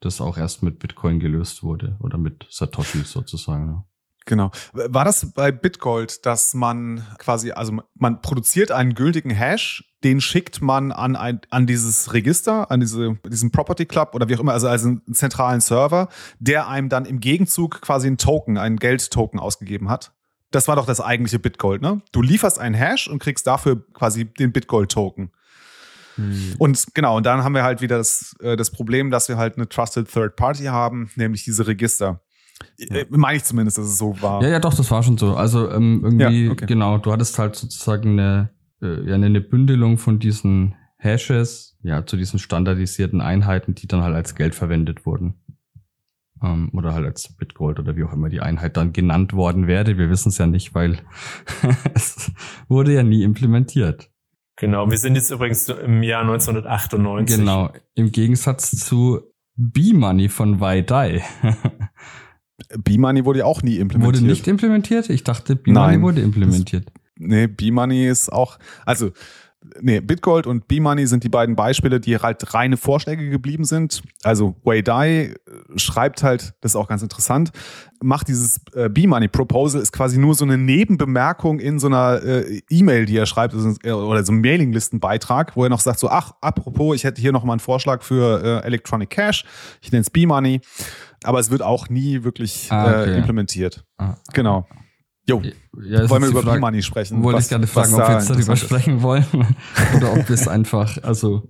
das 0.00 0.20
auch 0.20 0.36
erst 0.36 0.62
mit 0.62 0.78
Bitcoin 0.78 1.20
gelöst 1.20 1.62
wurde 1.62 1.96
oder 2.00 2.18
mit 2.18 2.46
Satoshi 2.50 3.00
sozusagen. 3.04 3.66
Ja. 3.68 3.84
Genau. 4.26 4.50
War 4.72 5.04
das 5.04 5.32
bei 5.32 5.50
Bitgold, 5.50 6.24
dass 6.26 6.54
man 6.54 7.04
quasi, 7.18 7.52
also 7.52 7.80
man 7.94 8.20
produziert 8.22 8.70
einen 8.70 8.94
gültigen 8.94 9.30
Hash, 9.30 9.84
den 10.04 10.20
schickt 10.20 10.62
man 10.62 10.92
an 10.92 11.16
ein, 11.16 11.40
an 11.50 11.66
dieses 11.66 12.12
Register, 12.12 12.70
an 12.70 12.80
diese, 12.80 13.18
diesen 13.26 13.50
Property 13.50 13.86
Club 13.86 14.14
oder 14.14 14.28
wie 14.28 14.36
auch 14.36 14.40
immer, 14.40 14.52
also 14.52 14.68
als 14.68 14.84
einen 14.84 15.02
zentralen 15.12 15.60
Server, 15.60 16.08
der 16.38 16.68
einem 16.68 16.88
dann 16.88 17.06
im 17.06 17.20
Gegenzug 17.20 17.80
quasi 17.80 18.06
einen 18.06 18.18
Token, 18.18 18.56
einen 18.56 18.76
Geldtoken 18.76 19.40
ausgegeben 19.40 19.88
hat? 19.90 20.12
Das 20.50 20.68
war 20.68 20.76
doch 20.76 20.86
das 20.86 21.00
eigentliche 21.00 21.38
Bitgold, 21.38 21.80
ne? 21.80 22.00
Du 22.12 22.22
lieferst 22.22 22.58
einen 22.58 22.74
Hash 22.74 23.08
und 23.08 23.20
kriegst 23.20 23.46
dafür 23.46 23.84
quasi 23.92 24.24
den 24.24 24.52
Bitgold-Token. 24.52 25.30
Hm. 26.16 26.54
Und 26.58 26.86
genau, 26.94 27.16
und 27.16 27.26
dann 27.26 27.44
haben 27.44 27.54
wir 27.54 27.62
halt 27.62 27.80
wieder 27.80 27.98
das, 27.98 28.34
äh, 28.40 28.56
das 28.56 28.70
Problem, 28.70 29.10
dass 29.10 29.28
wir 29.28 29.36
halt 29.36 29.56
eine 29.56 29.68
Trusted 29.68 30.10
Third 30.10 30.36
Party 30.36 30.64
haben, 30.64 31.10
nämlich 31.16 31.44
diese 31.44 31.66
Register. 31.66 32.20
Ja. 32.78 32.96
Äh, 32.96 33.06
meine 33.10 33.36
ich 33.36 33.44
zumindest, 33.44 33.78
dass 33.78 33.86
es 33.86 33.98
so 33.98 34.20
war. 34.20 34.42
Ja, 34.42 34.48
ja, 34.48 34.58
doch, 34.58 34.74
das 34.74 34.90
war 34.90 35.02
schon 35.02 35.18
so. 35.18 35.34
Also 35.34 35.70
ähm, 35.70 36.00
irgendwie, 36.04 36.46
ja, 36.46 36.52
okay. 36.52 36.66
genau, 36.66 36.98
du 36.98 37.12
hattest 37.12 37.38
halt 37.38 37.56
sozusagen 37.56 38.18
eine, 38.18 38.50
äh, 38.82 39.08
ja, 39.08 39.14
eine 39.14 39.40
Bündelung 39.40 39.98
von 39.98 40.18
diesen 40.18 40.74
Hashes, 40.96 41.78
ja, 41.82 42.04
zu 42.04 42.16
diesen 42.16 42.38
standardisierten 42.38 43.20
Einheiten, 43.20 43.74
die 43.74 43.88
dann 43.88 44.02
halt 44.02 44.14
als 44.14 44.34
Geld 44.34 44.54
verwendet 44.54 45.06
wurden. 45.06 45.34
Ähm, 46.42 46.70
oder 46.72 46.94
halt 46.94 47.06
als 47.06 47.34
Bitgold 47.36 47.78
oder 47.78 47.96
wie 47.96 48.04
auch 48.04 48.12
immer 48.12 48.28
die 48.28 48.40
Einheit 48.40 48.76
dann 48.76 48.92
genannt 48.92 49.32
worden 49.32 49.66
wäre. 49.66 49.98
Wir 49.98 50.10
wissen 50.10 50.28
es 50.30 50.38
ja 50.38 50.46
nicht, 50.46 50.74
weil 50.74 50.98
es 51.94 52.30
wurde 52.68 52.94
ja 52.94 53.02
nie 53.02 53.22
implementiert. 53.22 54.09
Genau, 54.60 54.90
wir 54.90 54.98
sind 54.98 55.14
jetzt 55.14 55.30
übrigens 55.30 55.70
im 55.70 56.02
Jahr 56.02 56.20
1998. 56.20 57.38
Genau, 57.38 57.72
im 57.94 58.12
Gegensatz 58.12 58.72
zu 58.72 59.20
B-Money 59.56 60.28
von 60.28 60.60
Waidai. 60.60 61.22
B-Money 62.78 63.24
wurde 63.24 63.38
ja 63.38 63.44
auch 63.46 63.62
nie 63.62 63.78
implementiert. 63.78 64.16
Wurde 64.16 64.26
nicht 64.26 64.46
implementiert? 64.46 65.08
Ich 65.08 65.24
dachte, 65.24 65.56
B-Money 65.56 66.02
wurde 66.02 66.20
implementiert. 66.20 66.84
Das, 66.88 66.94
nee, 67.16 67.46
B-Money 67.46 68.06
ist 68.06 68.30
auch, 68.30 68.58
also 68.84 69.12
nee, 69.80 70.00
Bitgold 70.00 70.46
und 70.46 70.68
B-Money 70.68 71.06
sind 71.06 71.24
die 71.24 71.28
beiden 71.28 71.56
Beispiele, 71.56 72.00
die 72.00 72.16
halt 72.16 72.54
reine 72.54 72.76
Vorschläge 72.76 73.28
geblieben 73.28 73.64
sind. 73.64 74.02
Also 74.22 74.56
Wei 74.64 74.82
Dai 74.82 75.10
äh, 75.10 75.34
schreibt 75.76 76.22
halt, 76.22 76.54
das 76.60 76.72
ist 76.72 76.76
auch 76.76 76.88
ganz 76.88 77.02
interessant, 77.02 77.50
macht 78.02 78.28
dieses 78.28 78.60
äh, 78.74 78.88
B-Money 78.88 79.28
Proposal, 79.28 79.82
ist 79.82 79.92
quasi 79.92 80.18
nur 80.18 80.34
so 80.34 80.44
eine 80.44 80.56
Nebenbemerkung 80.56 81.60
in 81.60 81.78
so 81.78 81.88
einer 81.88 82.22
äh, 82.22 82.60
E-Mail, 82.70 83.06
die 83.06 83.16
er 83.16 83.26
schreibt, 83.26 83.54
also, 83.54 83.74
äh, 83.82 83.92
oder 83.92 84.24
so 84.24 84.32
ein 84.32 84.40
Mailinglistenbeitrag, 84.40 85.56
wo 85.56 85.64
er 85.64 85.70
noch 85.70 85.80
sagt 85.80 85.98
so, 85.98 86.08
ach, 86.08 86.32
apropos, 86.40 86.96
ich 86.96 87.04
hätte 87.04 87.20
hier 87.20 87.32
noch 87.32 87.44
mal 87.44 87.54
einen 87.54 87.60
Vorschlag 87.60 88.02
für 88.02 88.42
äh, 88.42 88.66
Electronic 88.66 89.10
Cash, 89.10 89.44
ich 89.82 89.92
nenne 89.92 90.02
es 90.02 90.10
B-Money, 90.10 90.60
aber 91.24 91.38
es 91.38 91.50
wird 91.50 91.62
auch 91.62 91.88
nie 91.88 92.24
wirklich 92.24 92.68
ah, 92.70 93.02
okay. 93.02 93.10
äh, 93.10 93.18
implementiert. 93.18 93.84
Ah. 93.98 94.14
Genau. 94.32 94.66
Jo, 95.30 95.42
ja, 95.82 96.10
wollen 96.10 96.22
wir 96.22 96.30
über 96.30 96.42
Frage, 96.42 96.60
Money 96.60 96.82
sprechen? 96.82 97.22
Wollte 97.22 97.38
was, 97.38 97.44
ich 97.44 97.50
gerade 97.50 97.66
fragen, 97.66 97.94
ob 97.94 98.00
wir 98.00 98.14
jetzt 98.14 98.30
darüber 98.30 98.56
sprechen 98.56 99.02
wollen 99.02 99.24
oder 99.96 100.12
ob 100.12 100.28
wir 100.28 100.34
es 100.34 100.48
einfach, 100.48 100.98
also 101.02 101.48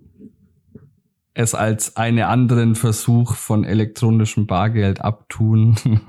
es 1.32 1.54
als 1.54 1.96
einen 1.96 2.24
anderen 2.24 2.74
Versuch 2.74 3.36
von 3.36 3.64
elektronischem 3.64 4.46
Bargeld 4.46 5.00
abtun. 5.00 5.76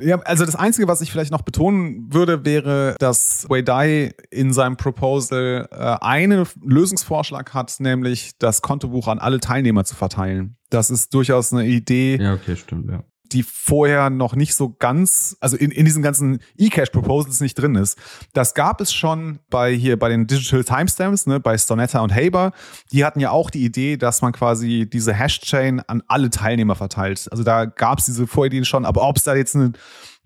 Ja, 0.00 0.18
also 0.20 0.46
das 0.46 0.56
Einzige, 0.56 0.88
was 0.88 1.02
ich 1.02 1.12
vielleicht 1.12 1.32
noch 1.32 1.42
betonen 1.42 2.06
würde, 2.10 2.46
wäre, 2.46 2.96
dass 2.98 3.44
Wei 3.50 3.60
Dai 3.60 4.14
in 4.30 4.54
seinem 4.54 4.78
Proposal 4.78 5.68
äh, 5.70 5.96
einen 6.00 6.46
Lösungsvorschlag 6.64 7.52
hat, 7.52 7.76
nämlich 7.78 8.38
das 8.38 8.62
Kontobuch 8.62 9.06
an 9.06 9.18
alle 9.18 9.38
Teilnehmer 9.38 9.84
zu 9.84 9.94
verteilen. 9.94 10.56
Das 10.70 10.88
ist 10.90 11.12
durchaus 11.12 11.52
eine 11.52 11.66
Idee. 11.66 12.16
Ja, 12.18 12.32
okay, 12.32 12.56
stimmt, 12.56 12.90
ja 12.90 13.04
die 13.32 13.42
vorher 13.42 14.10
noch 14.10 14.34
nicht 14.34 14.54
so 14.54 14.74
ganz, 14.78 15.36
also 15.40 15.56
in, 15.56 15.70
in 15.70 15.84
diesen 15.84 16.02
ganzen 16.02 16.40
E-Cash-Proposals 16.56 17.40
nicht 17.40 17.54
drin 17.54 17.74
ist. 17.74 17.98
Das 18.32 18.54
gab 18.54 18.80
es 18.80 18.92
schon 18.92 19.40
bei 19.50 19.72
hier 19.72 19.98
bei 19.98 20.08
den 20.08 20.26
Digital 20.26 20.64
Timestamps, 20.64 21.26
ne, 21.26 21.40
bei 21.40 21.56
Stonetta 21.56 22.00
und 22.00 22.14
Haber. 22.14 22.52
Die 22.92 23.04
hatten 23.04 23.20
ja 23.20 23.30
auch 23.30 23.50
die 23.50 23.64
Idee, 23.64 23.96
dass 23.96 24.22
man 24.22 24.32
quasi 24.32 24.88
diese 24.90 25.14
Hash-Chain 25.14 25.80
an 25.80 26.02
alle 26.08 26.30
Teilnehmer 26.30 26.74
verteilt. 26.74 27.28
Also 27.30 27.44
da 27.44 27.64
gab 27.64 27.98
es 27.98 28.06
diese 28.06 28.26
Vorideen 28.26 28.64
schon, 28.64 28.84
aber 28.84 29.02
ob 29.02 29.16
es 29.16 29.24
da 29.24 29.34
jetzt 29.34 29.54
einen 29.54 29.74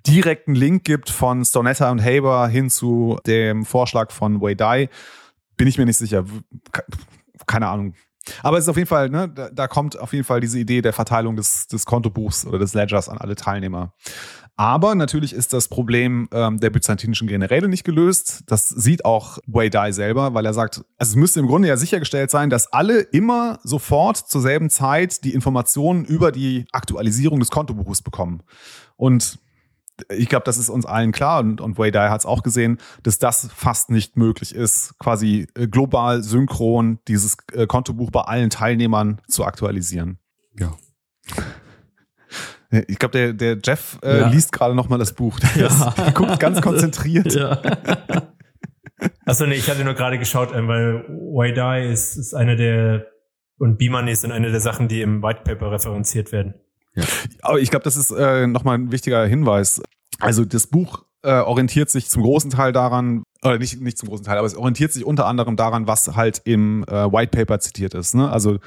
direkten 0.06 0.54
Link 0.54 0.84
gibt 0.84 1.10
von 1.10 1.44
Stonetta 1.44 1.90
und 1.90 2.02
Haber 2.02 2.48
hin 2.48 2.68
zu 2.70 3.18
dem 3.26 3.64
Vorschlag 3.64 4.10
von 4.10 4.40
Wei 4.40 4.54
Dai, 4.54 4.88
bin 5.56 5.68
ich 5.68 5.78
mir 5.78 5.86
nicht 5.86 5.96
sicher. 5.96 6.24
Keine 7.46 7.68
Ahnung. 7.68 7.94
Aber 8.42 8.58
es 8.58 8.64
ist 8.64 8.68
auf 8.68 8.76
jeden 8.76 8.88
Fall, 8.88 9.10
ne, 9.10 9.28
da, 9.28 9.50
da, 9.50 9.68
kommt 9.68 9.98
auf 9.98 10.12
jeden 10.12 10.24
Fall 10.24 10.40
diese 10.40 10.58
Idee 10.58 10.82
der 10.82 10.92
Verteilung 10.92 11.36
des, 11.36 11.66
des 11.66 11.84
Kontobuchs 11.84 12.46
oder 12.46 12.58
des 12.58 12.74
Ledgers 12.74 13.08
an 13.08 13.18
alle 13.18 13.36
Teilnehmer. 13.36 13.92
Aber 14.56 14.94
natürlich 14.94 15.32
ist 15.32 15.52
das 15.52 15.66
Problem 15.66 16.28
ähm, 16.32 16.60
der 16.60 16.70
byzantinischen 16.70 17.26
Generäle 17.26 17.68
nicht 17.68 17.82
gelöst. 17.82 18.44
Das 18.46 18.68
sieht 18.68 19.04
auch 19.04 19.38
Wei 19.46 19.68
Dai 19.68 19.90
selber, 19.90 20.32
weil 20.34 20.46
er 20.46 20.54
sagt, 20.54 20.84
also 20.96 21.10
es 21.10 21.16
müsste 21.16 21.40
im 21.40 21.48
Grunde 21.48 21.66
ja 21.66 21.76
sichergestellt 21.76 22.30
sein, 22.30 22.50
dass 22.50 22.72
alle 22.72 23.00
immer 23.00 23.58
sofort 23.64 24.16
zur 24.16 24.40
selben 24.40 24.70
Zeit 24.70 25.24
die 25.24 25.34
Informationen 25.34 26.04
über 26.04 26.30
die 26.30 26.66
Aktualisierung 26.70 27.40
des 27.40 27.50
Kontobuches 27.50 28.02
bekommen. 28.02 28.42
Und 28.96 29.40
ich 30.08 30.28
glaube, 30.28 30.44
das 30.44 30.58
ist 30.58 30.68
uns 30.68 30.86
allen 30.86 31.12
klar 31.12 31.40
und, 31.40 31.60
und 31.60 31.78
Wei 31.78 31.90
Dai 31.90 32.08
hat 32.08 32.20
es 32.20 32.26
auch 32.26 32.42
gesehen, 32.42 32.78
dass 33.02 33.18
das 33.18 33.48
fast 33.54 33.90
nicht 33.90 34.16
möglich 34.16 34.54
ist, 34.54 34.98
quasi 34.98 35.46
äh, 35.54 35.68
global 35.68 36.22
synchron 36.22 36.98
dieses 37.06 37.36
äh, 37.52 37.66
Kontobuch 37.66 38.10
bei 38.10 38.22
allen 38.22 38.50
Teilnehmern 38.50 39.20
zu 39.28 39.44
aktualisieren. 39.44 40.18
Ja. 40.58 40.72
Ich 42.88 42.98
glaube, 42.98 43.12
der, 43.12 43.32
der 43.32 43.58
Jeff 43.62 44.00
äh, 44.02 44.18
ja. 44.18 44.28
liest 44.28 44.50
gerade 44.50 44.74
noch 44.74 44.88
mal 44.88 44.98
das 44.98 45.12
Buch. 45.12 45.38
Der, 45.38 45.62
ja. 45.62 45.66
ist, 45.68 45.96
der 45.96 46.12
guckt 46.12 46.40
ganz 46.40 46.60
konzentriert. 46.62 47.32
Ja. 47.32 47.62
Achso, 49.26 49.46
nee, 49.46 49.54
ich 49.54 49.70
hatte 49.70 49.84
nur 49.84 49.94
gerade 49.94 50.18
geschaut, 50.18 50.52
ähm, 50.54 50.66
weil 50.66 51.04
Wei 51.08 51.52
Dai 51.52 51.88
ist, 51.88 52.16
ist 52.16 52.34
eine 52.34 52.56
der 52.56 53.06
und 53.58 53.78
B-Money 53.78 54.14
sind 54.16 54.32
eine 54.32 54.50
der 54.50 54.60
Sachen, 54.60 54.88
die 54.88 55.00
im 55.00 55.22
White 55.22 55.42
Paper 55.44 55.70
referenziert 55.70 56.32
werden. 56.32 56.54
Ja. 56.94 57.04
Aber 57.42 57.60
ich 57.60 57.70
glaube, 57.70 57.84
das 57.84 57.96
ist 57.96 58.10
äh, 58.10 58.46
nochmal 58.46 58.78
ein 58.78 58.92
wichtiger 58.92 59.24
Hinweis. 59.26 59.82
Also 60.20 60.44
das 60.44 60.66
Buch 60.66 61.04
äh, 61.22 61.40
orientiert 61.40 61.90
sich 61.90 62.08
zum 62.08 62.22
großen 62.22 62.50
Teil 62.50 62.72
daran, 62.72 63.24
oder 63.42 63.58
nicht, 63.58 63.80
nicht 63.80 63.98
zum 63.98 64.08
großen 64.08 64.24
Teil, 64.24 64.38
aber 64.38 64.46
es 64.46 64.56
orientiert 64.56 64.92
sich 64.92 65.04
unter 65.04 65.26
anderem 65.26 65.56
daran, 65.56 65.86
was 65.86 66.14
halt 66.14 66.42
im 66.44 66.84
äh, 66.84 67.10
White 67.10 67.36
Paper 67.36 67.60
zitiert 67.60 67.94
ist. 67.94 68.14
Ne? 68.14 68.30
Also 68.30 68.58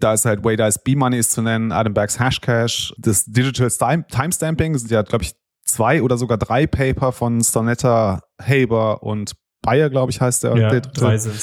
da 0.00 0.14
ist 0.14 0.24
halt 0.24 0.44
Waydice 0.44 0.78
B-Money 0.82 1.18
ist 1.18 1.32
zu 1.32 1.42
nennen, 1.42 1.70
Adam 1.70 1.94
Bags 1.94 2.18
Hashcash, 2.18 2.92
das 2.98 3.24
Digital 3.26 3.70
Timestamping, 4.10 4.72
das 4.72 4.82
sind 4.82 4.90
ja, 4.90 5.02
glaube 5.02 5.24
ich, 5.24 5.34
zwei 5.64 6.02
oder 6.02 6.18
sogar 6.18 6.38
drei 6.38 6.66
Paper 6.66 7.12
von 7.12 7.42
Stonetta, 7.42 8.22
Haber 8.40 9.02
und 9.02 9.32
Bayer, 9.62 9.90
glaube 9.90 10.10
ich, 10.10 10.20
heißt 10.20 10.42
der. 10.42 10.56
Ja, 10.56 10.70
der, 10.70 10.80
drei 10.80 11.16
sind 11.18 11.34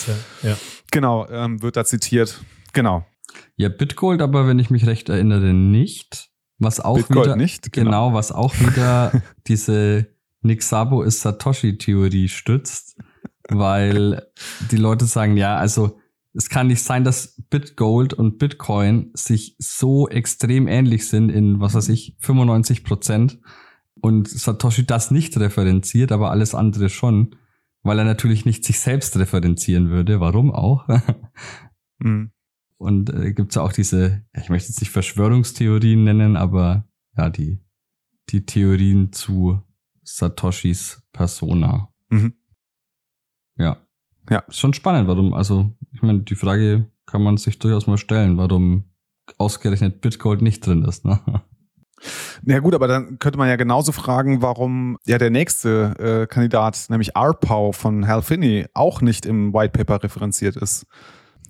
ja. 0.44 0.50
ja. 0.50 0.58
Genau, 0.92 1.26
ähm, 1.30 1.62
wird 1.62 1.78
da 1.78 1.86
zitiert. 1.86 2.42
Genau. 2.74 3.06
Ja, 3.56 3.70
Bitgold, 3.70 4.22
aber 4.22 4.48
wenn 4.48 4.60
ich 4.60 4.70
mich 4.70 4.86
recht 4.86 5.10
erinnere, 5.10 5.54
nicht. 5.54 6.30
Was 6.58 6.80
auch 6.80 6.98
Bitgold 6.98 7.26
wieder, 7.26 7.36
nicht, 7.38 7.72
genau. 7.72 7.86
genau, 7.86 8.14
was 8.14 8.32
auch 8.32 8.54
wieder 8.60 9.22
diese 9.48 10.08
Nixabo 10.42 11.04
ist 11.04 11.22
Satoshi-Theorie 11.22 12.28
stützt, 12.28 12.98
weil 13.48 14.28
die 14.70 14.78
Leute 14.78 15.06
sagen, 15.06 15.38
ja, 15.38 15.56
also 15.56 16.00
es 16.34 16.50
kann 16.50 16.68
nicht 16.68 16.84
sein, 16.84 17.04
dass 17.04 17.42
Bitgold 17.50 18.14
und 18.14 18.38
Bitcoin 18.38 19.12
sich 19.14 19.56
so 19.58 20.08
extrem 20.08 20.68
ähnlich 20.68 21.08
sind 21.08 21.30
in, 21.30 21.60
was 21.60 21.74
weiß 21.74 21.90
ich, 21.90 22.16
95 22.20 22.84
Prozent 22.84 23.40
und 24.02 24.30
Satoshi 24.30 24.86
das 24.86 25.12
nicht 25.12 25.38
referenziert, 25.38 26.12
aber 26.12 26.32
alles 26.32 26.56
andere 26.56 26.90
schon, 26.90 27.36
weil 27.84 28.00
er 28.00 28.06
natürlich 28.06 28.46
nicht 28.46 28.64
sich 28.64 28.80
selbst 28.80 29.18
referenzieren 29.18 29.90
würde. 29.90 30.20
Warum 30.20 30.52
auch? 30.52 30.88
mhm. 32.00 32.32
Und 32.80 33.10
äh, 33.14 33.34
gibt 33.34 33.52
es 33.52 33.56
ja 33.56 33.62
auch 33.62 33.74
diese, 33.74 34.24
ich 34.34 34.50
möchte 34.50 34.70
jetzt 34.70 34.80
nicht 34.80 34.92
Verschwörungstheorien 34.92 36.04
nennen, 36.04 36.38
aber 36.38 36.88
ja, 37.18 37.30
die, 37.30 37.60
die 38.30 38.46
Theorien 38.46 39.12
zu 39.12 39.62
Satoshis 40.04 41.04
Persona. 41.12 41.90
Mhm. 42.10 42.34
Ja. 43.58 43.78
Ja. 44.30 44.40
Ist 44.48 44.60
schon 44.60 44.74
spannend, 44.74 45.10
warum, 45.10 45.34
also, 45.34 45.76
ich 45.92 46.02
meine, 46.02 46.22
die 46.22 46.36
Frage 46.36 46.90
kann 47.06 47.22
man 47.22 47.36
sich 47.36 47.60
durchaus 47.60 47.86
mal 47.86 47.98
stellen, 47.98 48.38
warum 48.38 48.86
ausgerechnet 49.38 50.00
Bitgold 50.00 50.42
nicht 50.42 50.66
drin 50.66 50.84
ist, 50.84 51.06
ne? 51.06 51.20
Ja 52.46 52.60
gut, 52.60 52.74
aber 52.74 52.88
dann 52.88 53.20
könnte 53.20 53.38
man 53.38 53.50
ja 53.50 53.58
genauso 53.58 53.92
fragen, 53.92 54.42
warum 54.42 54.98
ja 55.06 55.18
der 55.18 55.32
nächste 55.32 55.96
äh, 56.00 56.28
Kandidat, 56.28 56.86
nämlich 56.88 57.18
RPOW 57.18 57.76
von 57.76 58.08
Hal 58.08 58.22
Finney, 58.22 58.68
auch 58.74 59.02
nicht 59.02 59.26
im 59.26 59.54
White 59.54 59.78
Paper 59.78 60.02
referenziert 60.02 60.56
ist. 60.56 60.86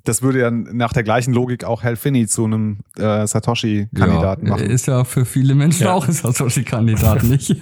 Das 0.06 0.22
würde 0.22 0.40
ja 0.40 0.52
nach 0.52 0.94
der 0.94 1.04
gleichen 1.04 1.34
Logik 1.34 1.64
auch 1.64 1.84
Hal 1.84 1.96
Finney 1.96 2.28
zu 2.28 2.46
einem 2.46 2.80
äh, 2.98 3.28
Satoshi-Kandidaten 3.28 4.46
ja, 4.46 4.52
machen. 4.54 4.70
Ist 4.70 4.88
ja 4.88 5.04
für 5.04 5.26
viele 5.26 5.56
Menschen 5.56 5.84
ja. 5.84 5.94
auch 5.94 6.08
ein 6.08 6.14
Satoshi-Kandidat, 6.14 7.24
nicht? 7.24 7.56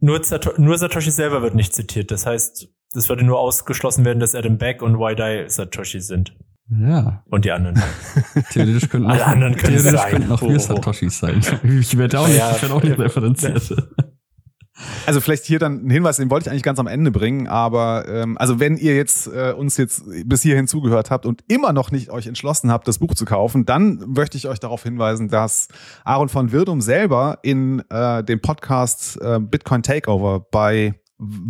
nur, 0.00 0.22
Sato 0.24 0.52
nur 0.58 0.78
Satoshi 0.78 1.10
selber 1.10 1.42
wird 1.42 1.54
nicht 1.54 1.74
zitiert. 1.74 2.10
Das 2.10 2.26
heißt, 2.26 2.68
es 2.94 3.08
würde 3.08 3.24
nur 3.24 3.38
ausgeschlossen 3.38 4.04
werden, 4.04 4.20
dass 4.20 4.34
Adam 4.34 4.58
Beck 4.58 4.82
und 4.82 4.98
Wydai 4.98 5.48
Satoshi 5.48 6.00
sind. 6.00 6.36
Ja. 6.70 7.22
Und 7.30 7.44
die 7.46 7.50
anderen. 7.50 7.82
Theoretisch 8.50 8.88
könnten 8.90 9.10
Alle 9.10 9.22
auch, 9.24 9.28
anderen 9.28 9.56
können 9.56 9.76
theoretisch 9.78 10.00
sein. 10.00 10.10
könnten 10.10 10.32
auch 10.32 10.42
wir 10.42 10.56
Oh. 10.56 10.58
Satoshis 10.58 11.18
sein. 11.18 11.40
Ich 11.62 11.96
werde 11.96 12.20
auch 12.20 12.28
nicht, 12.28 12.36
Ja. 12.36 12.52
ich 12.54 12.62
werde 12.62 12.74
auch 12.74 12.82
nicht 12.82 12.98
referenziert. 12.98 13.74
Also 15.06 15.20
vielleicht 15.20 15.44
hier 15.44 15.58
dann 15.58 15.86
ein 15.86 15.90
Hinweis, 15.90 16.18
den 16.18 16.30
wollte 16.30 16.46
ich 16.46 16.50
eigentlich 16.50 16.62
ganz 16.62 16.78
am 16.78 16.86
Ende 16.86 17.10
bringen, 17.10 17.48
aber 17.48 18.06
ähm, 18.08 18.38
also 18.38 18.60
wenn 18.60 18.76
ihr 18.76 18.94
jetzt 18.94 19.26
äh, 19.26 19.52
uns 19.52 19.76
jetzt 19.76 20.04
bis 20.24 20.42
hierhin 20.42 20.66
zugehört 20.68 21.10
habt 21.10 21.26
und 21.26 21.42
immer 21.48 21.72
noch 21.72 21.90
nicht 21.90 22.10
euch 22.10 22.26
entschlossen 22.26 22.70
habt, 22.70 22.86
das 22.86 22.98
Buch 22.98 23.14
zu 23.14 23.24
kaufen, 23.24 23.64
dann 23.66 24.04
möchte 24.08 24.36
ich 24.36 24.46
euch 24.48 24.60
darauf 24.60 24.82
hinweisen, 24.84 25.28
dass 25.28 25.68
Aaron 26.04 26.28
von 26.28 26.52
Wirdum 26.52 26.80
selber 26.80 27.38
in 27.42 27.82
äh, 27.90 28.22
dem 28.22 28.40
Podcast 28.40 29.20
äh, 29.20 29.40
Bitcoin 29.40 29.82
Takeover 29.82 30.46
bei 30.50 30.94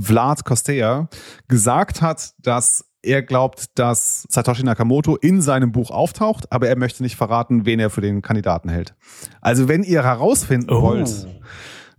Vlad 0.01 0.45
Kostea 0.45 1.09
gesagt 1.49 2.01
hat, 2.01 2.31
dass 2.39 2.85
er 3.03 3.23
glaubt, 3.23 3.79
dass 3.79 4.25
Satoshi 4.29 4.65
Nakamoto 4.65 5.17
in 5.17 5.41
seinem 5.43 5.71
Buch 5.71 5.91
auftaucht, 5.91 6.51
aber 6.51 6.69
er 6.69 6.77
möchte 6.77 7.03
nicht 7.03 7.17
verraten, 7.17 7.65
wen 7.65 7.79
er 7.79 7.91
für 7.91 8.01
den 8.01 8.23
Kandidaten 8.23 8.69
hält. 8.71 8.95
Also 9.41 9.69
wenn 9.69 9.85
ihr 9.85 10.03
herausfinden 10.03 10.71
Oh. 10.71 10.83
wollt, 10.83 11.27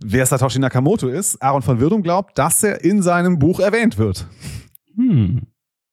wer 0.02 0.26
Satoshi 0.26 0.58
Nakamoto 0.58 1.08
ist, 1.08 1.42
Aaron 1.42 1.62
von 1.62 1.80
Wirdum 1.80 2.02
glaubt, 2.02 2.38
dass 2.38 2.62
er 2.62 2.84
in 2.84 3.02
seinem 3.02 3.38
Buch 3.38 3.60
erwähnt 3.60 3.98
wird. 3.98 4.26
Hm. 4.96 5.46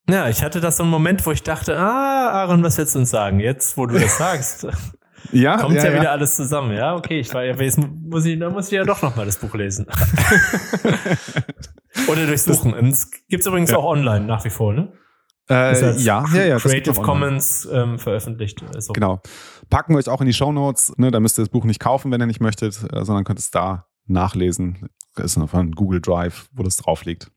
Ja, 0.10 0.30
ich 0.30 0.44
hatte 0.44 0.62
das 0.62 0.78
so 0.78 0.84
einen 0.84 0.92
Moment, 0.92 1.26
wo 1.26 1.32
ich 1.32 1.44
dachte, 1.44 1.78
ah, 1.78 2.30
Aaron, 2.30 2.64
was 2.64 2.78
willst 2.78 2.96
du 2.96 3.00
uns 3.00 3.10
sagen? 3.10 3.40
Jetzt, 3.40 3.78
wo 3.78 3.86
du 3.86 4.00
das 4.00 4.18
sagst, 4.18 4.68
Ja, 5.32 5.58
kommt 5.58 5.76
ja, 5.76 5.94
wieder 5.94 6.12
alles 6.12 6.36
zusammen. 6.36 6.76
Ja, 6.76 6.96
okay, 6.96 7.20
ich 7.20 7.34
war 7.34 7.44
ja, 7.44 7.56
jetzt 7.56 7.80
muss 7.80 8.26
ich, 8.26 8.40
dann 8.40 8.54
muss 8.54 8.68
ich 8.68 8.74
ja 8.74 8.84
doch 8.84 9.02
noch 9.02 9.16
mal 9.16 9.26
das 9.26 9.38
Buch 9.38 9.54
lesen. 9.56 9.88
Oder 12.08 12.28
durchs 12.28 12.46
Suchen. 12.46 12.74
Und 12.74 12.90
Es 12.90 13.12
gibt's 13.28 13.46
übrigens 13.46 13.74
auch 13.74 13.84
online 13.84 14.26
nach 14.26 14.46
wie 14.46 14.50
vor, 14.50 14.74
ne? 14.74 14.94
Äh, 15.50 15.98
ja, 15.98 16.26
ja, 16.34 16.44
ja. 16.44 16.54
das 16.56 16.64
Creative. 16.64 17.02
Commons 17.02 17.68
ähm, 17.72 18.00
veröffentlicht. 18.00 18.64
Also, 18.74 18.94
Genau. 18.94 19.22
Packen 19.70 19.94
wir 19.94 20.00
euch 20.00 20.10
auch 20.10 20.22
in 20.22 20.28
die 20.28 20.34
Shownotes. 20.34 20.94
Ne, 20.98 21.10
da 21.10 21.20
müsst 21.20 21.40
ihr 21.40 21.44
das 21.44 21.50
Buch 21.50 21.64
nicht 21.64 21.80
kaufen, 21.80 22.12
wenn 22.12 22.22
ihr 22.22 22.28
nicht 22.28 22.42
möchtet, 22.42 22.78
äh, 22.92 23.06
sondern 23.06 23.24
könnt 23.24 23.40
es 23.40 23.50
da 23.50 23.88
nachlesen. 24.08 24.90
Das 25.16 25.26
ist 25.26 25.38
noch 25.38 25.50
von 25.50 25.72
Google 25.72 26.02
Drive, 26.02 26.48
wo 26.54 26.64
das 26.64 26.78
drauf 26.78 27.06
liegt. 27.06 27.32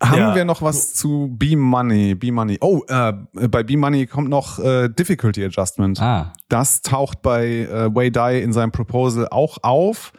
Haben 0.00 0.18
Ja. 0.18 0.34
wir 0.36 0.44
noch 0.44 0.62
was 0.62 0.94
zu 0.94 1.28
B-Money? 1.36 2.14
B-Money. 2.14 2.58
Oh, 2.60 2.82
äh, 2.86 3.12
bei 3.48 3.64
B-Money 3.64 4.06
kommt 4.06 4.28
noch 4.28 4.60
äh, 4.60 4.88
Difficulty 4.88 5.44
Adjustment. 5.44 6.00
Ah, 6.00 6.32
Das 6.48 6.82
taucht 6.82 7.20
bei 7.22 7.46
äh, 7.62 7.92
Wei 7.94 8.10
Dai 8.10 8.40
in 8.40 8.52
seinem 8.52 8.70
Proposal 8.70 9.26
auch 9.30 9.58
auf. 9.62 10.12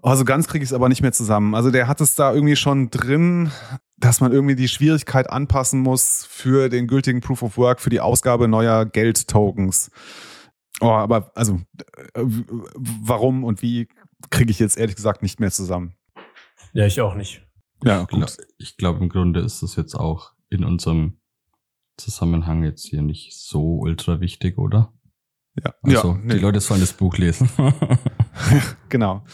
Also 0.00 0.24
ganz 0.24 0.46
kriege 0.48 0.62
ich 0.62 0.70
es 0.70 0.74
aber 0.74 0.88
nicht 0.88 1.02
mehr 1.02 1.12
zusammen. 1.12 1.54
Also 1.54 1.70
der 1.70 1.86
hat 1.86 2.00
es 2.00 2.14
da 2.14 2.32
irgendwie 2.32 2.56
schon 2.56 2.88
drin, 2.88 3.50
dass 3.98 4.20
man 4.20 4.32
irgendwie 4.32 4.54
die 4.56 4.68
Schwierigkeit 4.68 5.28
anpassen 5.28 5.80
muss 5.80 6.24
für 6.30 6.68
den 6.70 6.86
gültigen 6.86 7.20
Proof 7.20 7.42
of 7.42 7.58
Work, 7.58 7.80
für 7.80 7.90
die 7.90 8.00
Ausgabe 8.00 8.48
neuer 8.48 8.86
Geldtokens. 8.86 9.90
Oh, 10.80 10.86
aber 10.86 11.32
also 11.34 11.60
äh, 12.14 12.24
warum 12.24 13.44
und 13.44 13.62
wie 13.62 13.88
kriege 14.30 14.50
ich 14.50 14.58
jetzt 14.58 14.78
ehrlich 14.78 14.96
gesagt 14.96 15.22
nicht 15.22 15.40
mehr 15.40 15.50
zusammen. 15.50 15.94
Ja, 16.72 16.86
ich 16.86 17.00
auch 17.00 17.14
nicht. 17.14 17.42
Ja, 17.84 18.02
ich 18.02 18.08
glaube, 18.10 18.36
glaub, 18.76 19.00
im 19.00 19.08
Grunde 19.08 19.40
ist 19.40 19.62
das 19.62 19.76
jetzt 19.76 19.94
auch 19.94 20.32
in 20.50 20.64
unserem 20.64 21.20
Zusammenhang 21.96 22.64
jetzt 22.64 22.86
hier 22.86 23.02
nicht 23.02 23.36
so 23.36 23.78
ultra 23.78 24.20
wichtig, 24.20 24.58
oder? 24.58 24.92
Ja, 25.56 25.74
Also, 25.82 26.12
ja 26.12 26.18
nee. 26.22 26.34
die 26.34 26.40
Leute 26.40 26.60
sollen 26.60 26.80
das 26.80 26.92
Buch 26.92 27.16
lesen. 27.18 27.48
Genau. 28.88 29.24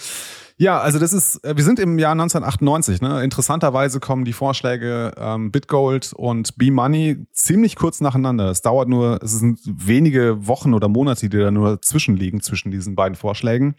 Ja, 0.57 0.79
also 0.79 1.01
das 1.01 1.13
ist, 1.13 1.45
äh, 1.45 1.57
wir 1.57 1.65
sind 1.65 1.81
im 1.81 1.99
Jahr 1.99 2.13
1998. 2.13 3.01
Ne? 3.01 3.25
Interessanterweise 3.25 3.99
kommen 3.99 4.25
die 4.25 4.33
Vorschläge 4.33 5.13
ähm, 5.17 5.51
Bitgold 5.51 6.13
und 6.13 6.57
B-Money 6.57 7.27
ziemlich 7.33 7.75
kurz 7.75 8.01
nacheinander. 8.01 8.51
Es 8.51 8.63
dauert 8.63 8.89
nur, 8.89 9.21
es 9.23 9.33
sind 9.33 9.59
wenige 9.65 10.47
Wochen 10.47 10.73
oder 10.73 10.89
Monate, 10.89 11.29
die 11.29 11.39
da 11.39 11.51
nur 11.51 11.83
zwischenliegen 11.83 12.41
zwischen 12.41 12.71
diesen 12.71 12.95
beiden 12.95 13.17
Vorschlägen. 13.17 13.75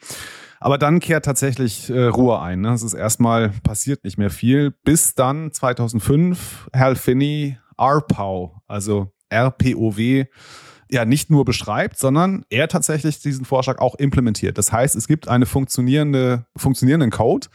Aber 0.60 0.78
dann 0.78 1.00
kehrt 1.00 1.26
tatsächlich 1.26 1.90
äh, 1.90 2.08
Ruhe 2.08 2.42
ein. 2.42 2.62
Ne? 2.62 2.74
Es 2.74 2.84
ist 2.84 2.94
erstmal 2.94 3.50
passiert 3.64 4.04
nicht 4.04 4.18
mehr 4.18 4.30
viel, 4.30 4.72
bis 4.84 5.16
dann 5.16 5.54
2005 5.54 6.70
Hal 6.76 6.96
Finney 6.98 7.58
RPOW, 7.80 8.52
also 8.68 9.12
RPOW, 9.34 10.26
ja 10.96 11.06
nicht 11.06 11.30
nur 11.30 11.46
beschreibt, 11.46 12.00
sondern 12.00 12.46
er 12.50 12.68
tatsächlich 12.68 13.20
diesen 13.20 13.46
Vorschlag 13.46 13.78
auch 13.80 13.96
implementiert. 13.96 14.58
Das 14.58 14.72
heißt, 14.72 14.96
es 14.96 15.08
gibt 15.08 15.28
eine 15.28 15.46
funktionierende, 15.46 16.46
funktionierenden 16.58 17.12
Code, 17.12 17.48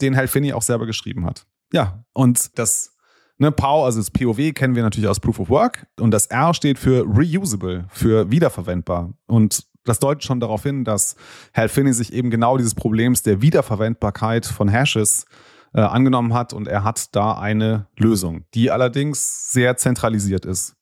den 0.00 0.16
Hal 0.16 0.28
Finney 0.28 0.52
auch 0.52 0.62
selber 0.62 0.86
geschrieben 0.86 1.26
hat. 1.26 1.44
Ja, 1.72 2.04
und 2.14 2.58
das 2.58 2.96
ne, 3.36 3.52
POW, 3.52 3.84
also 3.84 3.98
das 3.98 4.10
POW 4.10 4.54
kennen 4.54 4.74
wir 4.74 4.82
natürlich 4.82 5.08
aus 5.08 5.20
Proof 5.20 5.40
of 5.40 5.50
Work 5.50 5.86
und 6.00 6.12
das 6.12 6.26
R 6.26 6.54
steht 6.54 6.78
für 6.78 7.04
reusable, 7.04 7.86
für 7.90 8.30
wiederverwendbar. 8.30 9.12
Und 9.26 9.66
das 9.84 9.98
deutet 9.98 10.24
schon 10.24 10.40
darauf 10.40 10.62
hin, 10.62 10.84
dass 10.84 11.16
Hal 11.54 11.68
Finney 11.68 11.92
sich 11.92 12.12
eben 12.12 12.30
genau 12.30 12.56
dieses 12.56 12.74
Problems 12.74 13.22
der 13.22 13.42
Wiederverwendbarkeit 13.42 14.46
von 14.46 14.68
Hashes 14.68 15.26
äh, 15.74 15.80
angenommen 15.80 16.34
hat 16.34 16.52
und 16.52 16.68
er 16.68 16.84
hat 16.84 17.14
da 17.14 17.38
eine 17.38 17.86
Lösung, 17.96 18.44
die 18.54 18.70
allerdings 18.70 19.50
sehr 19.50 19.76
zentralisiert 19.76 20.46
ist. 20.46 20.77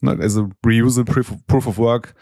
Ne, 0.00 0.18
Also 0.20 0.50
Reusable 0.64 1.12
Proof 1.12 1.32
of, 1.32 1.46
Proof 1.46 1.66
of 1.66 1.78
Work 1.78 2.14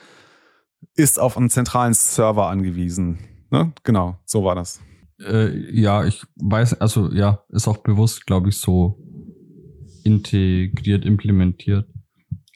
ist 0.94 1.18
auf 1.18 1.36
einen 1.36 1.50
zentralen 1.50 1.94
Server 1.94 2.48
angewiesen. 2.48 3.18
Ne? 3.50 3.72
Genau, 3.84 4.18
so 4.24 4.44
war 4.44 4.54
das. 4.54 4.80
äh, 5.20 5.70
ja, 5.70 6.04
ich 6.04 6.24
weiß, 6.36 6.80
also 6.80 7.12
ja, 7.12 7.44
ist 7.50 7.68
auch 7.68 7.78
bewusst, 7.78 8.26
glaube 8.26 8.48
ich, 8.48 8.56
so 8.56 8.98
integriert, 10.04 11.04
implementiert. 11.04 11.88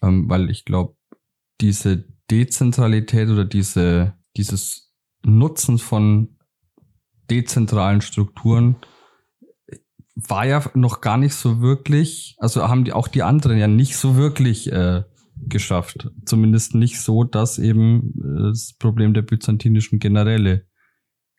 Ähm, 0.03 0.29
weil 0.29 0.51
ich 0.51 0.65
glaube, 0.65 0.97
diese 1.61 2.05
Dezentralität 2.31 3.29
oder 3.29 3.45
diese, 3.45 4.15
dieses 4.37 4.93
Nutzen 5.25 5.79
von 5.79 6.37
dezentralen 7.31 8.01
Strukturen 8.01 8.77
war 10.17 10.47
ja 10.47 10.65
noch 10.75 11.01
gar 11.01 11.19
nicht 11.19 11.35
so 11.35 11.61
wirklich, 11.61 12.37
also 12.39 12.67
haben 12.69 12.85
die 12.85 12.93
auch 12.93 13.09
die 13.09 13.23
anderen 13.23 13.59
ja 13.59 13.69
nicht 13.69 13.97
so 13.97 14.17
wirklich 14.17 14.73
äh, 14.73 15.05
geschafft. 15.37 16.11
Zumindest 16.25 16.75
nicht 16.75 17.01
so, 17.01 17.23
dass 17.25 17.59
eben 17.59 18.15
äh, 18.19 18.49
das 18.49 18.75
Problem 18.79 19.15
der 19.15 19.23
byzantinischen 19.23 19.99
Generäle 19.99 20.67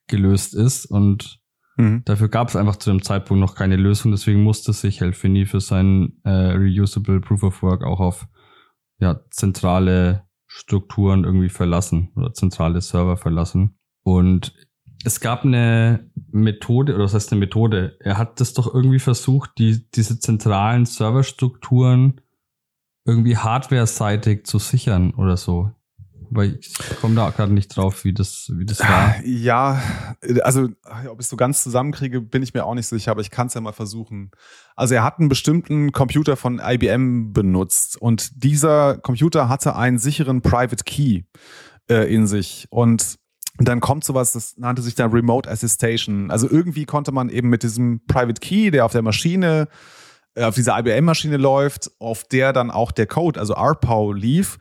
gelöst 0.07 0.53
ist 0.55 0.85
und 0.85 1.41
Mhm. 1.77 2.01
dafür 2.05 2.27
gab 2.27 2.49
es 2.49 2.55
einfach 2.55 2.77
zu 2.77 2.89
dem 2.89 3.03
Zeitpunkt 3.03 3.39
noch 3.39 3.53
keine 3.53 3.75
Lösung, 3.75 4.11
deswegen 4.11 4.41
musste 4.41 4.73
sich 4.73 4.99
Helfini 4.99 5.45
für 5.45 5.61
sein 5.61 6.13
äh, 6.23 6.29
Reusable 6.29 7.21
Proof 7.21 7.43
of 7.43 7.61
Work 7.61 7.83
auch 7.83 7.99
auf 7.99 8.27
ja, 8.99 9.21
zentrale 9.29 10.23
Strukturen 10.47 11.23
irgendwie 11.23 11.49
verlassen 11.49 12.09
oder 12.15 12.33
zentrale 12.33 12.81
Server 12.81 13.15
verlassen. 13.15 13.77
Und 14.01 14.53
es 15.03 15.19
gab 15.19 15.43
eine 15.45 16.09
Methode, 16.31 16.95
oder 16.95 17.05
was 17.05 17.13
heißt 17.13 17.31
eine 17.31 17.39
Methode? 17.39 17.97
Er 17.99 18.17
hat 18.17 18.39
das 18.39 18.53
doch 18.53 18.73
irgendwie 18.73 18.99
versucht, 18.99 19.51
die, 19.57 19.89
diese 19.91 20.19
zentralen 20.19 20.85
Serverstrukturen 20.85 22.21
irgendwie 23.05 23.37
hardware-seitig 23.37 24.45
zu 24.45 24.59
sichern 24.59 25.13
oder 25.13 25.37
so. 25.37 25.71
Weil 26.29 26.57
ich 26.59 26.73
komme 26.99 27.15
da 27.15 27.29
gerade 27.29 27.53
nicht 27.53 27.69
drauf, 27.69 28.03
wie 28.03 28.13
das, 28.13 28.51
wie 28.53 28.65
das 28.65 28.81
war. 28.81 29.15
Ja, 29.23 29.81
also 30.43 30.69
ob 31.09 31.19
ich 31.19 31.25
es 31.25 31.29
so 31.29 31.37
ganz 31.37 31.63
zusammenkriege, 31.63 32.19
bin 32.19 32.43
ich 32.43 32.53
mir 32.53 32.65
auch 32.65 32.73
nicht 32.73 32.87
sicher, 32.87 33.11
aber 33.11 33.21
ich 33.21 33.31
kann 33.31 33.47
es 33.47 33.53
ja 33.53 33.61
mal 33.61 33.71
versuchen. 33.71 34.31
Also 34.75 34.95
er 34.95 35.05
hat 35.05 35.19
einen 35.19 35.29
bestimmten 35.29 35.93
Computer 35.93 36.35
von 36.35 36.59
IBM 36.61 37.31
benutzt 37.31 37.95
und 38.01 38.43
dieser 38.43 38.97
Computer 38.97 39.47
hatte 39.47 39.77
einen 39.77 39.99
sicheren 39.99 40.41
Private 40.41 40.83
Key 40.83 41.23
äh, 41.89 42.13
in 42.13 42.27
sich 42.27 42.67
und 42.71 43.17
dann 43.59 43.79
kommt 43.79 44.03
sowas, 44.03 44.33
das 44.33 44.57
nannte 44.57 44.81
sich 44.81 44.95
dann 44.95 45.11
Remote 45.11 45.49
Assistation. 45.49 46.29
Also 46.31 46.49
irgendwie 46.49 46.85
konnte 46.85 47.11
man 47.11 47.29
eben 47.29 47.49
mit 47.49 47.63
diesem 47.63 48.01
Private 48.07 48.39
Key, 48.39 48.71
der 48.71 48.85
auf 48.85 48.91
der 48.91 49.01
Maschine 49.01 49.67
äh, 50.35 50.43
auf 50.43 50.55
dieser 50.55 50.77
IBM-Maschine 50.77 51.37
läuft, 51.37 51.91
auf 51.99 52.23
der 52.23 52.53
dann 52.53 52.69
auch 52.69 52.91
der 52.91 53.07
Code, 53.07 53.39
also 53.39 53.55
RPOW 53.55 54.13
lief, 54.13 54.57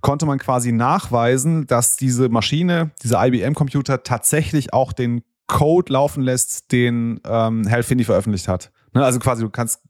konnte 0.00 0.26
man 0.26 0.38
quasi 0.38 0.72
nachweisen, 0.72 1.66
dass 1.66 1.96
diese 1.96 2.28
Maschine, 2.28 2.90
dieser 3.02 3.24
IBM-Computer 3.24 4.02
tatsächlich 4.02 4.72
auch 4.72 4.92
den 4.92 5.22
Code 5.46 5.92
laufen 5.92 6.22
lässt, 6.22 6.72
den 6.72 7.20
ähm, 7.24 7.68
Hal 7.70 7.82
Finney 7.82 8.04
veröffentlicht 8.04 8.48
hat. 8.48 8.70
Ne, 8.92 9.04
also 9.04 9.20
quasi 9.20 9.42
du 9.42 9.50
kannst, 9.50 9.80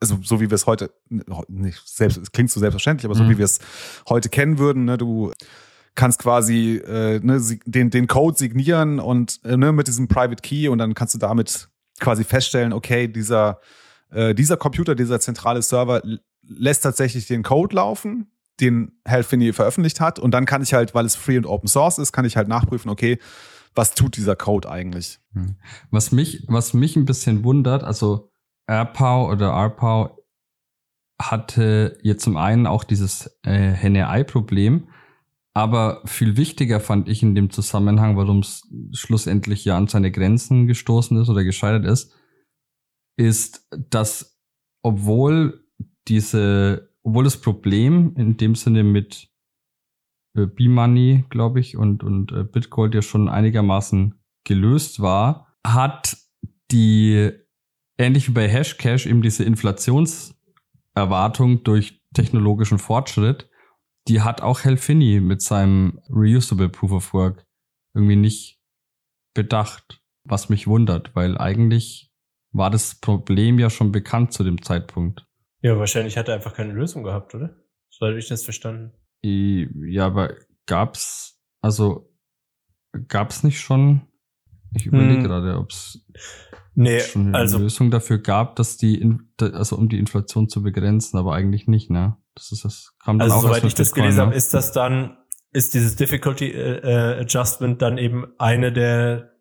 also 0.00 0.18
so 0.22 0.40
wie 0.40 0.50
wir 0.50 0.56
es 0.56 0.66
heute, 0.66 0.92
nicht 1.48 1.80
selbst, 1.84 2.16
es 2.18 2.32
klingt 2.32 2.50
so 2.50 2.58
selbstverständlich, 2.58 3.04
aber 3.04 3.14
so 3.14 3.22
Mhm. 3.22 3.30
wie 3.30 3.38
wir 3.38 3.44
es 3.44 3.60
heute 4.08 4.28
kennen 4.28 4.58
würden, 4.58 4.86
ne, 4.86 4.98
du 4.98 5.30
kannst 5.94 6.20
quasi 6.20 6.76
äh, 6.76 7.20
ne, 7.20 7.40
den, 7.66 7.90
den 7.90 8.06
Code 8.06 8.36
signieren 8.36 9.00
und 9.00 9.40
äh, 9.44 9.56
ne, 9.56 9.72
mit 9.72 9.88
diesem 9.88 10.08
Private 10.08 10.42
Key 10.42 10.68
und 10.68 10.78
dann 10.78 10.94
kannst 10.94 11.14
du 11.14 11.18
damit 11.18 11.68
quasi 11.98 12.24
feststellen, 12.24 12.72
okay, 12.72 13.08
dieser, 13.08 13.60
äh, 14.10 14.34
dieser 14.34 14.56
Computer, 14.56 14.94
dieser 14.94 15.20
zentrale 15.20 15.62
Server 15.62 16.02
lässt 16.42 16.82
tatsächlich 16.82 17.26
den 17.26 17.42
Code 17.42 17.76
laufen, 17.76 18.30
den 18.60 18.92
Hal 19.06 19.22
Finney 19.22 19.52
veröffentlicht 19.52 20.00
hat 20.00 20.18
und 20.18 20.32
dann 20.32 20.46
kann 20.46 20.62
ich 20.62 20.74
halt, 20.74 20.94
weil 20.94 21.06
es 21.06 21.16
free 21.16 21.36
und 21.36 21.46
open 21.46 21.68
source 21.68 21.98
ist, 21.98 22.12
kann 22.12 22.24
ich 22.24 22.36
halt 22.36 22.48
nachprüfen, 22.48 22.90
okay, 22.90 23.18
was 23.74 23.94
tut 23.94 24.16
dieser 24.16 24.36
Code 24.36 24.68
eigentlich? 24.68 25.20
Was 25.90 26.10
mich, 26.12 26.44
was 26.48 26.74
mich 26.74 26.96
ein 26.96 27.04
bisschen 27.04 27.44
wundert, 27.44 27.84
also 27.84 28.32
AirPow 28.66 29.30
oder 29.30 29.50
RPow 29.50 30.10
hatte 31.20 31.98
jetzt 32.02 32.22
zum 32.22 32.36
einen 32.36 32.66
auch 32.66 32.84
dieses 32.84 33.38
äh, 33.42 33.72
Henne-Ei-Problem, 33.72 34.88
aber 35.54 36.02
viel 36.04 36.36
wichtiger 36.36 36.80
fand 36.80 37.08
ich 37.08 37.22
in 37.22 37.34
dem 37.34 37.50
Zusammenhang, 37.50 38.16
warum 38.16 38.40
es 38.40 38.68
schlussendlich 38.92 39.64
ja 39.64 39.76
an 39.76 39.88
seine 39.88 40.12
Grenzen 40.12 40.66
gestoßen 40.66 41.20
ist 41.20 41.28
oder 41.28 41.44
gescheitert 41.44 41.84
ist, 41.84 42.14
ist, 43.16 43.66
dass 43.90 44.38
obwohl 44.82 45.64
diese, 46.08 46.90
obwohl 47.02 47.24
das 47.24 47.40
Problem 47.40 48.14
in 48.16 48.36
dem 48.36 48.54
Sinne 48.54 48.84
mit 48.84 49.28
äh, 50.36 50.46
B-Money, 50.46 51.24
glaube 51.28 51.60
ich, 51.60 51.76
und, 51.76 52.02
und 52.02 52.32
äh, 52.32 52.44
Bitgold 52.44 52.94
ja 52.94 53.02
schon 53.02 53.28
einigermaßen 53.28 54.14
gelöst 54.44 55.00
war, 55.00 55.54
hat 55.66 56.16
die, 56.70 57.30
ähnlich 57.98 58.28
wie 58.28 58.32
bei 58.32 58.48
Hashcash, 58.48 59.06
eben 59.06 59.22
diese 59.22 59.44
Inflationserwartung 59.44 61.64
durch 61.64 62.00
technologischen 62.14 62.78
Fortschritt, 62.78 63.49
die 64.08 64.20
hat 64.20 64.40
auch 64.40 64.64
Hal 64.64 64.76
Finney 64.76 65.20
mit 65.20 65.42
seinem 65.42 66.00
Reusable 66.08 66.68
Proof 66.68 66.92
of 66.92 67.14
Work 67.14 67.46
irgendwie 67.94 68.16
nicht 68.16 68.60
bedacht, 69.34 70.02
was 70.24 70.48
mich 70.48 70.66
wundert, 70.66 71.14
weil 71.14 71.38
eigentlich 71.38 72.10
war 72.52 72.70
das 72.70 72.96
Problem 72.96 73.58
ja 73.58 73.70
schon 73.70 73.92
bekannt 73.92 74.32
zu 74.32 74.42
dem 74.42 74.62
Zeitpunkt. 74.62 75.26
Ja, 75.62 75.78
wahrscheinlich 75.78 76.16
hat 76.16 76.28
er 76.28 76.34
einfach 76.34 76.54
keine 76.54 76.72
Lösung 76.72 77.02
gehabt, 77.02 77.34
oder? 77.34 77.56
So 77.90 78.06
hatte 78.06 78.18
ich 78.18 78.28
das 78.28 78.44
verstanden. 78.44 78.92
Ja, 79.22 80.06
aber 80.06 80.36
gab's, 80.66 81.40
also 81.60 82.10
gab's 83.08 83.44
nicht 83.44 83.60
schon, 83.60 84.02
ich 84.74 84.86
überlege 84.86 85.16
Hm. 85.16 85.24
gerade, 85.24 85.58
ob's 85.58 86.00
Nee, 86.74 87.00
schon 87.00 87.28
eine 87.28 87.38
also 87.38 87.58
Lösung 87.58 87.90
dafür 87.90 88.18
gab, 88.18 88.56
dass 88.56 88.76
die, 88.76 89.04
also 89.40 89.76
um 89.76 89.88
die 89.88 89.98
Inflation 89.98 90.48
zu 90.48 90.62
begrenzen, 90.62 91.18
aber 91.18 91.34
eigentlich 91.34 91.66
nicht, 91.66 91.90
ne? 91.90 92.16
Das 92.34 92.52
ist 92.52 92.64
das, 92.64 92.94
kam 93.04 93.18
dann 93.18 93.30
Also 93.30 93.38
auch 93.46 93.50
soweit 93.50 93.64
ich 93.64 93.74
das 93.74 93.92
gelesen 93.92 94.16
ne? 94.18 94.26
habe, 94.26 94.34
ist 94.34 94.54
das 94.54 94.72
dann, 94.72 95.18
ist 95.52 95.74
dieses 95.74 95.96
Difficulty 95.96 96.46
äh, 96.46 96.78
äh, 96.78 97.20
Adjustment 97.20 97.82
dann 97.82 97.98
eben 97.98 98.26
eine 98.38 98.72
der, 98.72 99.32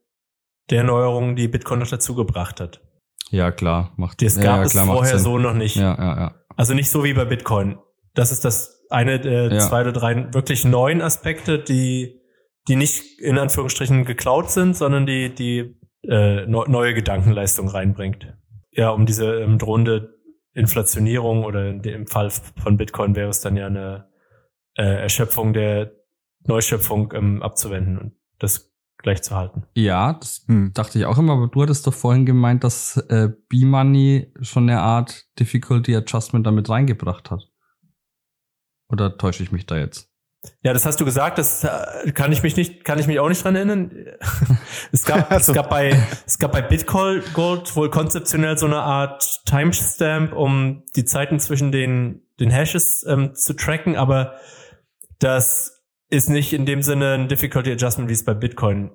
der 0.69 0.83
Neuerungen, 0.83 1.35
die 1.35 1.47
Bitcoin 1.47 1.79
noch 1.79 1.87
dazu 1.87 2.15
gebracht 2.15 2.59
hat. 2.59 2.81
Ja, 3.29 3.51
klar, 3.51 3.93
macht 3.95 4.21
Das 4.23 4.35
gab 4.35 4.43
ja, 4.57 4.63
es 4.63 4.71
klar, 4.71 4.87
vorher 4.87 5.19
so 5.19 5.37
noch 5.37 5.53
nicht. 5.53 5.75
Ja, 5.75 5.95
ja, 5.95 6.17
ja. 6.17 6.35
Also 6.55 6.73
nicht 6.73 6.89
so 6.89 7.03
wie 7.03 7.13
bei 7.13 7.25
Bitcoin. 7.25 7.77
Das 8.15 8.31
ist 8.31 8.43
das 8.43 8.85
eine 8.89 9.19
der 9.19 9.53
Ja. 9.53 9.59
zwei 9.59 9.81
oder 9.81 9.91
drei 9.91 10.33
wirklich 10.33 10.65
neuen 10.65 11.01
Aspekte, 11.01 11.59
die, 11.59 12.18
die 12.67 12.75
nicht 12.75 13.19
in 13.19 13.37
Anführungsstrichen 13.37 14.05
geklaut 14.05 14.51
sind, 14.51 14.75
sondern 14.75 15.05
die, 15.05 15.33
die 15.33 15.75
äh, 16.03 16.45
neu- 16.45 16.67
neue 16.67 16.93
Gedankenleistung 16.93 17.67
reinbringt. 17.67 18.35
Ja, 18.71 18.89
um 18.91 19.05
diese 19.05 19.41
ähm, 19.41 19.57
drohende 19.57 20.19
Inflationierung 20.53 21.43
oder 21.43 21.73
dem 21.73 22.07
Fall 22.07 22.29
von 22.29 22.77
Bitcoin 22.77 23.15
wäre 23.15 23.29
es 23.29 23.41
dann 23.41 23.55
ja 23.55 23.67
eine 23.67 24.09
äh, 24.77 25.01
Erschöpfung 25.01 25.53
der 25.53 25.91
Neuschöpfung 26.45 27.13
ähm, 27.13 27.41
abzuwenden 27.41 27.97
und 27.97 28.13
das 28.39 28.71
gleich 28.97 29.21
zu 29.21 29.35
halten. 29.35 29.63
Ja, 29.75 30.13
das 30.13 30.45
Hm. 30.47 30.71
dachte 30.73 30.99
ich 30.99 31.05
auch 31.05 31.17
immer, 31.17 31.33
aber 31.33 31.47
du 31.47 31.61
hattest 31.61 31.87
doch 31.87 31.93
vorhin 31.93 32.25
gemeint, 32.25 32.63
dass 32.63 32.97
äh, 33.09 33.29
B-Money 33.49 34.33
schon 34.41 34.69
eine 34.69 34.81
Art 34.81 35.25
Difficulty 35.39 35.95
Adjustment 35.95 36.45
damit 36.45 36.69
reingebracht 36.69 37.31
hat. 37.31 37.49
Oder 38.89 39.17
täusche 39.17 39.43
ich 39.43 39.51
mich 39.51 39.65
da 39.65 39.77
jetzt? 39.77 40.08
Ja, 40.63 40.71
das 40.73 40.85
hast 40.85 40.99
du 41.01 41.05
gesagt, 41.05 41.37
das 41.37 41.63
äh, 41.65 42.11
kann 42.13 42.31
ich 42.31 42.43
mich 42.43 42.55
nicht, 42.55 42.85
kann 42.85 42.97
ich 42.97 43.07
mich 43.07 43.19
auch 43.19 43.27
nicht 43.29 43.43
dran 43.43 43.55
erinnern. 43.55 43.91
Es 44.91 45.03
gab, 45.05 45.29
es 45.31 45.35
Also- 45.49 45.53
gab 45.53 45.69
bei, 45.69 45.95
es 46.25 46.39
gab 46.39 46.51
bei 46.53 46.61
Bitcoin 46.61 47.21
Gold 47.33 47.75
wohl 47.75 47.89
konzeptionell 47.89 48.57
so 48.57 48.65
eine 48.65 48.77
Art 48.81 49.41
Timestamp, 49.45 50.33
um 50.33 50.83
die 50.95 51.03
Zeiten 51.05 51.39
zwischen 51.39 51.71
den, 51.71 52.21
den 52.39 52.49
Hashes 52.49 53.05
ähm, 53.07 53.35
zu 53.35 53.53
tracken, 53.53 53.95
aber 53.97 54.35
das 55.19 55.83
ist 56.09 56.29
nicht 56.29 56.53
in 56.53 56.65
dem 56.65 56.81
Sinne 56.81 57.13
ein 57.13 57.27
Difficulty 57.27 57.71
Adjustment, 57.73 58.09
wie 58.09 58.13
es 58.13 58.23
bei 58.25 58.33
Bitcoin 58.33 58.91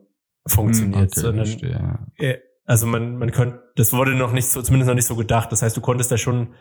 funktioniert, 0.47 1.13
Okay, 1.13 1.21
sondern 1.21 1.47
ja. 1.59 2.07
äh, 2.19 2.39
also 2.65 2.87
man, 2.87 3.17
man 3.19 3.31
könnte, 3.31 3.63
das 3.77 3.93
wurde 3.93 4.15
noch 4.15 4.33
nicht 4.33 4.47
so, 4.49 4.63
zumindest 4.63 4.89
noch 4.89 4.95
nicht 4.97 5.07
so 5.07 5.17
gedacht. 5.17 5.53
Das 5.53 5.63
heißt, 5.63 5.77
du 5.77 5.81
konntest 5.83 6.11
da 6.11 6.17
schon 6.19 6.55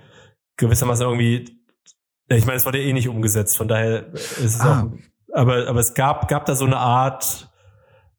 gewissermaßen 0.57 1.05
irgendwie, 1.05 1.62
ich 2.29 2.45
meine, 2.45 2.57
es 2.57 2.65
wurde 2.65 2.81
eh 2.81 2.93
nicht 2.93 3.07
umgesetzt, 3.09 3.57
von 3.57 3.67
daher 3.67 4.13
ist 4.13 4.39
es 4.39 4.59
Ah. 4.61 4.83
auch, 4.83 4.91
aber, 5.35 5.67
aber 5.67 5.79
es 5.79 5.93
gab, 5.93 6.27
gab 6.27 6.45
da 6.45 6.55
so 6.55 6.65
eine 6.65 6.77
Art 6.77 7.49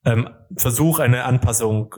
ähm, 0.05 0.29
Versuch, 0.57 0.99
eine 0.99 1.25
Anpassung, 1.25 1.95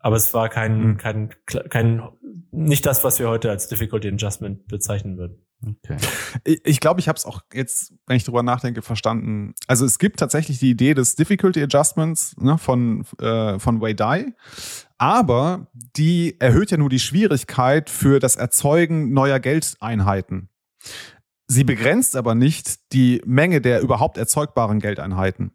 aber 0.00 0.16
es 0.16 0.32
war 0.34 0.48
kein, 0.48 0.82
Hm. 0.82 0.96
kein, 0.98 1.30
kein, 1.70 2.02
nicht 2.50 2.86
das, 2.86 3.04
was 3.04 3.18
wir 3.18 3.28
heute 3.28 3.50
als 3.50 3.68
Difficulty 3.68 4.08
Adjustment 4.08 4.66
bezeichnen 4.68 5.16
würden. 5.18 5.44
Okay. 5.66 5.96
Ich 6.44 6.60
ich 6.64 6.80
glaube, 6.80 7.00
ich 7.00 7.08
habe 7.08 7.16
es 7.16 7.26
auch 7.26 7.40
jetzt, 7.52 7.92
wenn 8.06 8.16
ich 8.16 8.22
drüber 8.24 8.44
nachdenke, 8.44 8.80
verstanden. 8.80 9.54
Also 9.66 9.84
es 9.86 9.98
gibt 9.98 10.20
tatsächlich 10.20 10.60
die 10.60 10.70
Idee 10.70 10.94
des 10.94 11.16
Difficulty 11.16 11.60
Adjustments 11.62 12.36
ne, 12.38 12.58
von, 12.58 13.04
äh, 13.20 13.58
von 13.58 13.80
Wei 13.80 13.92
Dai, 13.92 14.34
aber 14.98 15.66
die 15.96 16.36
erhöht 16.38 16.70
ja 16.70 16.76
nur 16.76 16.90
die 16.90 17.00
Schwierigkeit 17.00 17.90
für 17.90 18.20
das 18.20 18.36
Erzeugen 18.36 19.12
neuer 19.12 19.40
Geldeinheiten. 19.40 20.48
Sie 21.48 21.64
begrenzt 21.64 22.14
aber 22.14 22.34
nicht 22.34 22.92
die 22.92 23.22
Menge 23.24 23.60
der 23.60 23.80
überhaupt 23.80 24.18
erzeugbaren 24.18 24.80
Geldeinheiten. 24.80 25.52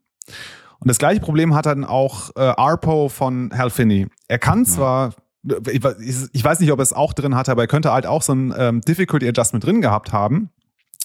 Und 0.80 0.88
das 0.90 0.98
gleiche 0.98 1.22
Problem 1.22 1.54
hat 1.56 1.66
dann 1.66 1.86
auch 1.86 2.32
äh, 2.36 2.40
Arpo 2.42 3.08
von 3.10 3.52
Hal 3.58 3.70
Finney. 3.70 4.08
Er 4.28 4.40
kann 4.40 4.66
zwar 4.66 5.14
ich 5.46 5.82
weiß- 5.82 6.30
ich 6.32 6.44
weiß 6.44 6.62
nicht, 6.62 6.72
ob 6.72 6.80
er 6.80 6.84
es 6.84 6.94
auch 6.94 7.12
drin 7.14 7.36
hatte, 7.36 7.52
aber 7.52 7.64
er 7.64 7.68
könnte 7.68 7.92
halt 7.92 8.06
auch 8.06 8.22
so 8.22 8.34
ein 8.34 8.54
ähm, 8.58 8.80
Difficulty 8.82 9.28
Adjustment 9.28 9.66
drin 9.66 9.82
gehabt 9.82 10.14
haben, 10.14 10.50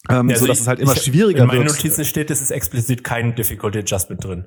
ähm, 0.08 0.28
also 0.30 0.42
sodass 0.42 0.58
ich- 0.58 0.62
es 0.62 0.68
halt 0.68 0.78
immer 0.78 0.92
ich- 0.94 1.02
schwieriger 1.02 1.42
In 1.42 1.48
meinen 1.48 1.58
wird. 1.64 1.70
Notizen 1.72 2.04
steht, 2.04 2.30
es 2.30 2.40
ist 2.40 2.52
explizit 2.52 3.02
kein 3.02 3.34
Difficulty 3.34 3.80
Adjustment 3.80 4.22
drin. 4.24 4.46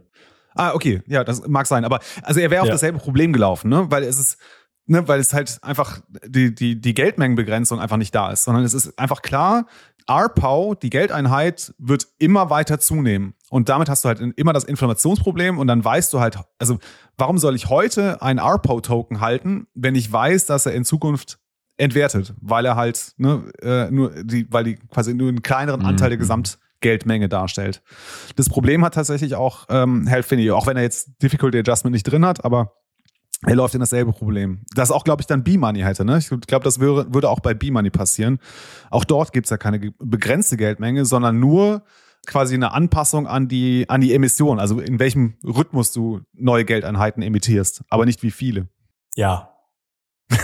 Ah, 0.55 0.73
okay, 0.73 1.01
ja, 1.07 1.23
das 1.25 1.45
mag 1.47 1.67
sein. 1.67 1.83
Aber 1.85 1.99
also 2.23 2.39
er 2.39 2.49
wäre 2.51 2.61
auf 2.61 2.67
Ja. 2.67 2.73
dasselbe 2.73 2.99
Problem 2.99 3.33
gelaufen, 3.33 3.69
ne? 3.69 3.87
Weil 3.89 4.03
es 4.03 4.17
ist, 4.17 4.37
ne, 4.85 5.05
weil 5.09 5.19
es 5.19 5.33
halt 5.33 5.59
einfach 5.61 5.99
die, 6.25 6.55
die, 6.55 6.79
die 6.79 6.93
Geldmengenbegrenzung 6.93 7.81
einfach 7.81 7.97
nicht 7.97 8.15
da 8.15 8.31
ist, 8.31 8.45
sondern 8.45 8.63
es 8.63 8.73
ist 8.73 8.97
einfach 8.97 9.21
klar, 9.21 9.65
RPOW, 10.09 10.75
die 10.75 10.89
Geldeinheit, 10.89 11.73
wird 11.77 12.07
immer 12.19 12.49
weiter 12.49 12.79
zunehmen. 12.79 13.33
Und 13.49 13.69
damit 13.69 13.89
hast 13.89 14.03
du 14.05 14.09
halt 14.09 14.21
immer 14.37 14.53
das 14.53 14.63
Informationsproblem 14.63 15.57
und 15.59 15.67
dann 15.67 15.83
weißt 15.83 16.13
du 16.13 16.19
halt, 16.19 16.39
also 16.59 16.77
warum 17.17 17.37
soll 17.37 17.55
ich 17.55 17.69
heute 17.69 18.21
einen 18.21 18.39
RPOW-Token 18.39 19.19
halten, 19.21 19.67
wenn 19.73 19.95
ich 19.95 20.11
weiß, 20.11 20.45
dass 20.45 20.65
er 20.65 20.73
in 20.73 20.85
Zukunft 20.85 21.39
entwertet, 21.77 22.33
weil 22.41 22.65
er 22.65 22.75
halt, 22.75 23.13
ne, 23.17 23.43
äh, 23.61 23.89
nur 23.91 24.11
die, 24.23 24.45
weil 24.51 24.63
die 24.63 24.75
quasi 24.75 25.13
nur 25.13 25.29
einen 25.29 25.41
kleineren 25.41 25.83
Anteil 25.83 26.09
der 26.09 26.17
Mhm. 26.17 26.21
Gesamtgeldmenge 26.21 27.27
darstellt. 27.27 27.81
Das 28.35 28.49
Problem 28.49 28.85
hat 28.85 28.93
tatsächlich 28.93 29.35
auch 29.35 29.65
ähm, 29.69 30.07
Hal 30.09 30.23
Finney, 30.23 30.51
auch 30.51 30.67
wenn 30.67 30.77
er 30.77 30.83
jetzt 30.83 31.11
Difficulty 31.21 31.59
Adjustment 31.59 31.93
nicht 31.93 32.03
drin 32.03 32.25
hat, 32.25 32.45
aber 32.45 32.73
er 33.45 33.55
läuft 33.55 33.73
in 33.73 33.79
dasselbe 33.79 34.11
Problem. 34.13 34.61
Das 34.75 34.91
auch, 34.91 35.03
glaube 35.03 35.21
ich, 35.21 35.27
dann 35.27 35.43
B-Money 35.43 35.79
hätte. 35.81 36.05
Ne? 36.05 36.19
Ich 36.19 36.29
glaube, 36.29 36.63
das 36.63 36.79
würde, 36.79 37.11
würde 37.13 37.29
auch 37.29 37.39
bei 37.39 37.53
B-Money 37.53 37.89
passieren. 37.89 38.39
Auch 38.91 39.03
dort 39.03 39.33
gibt 39.33 39.47
es 39.47 39.49
ja 39.49 39.57
keine 39.57 39.91
begrenzte 39.99 40.57
Geldmenge, 40.57 41.05
sondern 41.05 41.39
nur 41.39 41.83
quasi 42.27 42.53
eine 42.53 42.71
Anpassung 42.71 43.27
an 43.27 43.47
die, 43.47 43.85
an 43.89 44.01
die 44.01 44.13
Emission, 44.13 44.59
also 44.59 44.79
in 44.79 44.99
welchem 44.99 45.37
Rhythmus 45.43 45.91
du 45.91 46.21
neue 46.33 46.65
Geldeinheiten 46.65 47.23
emittierst, 47.23 47.83
aber 47.89 48.05
nicht 48.05 48.21
wie 48.21 48.29
viele. 48.29 48.67
Ja. 49.15 49.49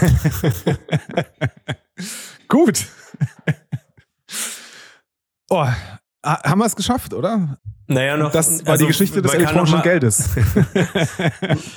Gut. 2.47 2.87
oh, 5.49 5.67
haben 6.35 6.59
wir 6.59 6.65
es 6.65 6.75
geschafft, 6.75 7.13
oder? 7.13 7.57
Naja, 7.87 8.17
noch. 8.17 8.31
Das 8.31 8.65
war 8.65 8.73
also, 8.73 8.83
die 8.83 8.87
Geschichte 8.89 9.21
des 9.21 9.33
elektronischen 9.33 9.81
Geldes. 9.81 10.35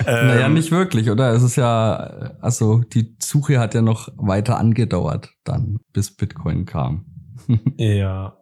naja, 0.04 0.46
ähm, 0.46 0.54
nicht 0.54 0.72
wirklich, 0.72 1.08
oder? 1.08 1.32
Es 1.32 1.42
ist 1.42 1.56
ja, 1.56 2.34
also 2.40 2.80
die 2.80 3.16
Suche 3.22 3.60
hat 3.60 3.74
ja 3.74 3.82
noch 3.82 4.08
weiter 4.16 4.58
angedauert 4.58 5.30
dann, 5.44 5.78
bis 5.92 6.14
Bitcoin 6.14 6.66
kam. 6.66 7.06
ja. 7.76 8.36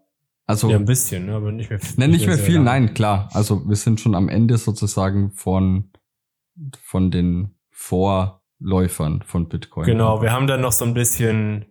Also, 0.46 0.70
ja, 0.70 0.76
ein 0.76 0.86
bisschen, 0.86 1.26
ne, 1.26 1.34
aber 1.34 1.52
nicht 1.52 1.68
mehr 1.68 1.78
viel. 1.78 1.94
Ne, 1.98 2.08
nicht 2.08 2.26
mehr, 2.26 2.36
mehr 2.36 2.44
viel, 2.44 2.54
lang. 2.54 2.64
nein, 2.64 2.94
klar. 2.94 3.28
Also 3.34 3.68
wir 3.68 3.76
sind 3.76 4.00
schon 4.00 4.14
am 4.14 4.30
Ende 4.30 4.56
sozusagen 4.56 5.32
von, 5.32 5.90
von 6.82 7.10
den 7.10 7.54
Vorläufern 7.70 9.22
von 9.26 9.48
Bitcoin. 9.48 9.84
Genau, 9.84 10.22
wir 10.22 10.32
haben 10.32 10.46
dann 10.46 10.62
noch 10.62 10.72
so 10.72 10.86
ein 10.86 10.94
bisschen 10.94 11.66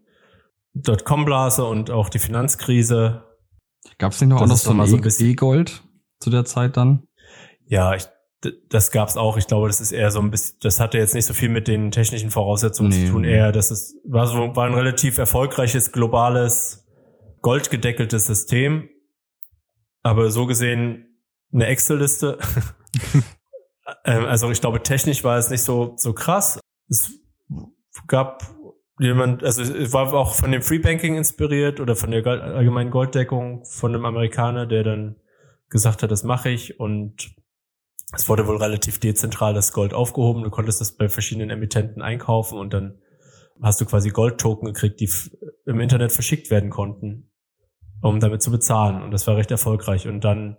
Dotcom-Blase 0.76 1.66
und 1.66 1.90
auch 1.90 2.10
die 2.10 2.20
Finanzkrise. 2.20 3.24
Gab 3.98 4.12
es 4.12 4.22
nicht 4.22 4.30
noch, 4.30 4.42
auch 4.42 4.48
noch 4.48 4.58
so 4.58 4.72
ein 4.72 5.04
E-Gold 5.20 5.84
zu 6.20 6.30
der 6.30 6.46
Zeit 6.46 6.78
dann? 6.78 7.08
Ja, 7.66 7.96
ich, 7.96 8.06
das 8.70 8.92
gab's 8.92 9.18
auch. 9.18 9.38
Ich 9.38 9.48
glaube, 9.48 9.68
das 9.68 9.82
ist 9.82 9.92
eher 9.92 10.12
so 10.12 10.20
ein 10.20 10.32
bisschen, 10.32 10.58
das 10.62 10.80
hatte 10.80 10.98
jetzt 10.98 11.16
nicht 11.16 11.26
so 11.26 11.34
viel 11.34 11.50
mit 11.50 11.68
den 11.68 11.92
technischen 11.92 12.32
Voraussetzungen 12.32 12.90
nee, 12.90 13.06
zu 13.06 13.12
tun. 13.12 13.24
Eher, 13.24 13.52
das 13.52 13.72
ist, 13.72 13.96
war 14.06 14.28
so, 14.28 14.56
war 14.56 14.66
ein 14.66 14.74
relativ 14.74 15.18
erfolgreiches 15.18 15.92
globales 15.92 16.86
goldgedeckeltes 17.42 18.26
System, 18.26 18.90
aber 20.04 20.32
so 20.32 20.46
gesehen 20.46 21.22
eine 21.54 21.68
Excel-Liste. 21.68 22.38
Ähm, 24.04 24.26
also 24.26 24.52
ich 24.52 24.60
glaube, 24.60 24.84
technisch 24.84 25.24
war 25.24 25.38
es 25.38 25.50
nicht 25.50 25.62
so, 25.62 25.94
so 25.96 26.12
krass. 26.14 26.60
Es 26.90 27.10
gab 28.08 28.44
jemand, 29.00 29.43
also 29.43 29.62
es 29.62 29.93
war 29.93 30.14
auch 30.14 30.34
von 30.36 30.52
dem 30.52 30.62
Free 30.62 30.80
Banking 30.80 31.16
inspiriert 31.16 31.80
oder 31.80 31.95
von 31.95 32.12
der 32.12 32.26
allgemeinen 32.26 32.91
Golddeckung 32.91 33.66
von 33.66 33.93
einem 33.93 34.06
Amerikaner, 34.06 34.66
der 34.66 34.84
dann 34.84 35.16
gesagt 35.70 36.04
hat, 36.04 36.12
das 36.12 36.24
mache 36.24 36.50
ich 36.50 36.80
und 36.80 37.36
es 38.14 38.30
wurde 38.30 38.48
wohl 38.48 38.58
relativ 38.58 39.00
dezentral 39.00 39.54
das 39.54 39.74
Gold 39.74 39.93
aufgehoben. 39.93 40.43
Du 40.43 40.50
konntest 40.50 40.80
das 40.80 40.95
bei 40.95 41.10
verschiedenen 41.10 41.50
Emittenten 41.50 42.02
einkaufen 42.02 42.58
und 42.58 42.74
dann 42.74 43.00
hast 43.62 43.82
du 43.82 43.86
quasi 43.86 44.10
Goldtoken 44.12 44.72
gekriegt, 44.72 45.00
die 45.00 45.10
im 45.66 45.80
Internet 45.80 46.12
verschickt 46.12 46.50
werden 46.50 46.70
konnten 46.70 47.30
um 48.02 48.20
damit 48.20 48.41
zu 48.41 48.52
bezahlen. 48.52 49.02
Und 49.02 49.12
das 49.12 49.28
war 49.28 49.38
recht 49.38 49.52
erfolgreich. 49.52 50.08
Und 50.08 50.24
dann, 50.24 50.58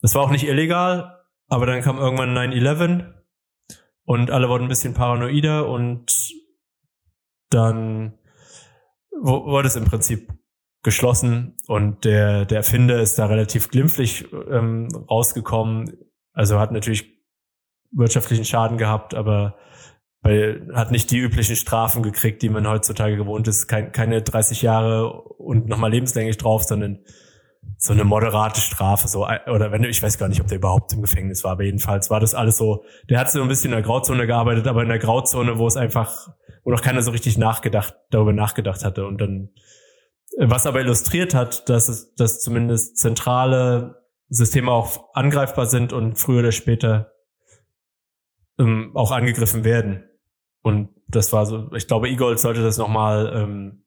das 0.00 0.14
war 0.14 0.22
auch 0.22 0.30
nicht 0.30 0.46
illegal, 0.46 1.20
aber 1.48 1.66
dann 1.66 1.82
kam 1.82 1.98
irgendwann 1.98 2.36
9-11 2.36 3.12
und 4.04 4.30
alle 4.30 4.48
wurden 4.48 4.64
ein 4.64 4.68
bisschen 4.68 4.94
paranoider 4.94 5.68
und 5.68 6.12
dann 7.50 8.18
wurde 9.12 9.68
es 9.68 9.76
im 9.76 9.84
Prinzip 9.84 10.32
geschlossen 10.82 11.56
und 11.66 12.04
der, 12.04 12.44
der 12.44 12.58
Erfinder 12.58 13.00
ist 13.00 13.18
da 13.18 13.26
relativ 13.26 13.70
glimpflich 13.70 14.26
ähm, 14.50 14.88
rausgekommen. 15.10 15.96
Also 16.32 16.60
hat 16.60 16.70
natürlich 16.70 17.16
wirtschaftlichen 17.92 18.44
Schaden 18.44 18.78
gehabt, 18.78 19.14
aber 19.14 19.56
weil 20.22 20.68
hat 20.74 20.90
nicht 20.90 21.10
die 21.10 21.18
üblichen 21.18 21.56
Strafen 21.56 22.02
gekriegt, 22.02 22.42
die 22.42 22.48
man 22.48 22.66
heutzutage 22.68 23.16
gewohnt 23.16 23.46
ist. 23.48 23.68
Kein, 23.68 23.92
keine 23.92 24.22
30 24.22 24.62
Jahre 24.62 25.12
und 25.12 25.68
nochmal 25.68 25.90
lebenslänglich 25.90 26.36
drauf, 26.36 26.64
sondern 26.64 26.98
so 27.78 27.92
eine 27.92 28.04
moderate 28.04 28.60
Strafe, 28.60 29.08
so, 29.08 29.26
oder 29.26 29.72
wenn 29.72 29.84
ich 29.84 30.02
weiß 30.02 30.18
gar 30.18 30.28
nicht, 30.28 30.40
ob 30.40 30.46
der 30.46 30.58
überhaupt 30.58 30.92
im 30.92 31.02
Gefängnis 31.02 31.44
war, 31.44 31.52
aber 31.52 31.64
jedenfalls 31.64 32.10
war 32.10 32.20
das 32.20 32.34
alles 32.34 32.56
so, 32.56 32.84
der 33.10 33.18
hat 33.18 33.30
so 33.30 33.42
ein 33.42 33.48
bisschen 33.48 33.72
in 33.72 33.76
der 33.76 33.82
Grauzone 33.82 34.26
gearbeitet, 34.26 34.66
aber 34.66 34.82
in 34.82 34.88
der 34.88 34.98
Grauzone, 34.98 35.58
wo 35.58 35.66
es 35.66 35.76
einfach, 35.76 36.28
wo 36.66 36.72
noch 36.72 36.82
keiner 36.82 37.00
so 37.00 37.12
richtig 37.12 37.38
nachgedacht, 37.38 37.94
darüber 38.10 38.32
nachgedacht 38.32 38.84
hatte 38.84 39.06
und 39.06 39.20
dann, 39.20 39.50
was 40.36 40.66
aber 40.66 40.80
illustriert 40.80 41.32
hat, 41.32 41.68
dass 41.68 41.88
es, 41.88 42.12
dass 42.14 42.40
zumindest 42.40 42.98
zentrale 42.98 44.02
Systeme 44.28 44.72
auch 44.72 45.14
angreifbar 45.14 45.66
sind 45.66 45.92
und 45.92 46.18
früher 46.18 46.40
oder 46.40 46.50
später 46.50 47.12
ähm, 48.58 48.90
auch 48.94 49.12
angegriffen 49.12 49.62
werden. 49.62 50.10
Und 50.60 50.88
das 51.06 51.32
war 51.32 51.46
so, 51.46 51.72
ich 51.72 51.86
glaube, 51.86 52.08
Eagle 52.08 52.36
sollte 52.36 52.64
das 52.64 52.78
nochmal 52.78 53.32
ähm, 53.32 53.84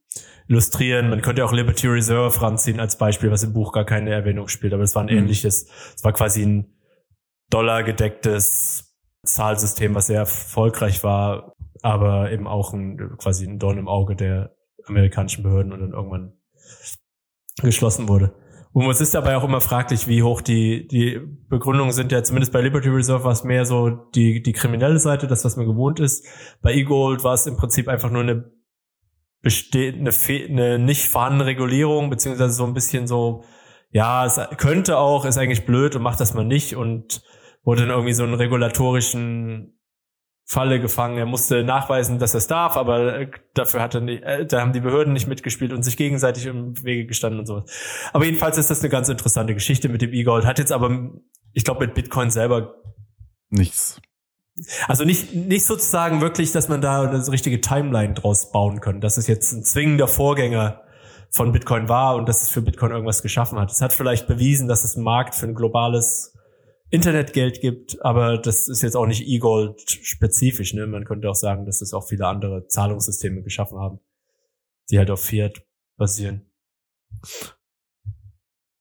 illustrieren. 0.48 1.10
Man 1.10 1.22
könnte 1.22 1.44
auch 1.44 1.52
Liberty 1.52 1.88
Reserve 1.88 2.42
ranziehen 2.42 2.80
als 2.80 2.98
Beispiel, 2.98 3.30
was 3.30 3.44
im 3.44 3.52
Buch 3.52 3.74
gar 3.74 3.84
keine 3.84 4.12
Erwähnung 4.12 4.48
spielt, 4.48 4.74
aber 4.74 4.84
es 4.84 4.96
war 4.96 5.04
ein 5.04 5.14
mhm. 5.14 5.24
ähnliches, 5.24 5.68
es 5.98 6.04
war 6.06 6.14
quasi 6.14 6.44
ein 6.44 6.74
dollargedecktes 7.50 8.96
Zahlsystem, 9.26 9.96
was 9.96 10.08
sehr 10.08 10.20
erfolgreich 10.20 11.04
war, 11.04 11.58
aber 11.82 12.32
eben 12.32 12.48
auch 12.48 12.74
ein, 12.74 13.18
quasi 13.18 13.48
ein 13.48 13.60
Dorn 13.60 13.78
im 13.78 13.88
Auge 13.88 14.16
der 14.16 14.56
amerikanischen 14.86 15.44
Behörden 15.44 15.72
und 15.72 15.80
dann 15.82 15.94
irgendwann 15.94 16.34
geschlossen 17.62 18.08
wurde. 18.08 18.34
Und 18.72 18.90
es 18.90 19.02
ist 19.02 19.16
dabei 19.16 19.36
auch 19.36 19.44
immer 19.44 19.62
fraglich, 19.62 20.08
wie 20.08 20.22
hoch 20.22 20.42
die, 20.42 20.88
die 20.88 21.20
Begründungen 21.50 21.92
sind. 21.92 22.12
Ja, 22.12 22.22
zumindest 22.24 22.54
bei 22.54 22.62
Liberty 22.62 22.90
Reserve 22.90 23.24
war 23.24 23.32
es 23.32 23.44
mehr 23.44 23.66
so 23.66 23.90
die, 23.90 24.44
die 24.44 24.54
kriminelle 24.54 25.00
Seite, 25.00 25.28
das, 25.28 25.44
was 25.44 25.58
man 25.58 25.66
gewohnt 25.66 26.00
ist. 26.00 26.26
Bei 26.62 26.74
eGold 26.74 27.24
war 27.24 27.34
es 27.34 27.48
im 27.48 27.58
Prinzip 27.58 27.88
einfach 27.88 28.12
nur 28.12 28.22
eine 28.22 28.52
bestehende, 29.42 30.12
eine 30.50 30.78
nicht 30.78 31.08
vorhandene 31.08 31.46
Regulierung, 31.46 32.10
beziehungsweise 32.10 32.54
so 32.54 32.66
ein 32.66 32.74
bisschen 32.74 33.08
so, 33.08 33.44
ja, 33.92 34.26
es 34.26 34.40
könnte 34.58 34.98
auch, 34.98 35.26
ist 35.26 35.38
eigentlich 35.38 35.66
blöd 35.66 35.96
und 35.96 36.04
macht 36.04 36.20
das 36.20 36.36
mal 36.36 36.46
nicht 36.46 36.76
und 36.76 37.24
wurde 37.64 37.82
dann 37.82 37.90
irgendwie 37.90 38.14
so 38.14 38.24
einen 38.24 38.36
regulatorischen 38.36 39.79
Falle 40.52 40.80
gefangen. 40.80 41.20
Er 41.20 41.28
musste 41.28 41.64
nachweisen, 41.64 42.18
dass 42.18 42.34
er 42.34 42.40
es 42.40 42.48
darf, 42.48 42.76
aber 42.76 43.20
äh, 43.20 43.32
dafür 43.54 43.84
hat 43.84 43.94
er 43.94 44.02
nicht, 44.02 44.24
äh, 44.24 44.48
da 44.48 44.62
haben 44.62 44.74
die 44.74 44.80
Behörden 44.80 45.14
nicht 45.14 45.28
mitgespielt 45.28 45.72
und 45.72 45.84
sich 45.84 45.96
gegenseitig 45.96 46.48
im 46.48 46.74
Wege 46.84 47.06
gestanden 47.06 47.40
und 47.40 47.46
sowas. 47.46 47.72
Aber 48.14 48.26
jedenfalls 48.26 48.58
ist 48.58 48.72
das 48.72 48.80
eine 48.80 48.90
ganz 48.90 49.10
interessante 49.10 49.54
Geschichte 49.54 49.90
mit 49.90 50.02
dem 50.02 50.12
E-Gold. 50.12 50.48
Hat 50.48 50.58
jetzt 50.58 50.72
aber, 50.72 51.12
ich 51.54 51.64
glaube, 51.64 51.86
mit 51.86 51.94
Bitcoin 51.94 52.32
selber 52.32 52.74
nichts. 53.52 54.02
Also 54.88 55.06
nicht, 55.06 55.36
nicht 55.36 55.68
sozusagen 55.68 56.20
wirklich, 56.20 56.52
dass 56.52 56.68
man 56.68 56.82
da 56.82 57.04
eine 57.04 57.28
richtige 57.28 57.62
Timeline 57.62 58.16
draus 58.16 58.52
bauen 58.52 58.82
kann, 58.82 59.02
dass 59.02 59.18
es 59.18 59.28
jetzt 59.28 59.52
ein 59.52 59.64
zwingender 59.64 60.08
Vorgänger 60.08 60.82
von 61.30 61.52
Bitcoin 61.52 61.90
war 61.90 62.16
und 62.16 62.28
dass 62.28 62.42
es 62.42 62.50
für 62.50 62.64
Bitcoin 62.64 62.92
irgendwas 62.92 63.22
geschaffen 63.22 63.60
hat. 63.60 63.72
Es 63.72 63.82
hat 63.82 63.94
vielleicht 63.94 64.26
bewiesen, 64.26 64.68
dass 64.68 64.84
es 64.84 64.96
einen 64.96 65.06
Markt 65.06 65.36
für 65.36 65.46
ein 65.46 65.54
globales 65.54 66.34
Internetgeld 66.92 67.62
gibt, 67.62 68.04
aber 68.04 68.38
das 68.38 68.68
ist 68.68 68.82
jetzt 68.82 68.96
auch 68.96 69.06
nicht 69.06 69.28
E-Gold 69.28 69.90
spezifisch. 69.90 70.74
Ne? 70.74 70.88
Man 70.88 71.06
könnte 71.06 71.30
auch 71.30 71.36
sagen, 71.36 71.66
dass 71.66 71.82
es 71.82 71.94
auch 71.94 72.08
viele 72.08 72.28
andere 72.28 72.68
Zahlungssysteme 72.68 73.44
geschaffen 73.44 73.80
haben, 73.80 74.00
die 74.90 74.98
halt 74.98 75.12
auf 75.12 75.22
Fiat 75.22 75.64
basieren. 75.98 76.50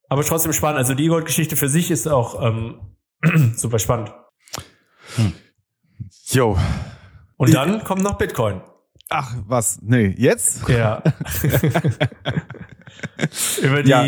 Aber 0.08 0.24
trotzdem 0.24 0.54
spannend. 0.54 0.78
Also 0.78 0.94
die 0.94 1.04
E-Gold-Geschichte 1.04 1.56
für 1.56 1.68
sich 1.68 1.90
ist 1.90 2.08
auch 2.08 2.42
ähm, 2.42 2.96
super 3.56 3.78
spannend. 3.78 4.14
Hm. 5.16 5.34
Jo. 6.28 6.56
Und 7.36 7.54
dann 7.54 7.84
kommt 7.84 8.02
noch 8.02 8.16
Bitcoin. 8.16 8.62
Ach, 9.10 9.36
was? 9.46 9.80
Nee, 9.82 10.14
jetzt? 10.16 10.66
Ja. 10.68 11.02
Über 13.62 13.82
die 13.82 13.90
ja 13.90 14.04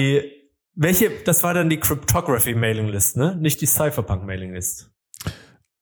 welche, 0.81 1.11
das 1.25 1.43
war 1.43 1.53
dann 1.53 1.69
die 1.69 1.79
Cryptography 1.79 2.55
Mailing 2.55 2.89
List, 2.89 3.17
ne? 3.17 3.37
Nicht 3.37 3.61
die 3.61 3.67
Cypherpunk 3.67 4.25
Mailing 4.25 4.55
List. 4.55 4.91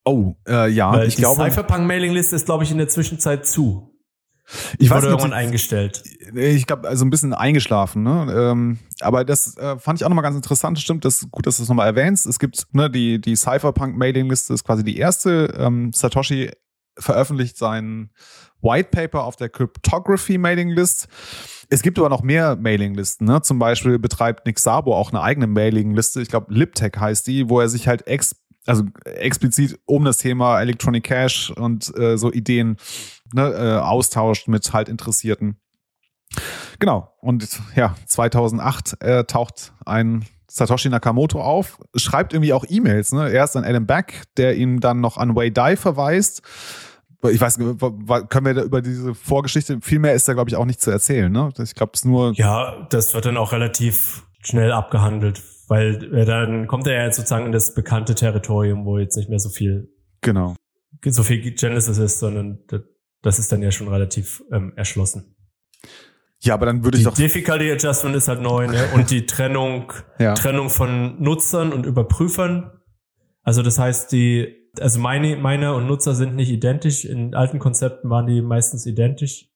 Oh, 0.05 0.34
äh, 0.46 0.68
ja, 0.68 0.92
Weil 0.92 1.07
ich 1.07 1.14
die 1.14 1.22
glaube. 1.22 1.44
Die 1.44 1.51
Cypherpunk 1.51 1.86
Mailing 1.86 2.12
List 2.12 2.32
ist, 2.32 2.46
glaube 2.46 2.64
ich, 2.64 2.72
in 2.72 2.78
der 2.78 2.88
Zwischenzeit 2.88 3.46
zu. 3.46 3.94
Ich 4.78 4.90
weiß 4.90 5.03
wurde 5.03 5.09
irgendwann 5.09 5.34
eingestellt. 5.34 6.03
Ich 6.34 6.66
glaube, 6.66 6.88
also 6.88 7.05
ein 7.05 7.11
bisschen 7.11 7.32
eingeschlafen, 7.32 8.03
ne? 8.03 8.26
Ähm, 8.34 8.78
aber 9.01 9.24
das 9.24 9.57
äh, 9.57 9.78
fand 9.78 10.01
ich 10.01 10.05
auch 10.05 10.09
nochmal 10.09 10.24
ganz 10.24 10.34
interessant. 10.34 10.80
Stimmt, 10.80 11.05
das 11.05 11.30
gut, 11.30 11.46
dass 11.46 11.59
du 11.59 11.62
es 11.62 11.68
nochmal 11.68 11.86
erwähnst. 11.86 12.26
Es 12.26 12.40
gibt 12.40 12.66
ne, 12.72 12.90
die, 12.90 13.20
die 13.20 13.36
Cypherpunk-Mailing-Liste, 13.36 14.53
ist 14.53 14.64
quasi 14.64 14.82
die 14.82 14.96
erste. 14.96 15.55
Ähm, 15.57 15.92
Satoshi 15.92 16.51
veröffentlicht 16.99 17.57
sein 17.57 18.11
White 18.61 18.90
Paper 18.90 19.24
auf 19.24 19.36
der 19.36 19.48
Cryptography 19.48 20.38
Mailing 20.38 20.70
List. 20.70 21.09
Es 21.70 21.82
gibt 21.82 21.98
aber 21.98 22.09
noch 22.09 22.22
mehr 22.22 22.56
Mailinglisten. 22.56 23.26
Ne? 23.26 23.42
Zum 23.42 23.59
Beispiel 23.59 23.98
betreibt 23.98 24.46
Nick 24.46 24.59
Sabo 24.59 24.94
auch 24.94 25.11
eine 25.11 25.20
eigene 25.20 25.46
Mailingliste. 25.46 26.20
Ich 26.22 26.28
glaube, 26.28 26.52
Liptech 26.52 26.92
heißt 26.98 27.26
die, 27.26 27.48
wo 27.48 27.61
er 27.61 27.68
sich 27.68 27.86
halt 27.88 28.06
ex 28.06 28.36
also 28.66 28.84
explizit 29.04 29.78
um 29.86 30.04
das 30.04 30.18
Thema 30.18 30.61
Electronic 30.61 31.04
Cash 31.04 31.50
und 31.50 31.96
äh, 31.96 32.18
so 32.18 32.30
Ideen 32.30 32.76
ne, 33.32 33.48
äh, 33.48 33.78
austauscht 33.78 34.46
mit 34.46 34.72
halt 34.74 34.90
Interessierten. 34.90 35.59
Genau. 36.78 37.14
Und 37.20 37.61
ja, 37.76 37.94
2008 38.06 39.02
äh, 39.02 39.24
taucht 39.24 39.72
ein 39.86 40.26
Satoshi 40.50 40.90
Nakamoto 40.90 41.40
auf, 41.40 41.78
schreibt 41.94 42.34
irgendwie 42.34 42.52
auch 42.52 42.64
E-Mails. 42.68 43.12
Ne? 43.12 43.30
Erst 43.30 43.56
an 43.56 43.64
Adam 43.64 43.86
Back, 43.86 44.24
der 44.36 44.56
ihm 44.56 44.80
dann 44.80 45.00
noch 45.00 45.16
an 45.16 45.34
Wei 45.34 45.48
Dai 45.50 45.76
verweist 45.76 46.42
ich 47.24 47.40
weiß 47.40 47.58
können 47.58 48.46
wir 48.46 48.54
da 48.54 48.62
über 48.62 48.80
diese 48.80 49.14
Vorgeschichte, 49.14 49.78
viel 49.82 49.98
mehr 49.98 50.14
ist 50.14 50.28
da, 50.28 50.34
glaube 50.34 50.50
ich, 50.50 50.56
auch 50.56 50.64
nicht 50.64 50.80
zu 50.80 50.90
erzählen, 50.90 51.30
ne? 51.32 51.50
Ich 51.62 51.74
glaube, 51.74 51.92
es 51.94 52.04
nur. 52.04 52.32
Ja, 52.34 52.86
das 52.90 53.12
wird 53.14 53.24
dann 53.26 53.36
auch 53.36 53.52
relativ 53.52 54.24
schnell 54.42 54.70
abgehandelt, 54.72 55.42
Weil 55.66 56.24
dann 56.24 56.66
kommt 56.66 56.86
er 56.86 56.94
ja 56.94 57.04
jetzt 57.04 57.16
sozusagen 57.16 57.46
in 57.46 57.52
das 57.52 57.74
bekannte 57.74 58.14
Territorium, 58.14 58.84
wo 58.86 58.98
jetzt 58.98 59.16
nicht 59.16 59.28
mehr 59.28 59.38
so 59.40 59.50
viel, 59.50 59.90
Genau. 60.22 60.54
so 61.04 61.22
viel 61.22 61.40
Genesis 61.54 61.98
ist, 61.98 62.18
sondern 62.20 62.60
das- 63.22 63.38
ist 63.38 63.50
dann 63.52 63.60
ja 63.62 63.70
schon 63.72 63.88
relativ 63.88 64.42
ähm, 64.52 64.72
erschlossen. 64.76 65.34
Ja, 66.40 66.54
aber 66.54 66.66
dann 66.66 66.84
würde 66.84 66.96
ich 66.98 67.02
Die 67.04 67.10
doch. 67.10 67.14
Difficulty 67.16 67.70
Adjustment 67.72 68.14
ist 68.14 68.28
halt 68.28 68.40
neu, 68.40 68.68
ne? 68.68 68.88
Und 68.94 69.10
die 69.10 69.26
Trennung, 69.26 69.92
Ja. 70.20 70.34
Trennung 70.34 70.70
von 70.70 71.20
Nutzern 71.20 71.72
und 71.72 71.84
Überprüfern. 71.84 72.70
Also 73.42 73.62
das 73.62 73.78
heißt, 73.78 74.12
die, 74.12 74.54
also 74.80 74.98
meine, 75.00 75.36
meine 75.36 75.74
und 75.74 75.86
Nutzer 75.86 76.14
sind 76.14 76.34
nicht 76.36 76.50
identisch. 76.50 77.04
In 77.04 77.34
alten 77.34 77.58
Konzepten 77.58 78.10
waren 78.10 78.26
die 78.26 78.42
meistens 78.42 78.86
identisch. 78.86 79.48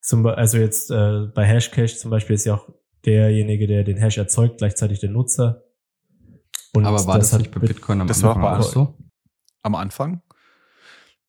Zum, 0.00 0.26
also 0.26 0.58
jetzt 0.58 0.90
äh, 0.90 1.26
bei 1.34 1.44
Hashcache 1.44 1.96
zum 1.96 2.10
Beispiel 2.10 2.34
ist 2.34 2.44
ja 2.44 2.54
auch 2.54 2.68
derjenige, 3.04 3.66
der 3.66 3.84
den 3.84 3.96
Hash 3.96 4.18
erzeugt, 4.18 4.58
gleichzeitig 4.58 5.00
der 5.00 5.10
Nutzer. 5.10 5.62
Und 6.74 6.84
Aber 6.86 7.06
war 7.06 7.18
das, 7.18 7.32
hat 7.32 7.40
nicht 7.40 7.52
bei 7.52 7.60
Bit- 7.60 7.68
Bitcoin 7.76 8.00
am 8.00 8.06
das 8.08 8.22
war 8.22 8.36
Anfang 8.36 8.58
auch 8.58 8.62
so? 8.62 8.98
am 9.62 9.74
Anfang. 9.74 10.22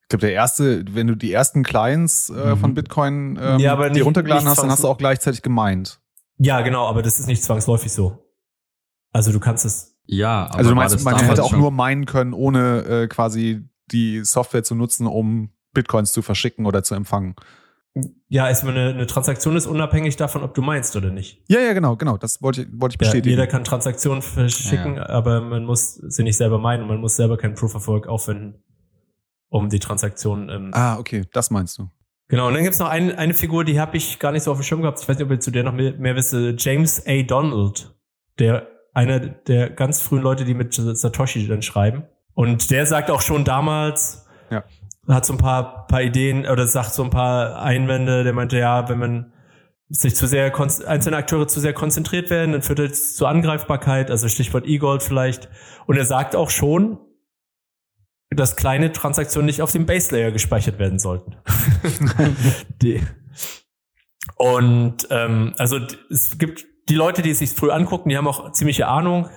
Ich 0.02 0.10
glaube, 0.10 0.22
der 0.22 0.34
erste, 0.34 0.84
wenn 0.94 1.08
du 1.08 1.16
die 1.16 1.32
ersten 1.32 1.64
Clients 1.64 2.30
äh, 2.30 2.34
Mhm. 2.56 2.58
von 2.58 2.74
Bitcoin 2.74 3.40
ähm, 3.42 3.60
Ja, 3.60 3.74
aber 3.74 3.90
die 3.90 3.96
nicht- 3.96 4.06
runtergeladen 4.06 4.44
nicht 4.44 4.52
hast, 4.52 4.62
dann 4.64 4.70
hast 4.72 4.84
du 4.84 4.88
auch 4.88 4.98
gleichzeitig 4.98 5.42
gemeint. 5.42 6.00
Ja, 6.38 6.62
genau, 6.62 6.86
aber 6.88 7.02
das 7.02 7.20
ist 7.20 7.28
nicht 7.28 7.44
zwangsläufig 7.44 7.92
so. 7.94 8.30
Also 9.14 9.32
du 9.32 9.40
kannst 9.40 9.64
es. 9.66 9.95
Ja, 10.08 10.46
aber 10.46 10.56
also 10.58 10.70
du 10.72 10.76
meinst, 10.76 11.04
man 11.04 11.18
hätte 11.18 11.44
auch 11.44 11.54
nur 11.56 11.72
meinen 11.72 12.06
können, 12.06 12.34
ohne 12.34 12.80
äh, 12.86 13.08
quasi 13.08 13.68
die 13.92 14.24
Software 14.24 14.64
zu 14.64 14.76
nutzen, 14.76 15.08
um 15.08 15.50
Bitcoins 15.74 16.12
zu 16.12 16.22
verschicken 16.22 16.66
oder 16.66 16.84
zu 16.84 16.96
empfangen. 16.96 17.36
Ja, 18.28 18.50
ist 18.50 18.64
eine, 18.66 18.90
eine 18.90 19.08
Transaktion 19.08 19.56
ist 19.56 19.68
unabhängig 19.68 20.18
davon, 20.18 20.44
ob 20.44 20.54
du 20.54 20.62
meinst 20.62 20.96
oder 20.98 21.12
nicht. 21.12 21.42
Ja, 21.48 21.62
ja, 21.62 21.72
genau, 21.74 21.96
genau. 21.96 22.18
Das 22.18 22.42
wollte 22.42 22.64
ich, 22.64 22.68
wollte 22.74 22.96
ich 22.96 23.02
Ja, 23.02 23.08
bestätigen. 23.08 23.30
jeder 23.30 23.48
kann 23.48 23.64
Transaktionen 23.64 24.22
verschicken, 24.22 25.00
aber 25.00 25.40
man 25.40 25.64
muss 25.64 25.94
sie 25.96 26.24
nicht 26.24 26.36
selber 26.36 26.60
meinen 26.60 26.84
und 26.84 26.90
man 26.90 27.00
muss 27.00 27.16
selber 27.16 27.38
kein 27.38 27.56
Proof 27.56 27.74
of 27.76 27.88
Work 27.88 28.08
aufwenden, 28.08 28.62
um 29.50 29.70
die 29.70 29.80
Transaktion. 29.80 30.50
Ähm, 30.50 30.72
ah, 30.74 30.98
okay, 30.98 31.24
das 31.32 31.52
meinst 31.52 31.78
du. 31.78 31.90
Genau, 32.28 32.48
und 32.48 32.54
dann 32.56 32.64
gibt's 32.64 32.80
noch 32.80 32.90
eine, 32.90 33.18
eine 33.18 33.34
Figur, 33.34 33.64
die 33.64 33.80
habe 33.80 33.96
ich 33.96 34.20
gar 34.20 34.34
nicht 34.34 34.44
so 34.44 34.52
auf 34.52 34.58
dem 34.58 34.64
Schirm 34.64 34.82
gehabt. 34.82 35.00
Ich 35.00 35.08
weiß 35.08 35.18
nicht, 35.18 35.26
ob 35.26 35.32
ihr 35.32 35.40
zu 35.40 35.52
der 35.52 35.64
noch 35.64 35.74
mehr, 35.74 35.94
mehr 35.94 36.16
wisst. 36.16 36.34
äh, 36.34 36.54
James 36.58 37.02
A. 37.08 37.22
Donald, 37.22 37.96
der 38.40 38.68
einer 38.96 39.20
der 39.20 39.70
ganz 39.70 40.02
frühen 40.02 40.24
Leute, 40.24 40.46
die 40.46 40.56
mit 40.56 40.74
Satoshi 40.74 41.48
dann 41.48 41.62
schreiben. 41.62 42.04
Und 42.34 42.72
der 42.72 42.86
sagt 42.86 43.12
auch 43.12 43.22
schon 43.22 43.44
damals, 43.46 44.26
Ja. 44.50 44.64
hat 45.08 45.26
so 45.26 45.34
ein 45.34 45.38
paar, 45.38 45.86
paar 45.88 46.02
Ideen 46.02 46.48
oder 46.48 46.66
sagt 46.66 46.94
so 46.94 47.04
ein 47.04 47.10
paar 47.12 47.62
Einwände. 47.62 48.24
Der 48.24 48.34
meinte, 48.34 48.58
ja, 48.58 48.90
wenn 48.90 48.98
man 48.98 49.34
sich 49.90 50.16
zu 50.16 50.26
sehr, 50.28 50.52
einzelne 50.88 51.18
Akteure 51.18 51.48
zu 51.48 51.60
sehr 51.60 51.74
konzentriert 51.74 52.30
werden, 52.30 52.54
dann 52.54 52.62
führt 52.64 52.80
das 52.80 53.16
zu 53.16 53.28
Angreifbarkeit, 53.28 54.10
also 54.10 54.28
Stichwort 54.28 54.66
E-Gold 54.66 55.04
vielleicht. 55.04 55.50
Und 55.86 55.98
er 55.98 56.06
sagt 56.06 56.36
auch 56.36 56.50
schon, 56.50 56.98
dass 58.32 58.56
kleine 58.56 58.92
Transaktionen 58.92 59.46
nicht 59.46 59.62
auf 59.62 59.72
dem 59.72 59.86
Base 59.86 60.16
Layer 60.16 60.32
gespeichert 60.32 60.80
werden 60.80 61.00
sollten. 61.00 61.36
die. 62.82 63.02
Und 64.36 65.08
ähm, 65.12 65.54
also 65.58 65.80
es 66.10 66.38
gibt 66.38 66.66
die 66.90 66.96
Leute, 66.96 67.22
die 67.22 67.32
es 67.32 67.40
sich 67.40 67.52
früh 67.52 67.72
angucken, 67.72 68.10
die 68.10 68.18
haben 68.18 68.28
auch 68.28 68.52
ziemliche 68.52 68.88
Ahnung. 68.88 69.30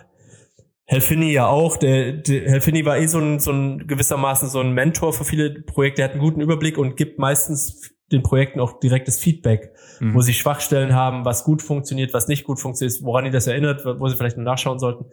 Helfini 0.84 1.32
ja 1.32 1.46
auch. 1.46 1.76
Der, 1.76 2.12
der 2.12 2.50
Helfini 2.50 2.84
war 2.84 2.96
eh 2.98 3.06
so 3.06 3.18
ein, 3.18 3.40
so 3.40 3.52
ein 3.52 3.86
gewissermaßen 3.86 4.48
so 4.48 4.60
ein 4.60 4.72
Mentor 4.72 5.12
für 5.12 5.24
viele 5.24 5.50
Projekte. 5.62 6.02
Er 6.02 6.06
hat 6.06 6.12
einen 6.12 6.22
guten 6.22 6.40
Überblick 6.40 6.78
und 6.78 6.96
gibt 6.96 7.18
meistens 7.18 7.94
den 8.10 8.22
Projekten 8.22 8.60
auch 8.60 8.80
direktes 8.80 9.18
Feedback, 9.18 9.70
Mhm. 10.00 10.14
wo 10.14 10.20
sie 10.20 10.32
Schwachstellen 10.32 10.94
haben, 10.94 11.24
was 11.24 11.44
gut 11.44 11.60
funktioniert, 11.60 12.14
was 12.14 12.28
nicht 12.28 12.44
gut 12.44 12.60
funktioniert, 12.60 13.02
woran 13.02 13.24
die 13.24 13.30
das 13.30 13.46
erinnert, 13.48 13.84
wo 13.84 14.08
sie 14.08 14.16
vielleicht 14.16 14.36
noch 14.36 14.44
nachschauen 14.44 14.78
sollten. 14.78 15.06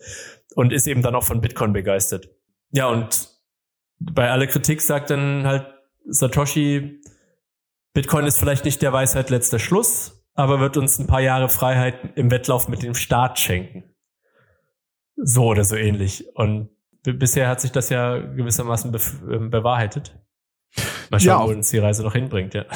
Und 0.53 0.71
ist 0.71 0.87
eben 0.87 1.01
dann 1.01 1.15
auch 1.15 1.23
von 1.23 1.41
Bitcoin 1.41 1.73
begeistert. 1.73 2.29
Ja, 2.71 2.87
und 2.87 3.29
bei 3.99 4.29
aller 4.29 4.47
Kritik 4.47 4.81
sagt 4.81 5.09
dann 5.09 5.45
halt 5.45 5.65
Satoshi, 6.05 7.01
Bitcoin 7.93 8.25
ist 8.25 8.37
vielleicht 8.37 8.65
nicht 8.65 8.81
der 8.81 8.93
Weisheit 8.93 9.29
letzter 9.29 9.59
Schluss, 9.59 10.14
aber 10.35 10.59
wird 10.59 10.77
uns 10.77 10.99
ein 10.99 11.07
paar 11.07 11.21
Jahre 11.21 11.49
Freiheit 11.49 11.95
im 12.15 12.29
Wettlauf 12.31 12.67
mit 12.67 12.83
dem 12.83 12.93
Staat 12.93 13.39
schenken. 13.39 13.83
So 15.15 15.45
oder 15.45 15.63
so 15.63 15.75
ähnlich. 15.75 16.25
Und 16.35 16.69
bisher 17.03 17.47
hat 17.47 17.61
sich 17.61 17.71
das 17.71 17.89
ja 17.89 18.17
gewissermaßen 18.19 18.93
bef- 18.93 19.29
ähm, 19.31 19.49
bewahrheitet. 19.49 20.19
Mal 21.09 21.19
Ja, 21.19 21.19
schauen, 21.19 21.41
auf- 21.41 21.49
wo 21.49 21.53
uns 21.53 21.69
die 21.69 21.77
Reise 21.77 22.03
noch 22.03 22.13
hinbringt, 22.13 22.53
ja. 22.53 22.65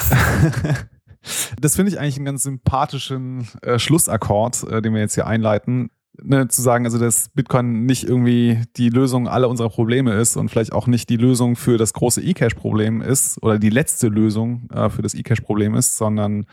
Das 1.60 1.76
finde 1.76 1.91
ich 1.91 1.99
eigentlich 1.99 2.16
einen 2.16 2.26
ganz 2.26 2.43
sympathischen 2.43 3.45
äh, 3.62 3.78
Schlussakkord, 3.78 4.64
äh, 4.72 4.82
den 4.82 4.93
wir 4.93 5.01
jetzt 5.01 5.16
hier 5.16 5.28
einleiten. 5.28 5.89
Ne, 6.22 6.47
zu 6.47 6.62
sagen, 6.62 6.86
also 6.86 6.97
dass 6.97 7.30
Bitcoin 7.30 7.86
nicht 7.86 8.03
irgendwie 8.05 8.62
die 8.78 8.89
Lösung 8.89 9.28
aller 9.28 9.47
unserer 9.49 9.70
Probleme 9.70 10.14
ist 10.14 10.36
und 10.38 10.49
vielleicht 10.49 10.72
auch 10.74 10.88
nicht 10.88 11.10
die 11.10 11.16
Lösung 11.18 11.55
für 11.57 11.78
das 11.78 11.93
große 11.93 12.22
E-Cash-Problem 12.22 13.01
ist 13.01 13.41
oder 13.43 13.57
die 13.60 13.70
letzte 13.70 14.07
Lösung 14.07 14.70
äh, 14.74 14.89
für 14.89 15.01
das 15.01 15.14
E-Cash-Problem 15.14 15.76
ist, 15.76 15.97
sondern 15.97 16.45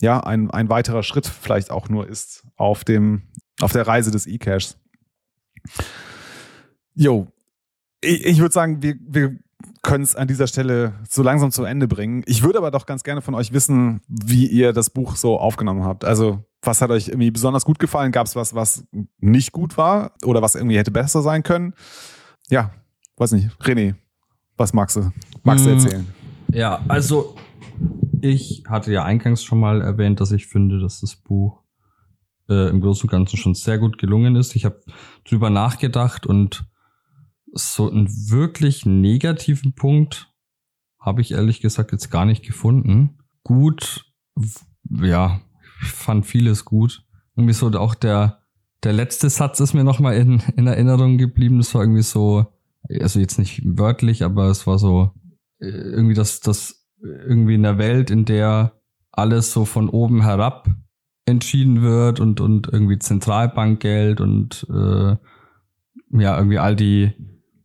ja, 0.00 0.20
ein, 0.20 0.50
ein 0.50 0.68
weiterer 0.68 1.02
Schritt 1.02 1.26
vielleicht 1.26 1.70
auch 1.70 1.88
nur 1.88 2.08
ist 2.08 2.44
auf 2.56 2.84
dem, 2.84 3.22
auf 3.60 3.72
der 3.72 3.86
Reise 3.86 4.10
des 4.10 4.26
E-Cashs. 4.26 4.76
Jo, 6.94 7.28
ich, 8.00 8.24
ich 8.24 8.38
würde 8.38 8.52
sagen, 8.52 8.82
wir, 8.82 8.96
wir 9.00 9.36
können 9.82 10.04
es 10.04 10.16
an 10.16 10.28
dieser 10.28 10.46
Stelle 10.46 10.94
so 11.08 11.22
langsam 11.22 11.50
zu 11.52 11.64
Ende 11.64 11.88
bringen. 11.88 12.22
Ich 12.26 12.42
würde 12.42 12.58
aber 12.58 12.70
doch 12.70 12.86
ganz 12.86 13.02
gerne 13.02 13.22
von 13.22 13.34
euch 13.34 13.52
wissen, 13.52 14.00
wie 14.08 14.46
ihr 14.46 14.72
das 14.72 14.90
Buch 14.90 15.16
so 15.16 15.38
aufgenommen 15.38 15.84
habt. 15.84 16.04
Also, 16.04 16.44
was 16.62 16.82
hat 16.82 16.90
euch 16.90 17.08
irgendwie 17.08 17.30
besonders 17.30 17.64
gut 17.64 17.78
gefallen? 17.78 18.12
Gab 18.12 18.26
es 18.26 18.36
was, 18.36 18.54
was 18.54 18.84
nicht 19.18 19.52
gut 19.52 19.78
war 19.78 20.12
oder 20.24 20.42
was 20.42 20.54
irgendwie 20.54 20.76
hätte 20.78 20.90
besser 20.90 21.22
sein 21.22 21.42
können? 21.42 21.74
Ja, 22.48 22.70
weiß 23.16 23.32
nicht. 23.32 23.50
René, 23.62 23.94
was 24.58 24.72
magst 24.74 24.96
du? 24.96 25.10
Magst 25.42 25.64
du 25.64 25.70
Mm. 25.70 25.72
erzählen? 25.72 26.06
Ja, 26.52 26.80
also 26.88 27.34
ich 28.22 28.64
hatte 28.68 28.92
ja 28.92 29.04
eingangs 29.04 29.42
schon 29.42 29.60
mal 29.60 29.80
erwähnt, 29.80 30.20
dass 30.20 30.32
ich 30.32 30.46
finde, 30.46 30.80
dass 30.80 31.00
das 31.00 31.16
Buch 31.16 31.62
äh, 32.48 32.68
im 32.68 32.80
Großen 32.80 33.04
und 33.04 33.10
Ganzen 33.10 33.36
schon 33.36 33.54
sehr 33.54 33.78
gut 33.78 33.98
gelungen 33.98 34.36
ist. 34.36 34.56
Ich 34.56 34.64
habe 34.64 34.80
drüber 35.24 35.50
nachgedacht 35.50 36.26
und 36.26 36.64
so 37.52 37.90
einen 37.90 38.08
wirklich 38.30 38.86
negativen 38.86 39.74
Punkt 39.74 40.32
habe 40.98 41.22
ich 41.22 41.32
ehrlich 41.32 41.60
gesagt 41.60 41.92
jetzt 41.92 42.10
gar 42.10 42.26
nicht 42.26 42.44
gefunden. 42.44 43.18
Gut, 43.42 44.04
ja, 44.90 45.40
ich 45.82 45.88
fand 45.88 46.26
vieles 46.26 46.64
gut. 46.64 47.04
Irgendwie 47.36 47.54
so 47.54 47.70
auch 47.70 47.94
der, 47.94 48.42
der 48.84 48.92
letzte 48.92 49.30
Satz 49.30 49.60
ist 49.60 49.72
mir 49.72 49.84
nochmal 49.84 50.16
in, 50.16 50.42
in 50.56 50.66
Erinnerung 50.66 51.16
geblieben. 51.16 51.58
Das 51.58 51.74
war 51.74 51.82
irgendwie 51.82 52.02
so, 52.02 52.46
also 53.00 53.18
jetzt 53.18 53.38
nicht 53.38 53.62
wörtlich, 53.64 54.22
aber 54.22 54.46
es 54.46 54.66
war 54.66 54.78
so, 54.78 55.12
äh, 55.58 55.68
irgendwie 55.68 56.14
das, 56.14 56.40
das 56.40 56.79
irgendwie 57.02 57.54
in 57.54 57.62
der 57.62 57.78
Welt, 57.78 58.10
in 58.10 58.24
der 58.24 58.72
alles 59.12 59.52
so 59.52 59.64
von 59.64 59.88
oben 59.88 60.22
herab 60.22 60.68
entschieden 61.26 61.82
wird 61.82 62.20
und, 62.20 62.40
und 62.40 62.68
irgendwie 62.72 62.98
Zentralbankgeld 62.98 64.20
und 64.20 64.66
äh, 64.70 65.16
ja, 66.12 66.36
irgendwie 66.36 66.58
all 66.58 66.74
die 66.76 67.12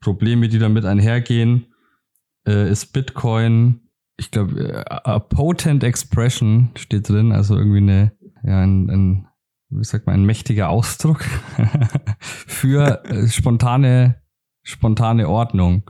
Probleme, 0.02 0.50
die 0.50 0.60
damit 0.60 0.86
einhergehen, 0.86 1.68
äh, 2.48 2.70
ist 2.70 2.94
Bitcoin, 2.94 3.82
ich 4.18 4.32
glaube, 4.32 4.60
äh, 4.60 4.84
a 4.88 5.20
potent 5.20 5.84
expression 5.84 6.70
steht 6.76 7.10
drin, 7.10 7.32
also 7.32 7.58
irgendwie 7.58 7.80
eine, 7.80 8.12
ja, 8.44 8.62
ein, 8.62 8.90
ein 8.90 9.28
wie 9.70 9.84
sagt 9.84 10.06
man, 10.06 10.16
ein 10.16 10.26
mächtiger 10.26 10.70
Ausdruck 10.70 11.24
für 12.20 13.04
äh, 13.06 13.28
spontane, 13.28 14.22
spontane 14.64 15.28
Ordnung. 15.28 15.90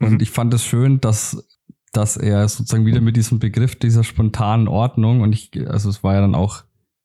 Und 0.00 0.12
Mhm. 0.12 0.20
ich 0.20 0.30
fand 0.30 0.54
es 0.54 0.64
schön, 0.64 1.00
dass, 1.00 1.46
dass 1.92 2.16
er 2.16 2.48
sozusagen 2.48 2.86
wieder 2.86 3.00
mit 3.00 3.16
diesem 3.16 3.38
Begriff 3.38 3.76
dieser 3.76 4.04
spontanen 4.04 4.68
Ordnung 4.68 5.22
und 5.22 5.32
ich, 5.32 5.50
also 5.68 5.88
es 5.88 6.02
war 6.04 6.14
ja 6.14 6.20
dann 6.20 6.34
auch 6.34 6.62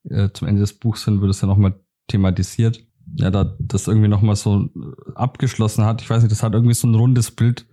äh, 0.09 0.29
zum 0.33 0.47
Ende 0.47 0.61
des 0.61 0.73
Buchs 0.73 1.05
hin, 1.05 1.21
wird 1.21 1.31
es 1.31 1.41
ja 1.41 1.47
nochmal 1.47 1.79
thematisiert, 2.07 2.85
ja, 3.15 3.31
da 3.31 3.55
das 3.59 3.87
irgendwie 3.87 4.07
nochmal 4.07 4.35
so 4.35 4.69
abgeschlossen 5.15 5.85
hat. 5.85 6.01
Ich 6.01 6.09
weiß 6.09 6.21
nicht, 6.21 6.31
das 6.31 6.43
hat 6.43 6.53
irgendwie 6.53 6.73
so 6.75 6.87
ein 6.87 6.95
rundes 6.95 7.31
Bild 7.31 7.65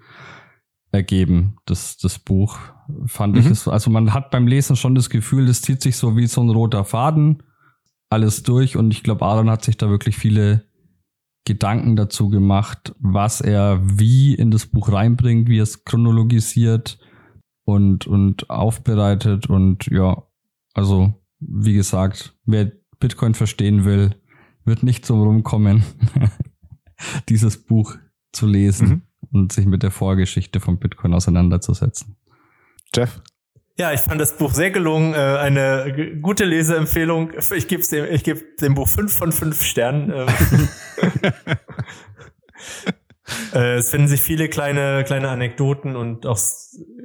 ergeben, 0.90 1.56
das, 1.66 1.96
das 1.98 2.18
Buch, 2.18 2.58
fand 3.06 3.36
ich 3.38 3.46
Mhm. 3.46 3.52
es. 3.52 3.68
Also 3.68 3.90
man 3.90 4.12
hat 4.12 4.30
beim 4.30 4.46
Lesen 4.46 4.76
schon 4.76 4.94
das 4.94 5.08
Gefühl, 5.10 5.46
das 5.46 5.62
zieht 5.62 5.82
sich 5.82 5.96
so 5.96 6.16
wie 6.16 6.26
so 6.26 6.42
ein 6.42 6.50
roter 6.50 6.84
Faden 6.84 7.42
alles 8.10 8.42
durch 8.42 8.76
und 8.76 8.90
ich 8.90 9.02
glaube, 9.02 9.24
Aaron 9.24 9.48
hat 9.50 9.64
sich 9.64 9.78
da 9.78 9.88
wirklich 9.88 10.16
viele 10.16 10.64
Gedanken 11.44 11.96
dazu 11.96 12.28
gemacht, 12.28 12.94
was 13.00 13.40
er 13.40 13.80
wie 13.82 14.34
in 14.34 14.50
das 14.50 14.66
Buch 14.66 14.92
reinbringt, 14.92 15.48
wie 15.48 15.58
er 15.58 15.64
es 15.64 15.84
chronologisiert 15.84 16.98
und, 17.64 18.06
und 18.06 18.50
aufbereitet 18.50 19.48
und 19.48 19.86
ja, 19.86 20.22
also 20.74 21.14
wie 21.40 21.74
gesagt, 21.74 22.36
wer 22.44 22.72
Bitcoin 23.00 23.34
verstehen 23.34 23.84
will, 23.84 24.14
wird 24.64 24.82
nicht 24.82 25.04
so 25.06 25.22
rumkommen, 25.22 25.84
dieses 27.28 27.64
Buch 27.64 27.96
zu 28.32 28.46
lesen 28.46 28.88
Mhm. 28.88 29.02
und 29.32 29.52
sich 29.52 29.66
mit 29.66 29.82
der 29.82 29.90
Vorgeschichte 29.90 30.60
von 30.60 30.78
Bitcoin 30.78 31.14
auseinanderzusetzen. 31.14 32.16
Jeff? 32.94 33.20
Ja, 33.78 33.92
ich 33.92 34.00
fand 34.00 34.20
das 34.20 34.36
Buch 34.36 34.52
sehr 34.52 34.70
gelungen, 34.70 35.14
äh, 35.14 35.16
eine 35.16 36.18
gute 36.20 36.44
Leseempfehlung. 36.44 37.32
Ich 37.56 37.68
gebe 37.68 37.82
dem, 37.82 38.04
ich 38.12 38.22
geb 38.22 38.58
dem 38.58 38.74
Buch 38.74 38.86
fünf 38.86 39.14
von 39.14 39.32
fünf 39.32 39.62
Sternen. 39.62 40.12
Ähm. 40.14 40.26
Äh, 43.54 43.76
es 43.76 43.90
finden 43.90 44.08
sich 44.08 44.20
viele 44.20 44.48
kleine, 44.48 45.04
kleine 45.04 45.28
Anekdoten 45.30 45.96
und 45.96 46.26
auch, 46.26 46.38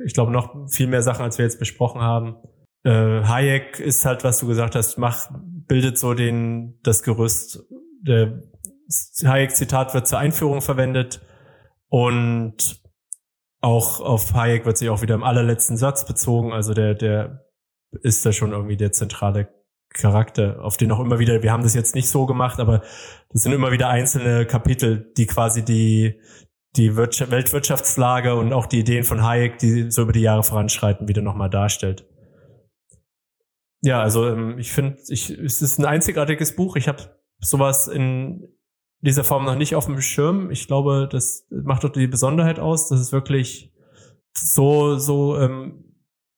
ich 0.07 0.13
glaube, 0.13 0.31
noch 0.31 0.69
viel 0.69 0.87
mehr 0.87 1.03
Sachen, 1.03 1.23
als 1.23 1.37
wir 1.37 1.43
jetzt 1.43 1.59
besprochen 1.59 2.01
haben. 2.01 2.37
Äh, 2.83 3.23
Hayek 3.23 3.77
ist 3.79 4.05
halt, 4.05 4.23
was 4.23 4.39
du 4.39 4.47
gesagt 4.47 4.73
hast, 4.73 4.97
mach, 4.97 5.29
bildet 5.67 5.97
so 5.97 6.13
den, 6.13 6.79
das 6.81 7.03
Gerüst. 7.03 7.67
Der 8.01 8.41
Hayek-Zitat 9.21 9.93
wird 9.93 10.07
zur 10.07 10.19
Einführung 10.19 10.61
verwendet 10.61 11.19
und 11.89 12.81
auch 13.59 13.99
auf 13.99 14.33
Hayek 14.33 14.65
wird 14.65 14.77
sich 14.77 14.89
auch 14.89 15.01
wieder 15.01 15.15
im 15.15 15.23
allerletzten 15.23 15.75
Satz 15.75 16.05
bezogen. 16.05 16.53
Also 16.53 16.73
der, 16.73 16.93
der 16.93 17.45
ist 18.01 18.25
da 18.25 18.31
schon 18.31 18.53
irgendwie 18.53 18.77
der 18.77 18.93
zentrale 18.93 19.49
Charakter, 19.89 20.63
auf 20.63 20.77
den 20.77 20.93
auch 20.93 21.01
immer 21.01 21.19
wieder, 21.19 21.43
wir 21.43 21.51
haben 21.51 21.63
das 21.63 21.73
jetzt 21.73 21.95
nicht 21.95 22.09
so 22.09 22.25
gemacht, 22.25 22.61
aber 22.61 22.81
das 23.33 23.43
sind 23.43 23.51
immer 23.51 23.71
wieder 23.71 23.89
einzelne 23.89 24.45
Kapitel, 24.45 25.11
die 25.17 25.25
quasi 25.25 25.65
die, 25.65 26.21
die 26.77 26.95
Wirtschaft, 26.95 27.31
Weltwirtschaftslage 27.31 28.35
und 28.35 28.53
auch 28.53 28.67
die 28.67 28.79
Ideen 28.79 29.03
von 29.03 29.23
Hayek, 29.23 29.57
die 29.57 29.91
so 29.91 30.03
über 30.03 30.13
die 30.13 30.21
Jahre 30.21 30.43
voranschreiten, 30.43 31.07
wieder 31.07 31.21
nochmal 31.21 31.49
darstellt. 31.49 32.05
Ja, 33.81 34.01
also 34.01 34.27
ähm, 34.27 34.57
ich 34.59 34.71
finde, 34.71 34.97
ich, 35.07 35.29
es 35.29 35.61
ist 35.61 35.79
ein 35.79 35.85
einzigartiges 35.85 36.55
Buch. 36.55 36.75
Ich 36.75 36.87
habe 36.87 37.19
sowas 37.39 37.87
in 37.87 38.47
dieser 39.01 39.23
Form 39.23 39.45
noch 39.45 39.55
nicht 39.55 39.75
auf 39.75 39.85
dem 39.85 40.01
Schirm. 40.01 40.51
Ich 40.51 40.67
glaube, 40.67 41.07
das 41.11 41.47
macht 41.49 41.83
doch 41.83 41.91
die 41.91 42.07
Besonderheit 42.07 42.59
aus, 42.59 42.89
dass 42.89 42.99
es 42.99 43.11
wirklich 43.11 43.73
so, 44.33 44.97
so 44.97 45.37
ähm, 45.37 45.83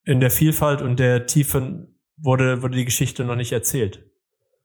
in 0.06 0.20
der 0.20 0.32
Vielfalt 0.32 0.82
und 0.82 1.00
der 1.00 1.26
Tiefe 1.26 1.88
wurde, 2.18 2.62
wurde 2.62 2.78
die 2.78 2.86
Geschichte 2.86 3.24
noch 3.24 3.36
nicht 3.36 3.52
erzählt. 3.52 4.06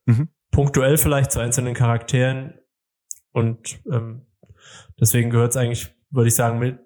Mhm. 0.06 0.28
Punktuell 0.50 0.98
vielleicht 0.98 1.32
zu 1.32 1.40
einzelnen 1.40 1.74
Charakteren 1.74 2.54
und 3.32 3.80
ähm, 3.90 4.26
deswegen 5.00 5.30
gehört 5.30 5.50
es 5.50 5.56
eigentlich, 5.56 5.94
würde 6.10 6.28
ich 6.28 6.34
sagen, 6.34 6.58
mit, 6.58 6.78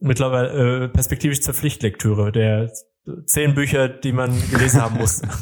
mittlerweile 0.00 0.84
äh, 0.84 0.88
perspektivisch 0.88 1.40
zur 1.40 1.54
Pflichtlektüre 1.54 2.32
der 2.32 2.70
zehn 3.26 3.54
Bücher, 3.54 3.88
die 3.88 4.12
man 4.12 4.32
gelesen 4.50 4.82
haben 4.82 4.98
muss. 4.98 5.22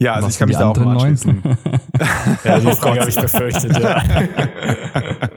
Ja, 0.00 0.14
also 0.14 0.28
Was 0.28 0.34
ich 0.34 0.38
kann 0.38 0.48
mich 0.48 0.56
da 0.56 0.68
auch 0.68 0.76
mal 0.76 0.92
anschließen. 0.92 1.42
ja, 2.44 2.60
die 2.60 2.72
Frage 2.72 3.00
habe 3.00 3.10
ich 3.10 3.20
befürchtet, 3.20 3.76
ja. 3.80 4.00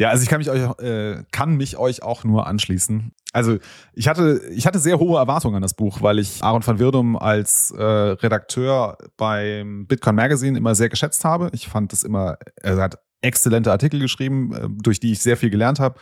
Ja, 0.00 0.08
also 0.08 0.22
ich 0.22 0.30
kann 0.30 0.38
mich 0.38 0.48
euch, 0.48 0.62
äh, 0.80 1.24
kann 1.30 1.58
mich 1.58 1.76
euch 1.76 2.02
auch 2.02 2.24
nur 2.24 2.46
anschließen. 2.46 3.12
Also 3.34 3.58
ich 3.92 4.08
hatte, 4.08 4.40
ich 4.50 4.66
hatte 4.66 4.78
sehr 4.78 4.98
hohe 4.98 5.18
Erwartungen 5.18 5.56
an 5.56 5.62
das 5.62 5.74
Buch, 5.74 6.00
weil 6.00 6.18
ich 6.18 6.42
Aaron 6.42 6.66
van 6.66 6.78
Wirdum 6.78 7.18
als 7.18 7.70
äh, 7.72 7.82
Redakteur 7.82 8.96
beim 9.18 9.86
Bitcoin 9.86 10.16
Magazine 10.16 10.56
immer 10.56 10.74
sehr 10.74 10.88
geschätzt 10.88 11.22
habe. 11.26 11.50
Ich 11.52 11.68
fand 11.68 11.92
es 11.92 12.02
immer, 12.02 12.38
er 12.56 12.78
hat 12.78 12.98
exzellente 13.20 13.70
Artikel 13.70 14.00
geschrieben, 14.00 14.54
äh, 14.54 14.68
durch 14.82 15.00
die 15.00 15.12
ich 15.12 15.18
sehr 15.18 15.36
viel 15.36 15.50
gelernt 15.50 15.80
habe. 15.80 16.00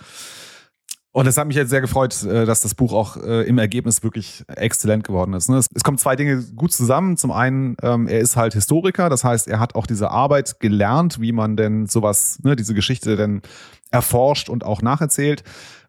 Und 1.10 1.26
es 1.26 1.36
hat 1.36 1.48
mich 1.48 1.56
jetzt 1.56 1.70
sehr 1.70 1.80
gefreut, 1.80 2.22
äh, 2.22 2.46
dass 2.46 2.60
das 2.60 2.76
Buch 2.76 2.92
auch 2.92 3.16
äh, 3.16 3.42
im 3.48 3.58
Ergebnis 3.58 4.04
wirklich 4.04 4.44
exzellent 4.46 5.02
geworden 5.02 5.32
ist. 5.32 5.48
Ne? 5.48 5.56
Es 5.56 5.82
kommen 5.82 5.98
zwei 5.98 6.14
Dinge 6.14 6.44
gut 6.54 6.72
zusammen. 6.72 7.16
Zum 7.16 7.32
einen, 7.32 7.76
ähm, 7.82 8.06
er 8.06 8.20
ist 8.20 8.36
halt 8.36 8.52
Historiker, 8.52 9.08
das 9.08 9.24
heißt, 9.24 9.48
er 9.48 9.58
hat 9.58 9.74
auch 9.74 9.88
diese 9.88 10.12
Arbeit 10.12 10.60
gelernt, 10.60 11.20
wie 11.20 11.32
man 11.32 11.56
denn 11.56 11.86
sowas, 11.86 12.38
ne, 12.44 12.54
diese 12.54 12.72
Geschichte 12.72 13.16
denn 13.16 13.42
erforscht 13.90 14.48
und 14.48 14.64
auch 14.64 14.82
nacherzählt. 14.82 15.44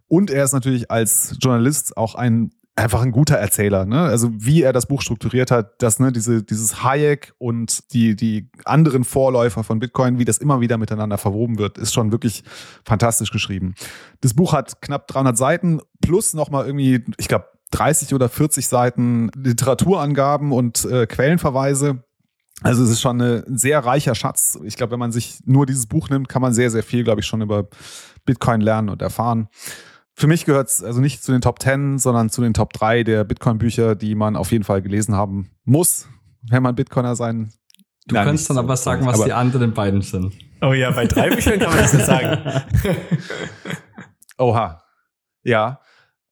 Und 0.08 0.32
er 0.32 0.44
ist 0.44 0.54
natürlich 0.54 0.90
als 0.90 1.36
Journalist 1.40 1.96
auch 1.98 2.16
ein 2.16 2.52
einfach 2.80 3.02
ein 3.02 3.12
guter 3.12 3.36
Erzähler. 3.36 3.86
Ne? 3.86 4.00
Also 4.00 4.30
wie 4.34 4.64
er 4.64 4.74
das 4.74 4.88
Buch 4.88 5.02
strukturiert 5.02 5.52
hat, 5.52 5.82
dass 5.84 6.00
ne, 6.00 6.12
diese, 6.12 6.44
dieses 6.44 6.84
Hayek 6.84 7.34
und 7.38 7.94
die, 7.94 8.16
die 8.16 8.50
anderen 8.66 9.04
Vorläufer 9.04 9.64
von 9.64 9.80
Bitcoin, 9.80 10.18
wie 10.18 10.26
das 10.26 10.38
immer 10.38 10.62
wieder 10.62 10.78
miteinander 10.78 11.18
verwoben 11.18 11.60
wird, 11.60 11.78
ist 11.78 11.94
schon 11.94 12.12
wirklich 12.12 12.44
fantastisch 12.86 13.32
geschrieben. 13.32 13.76
Das 14.22 14.34
Buch 14.34 14.54
hat 14.54 14.82
knapp 14.82 15.08
300 15.08 15.38
Seiten 15.38 15.82
plus 16.02 16.34
nochmal 16.34 16.66
irgendwie, 16.66 17.04
ich 17.18 17.28
glaube, 17.28 17.48
30 17.72 18.14
oder 18.14 18.30
40 18.30 18.68
Seiten 18.68 19.30
Literaturangaben 19.36 20.52
und 20.52 20.86
äh, 20.86 21.06
Quellenverweise. 21.06 22.04
Also 22.62 22.84
es 22.84 22.90
ist 22.90 23.02
schon 23.02 23.22
ein 23.22 23.44
sehr 23.48 23.84
reicher 23.86 24.16
Schatz. 24.16 24.60
Ich 24.64 24.76
glaube, 24.76 24.92
wenn 24.92 25.00
man 25.00 25.12
sich 25.12 25.40
nur 25.46 25.66
dieses 25.66 25.88
Buch 25.88 26.10
nimmt, 26.10 26.30
kann 26.30 26.42
man 26.42 26.54
sehr, 26.54 26.70
sehr 26.70 26.84
viel, 26.84 27.04
glaube 27.04 27.22
ich, 27.22 27.28
schon 27.28 27.42
über 27.42 27.68
Bitcoin 28.26 28.62
lernen 28.62 28.90
und 28.90 29.02
erfahren. 29.02 29.48
Für 30.14 30.28
mich 30.28 30.46
gehört 30.46 30.68
es 30.68 30.84
also 30.84 31.00
nicht 31.00 31.24
zu 31.24 31.32
den 31.32 31.40
Top 31.42 31.62
10, 31.62 32.00
sondern 32.00 32.30
zu 32.30 32.42
den 32.42 32.54
Top 32.54 32.74
3 32.74 33.04
der 33.04 33.24
Bitcoin-Bücher, 33.24 33.96
die 33.96 34.16
man 34.16 34.36
auf 34.36 34.52
jeden 34.52 34.66
Fall 34.66 34.82
gelesen 34.82 35.16
haben 35.16 35.52
muss, 35.64 36.08
wenn 36.42 36.62
man 36.62 36.76
Bitcoiner 36.76 37.16
sein 37.16 37.54
Du 38.10 38.16
Nein, 38.16 38.26
kannst 38.26 38.50
dann 38.50 38.56
so 38.56 38.64
aber 38.64 38.76
sagen, 38.76 39.06
was 39.06 39.24
die 39.24 39.34
anderen 39.34 39.74
beiden 39.74 40.02
sind. 40.02 40.34
Oh 40.62 40.74
ja, 40.74 40.90
bei 40.90 41.06
drei 41.06 41.30
Büchern 41.30 41.60
kann 41.60 41.70
man 41.70 41.78
das 41.78 41.94
nicht 41.94 42.06
sagen. 42.06 42.64
Oha. 44.40 44.84
Ja. 45.44 45.80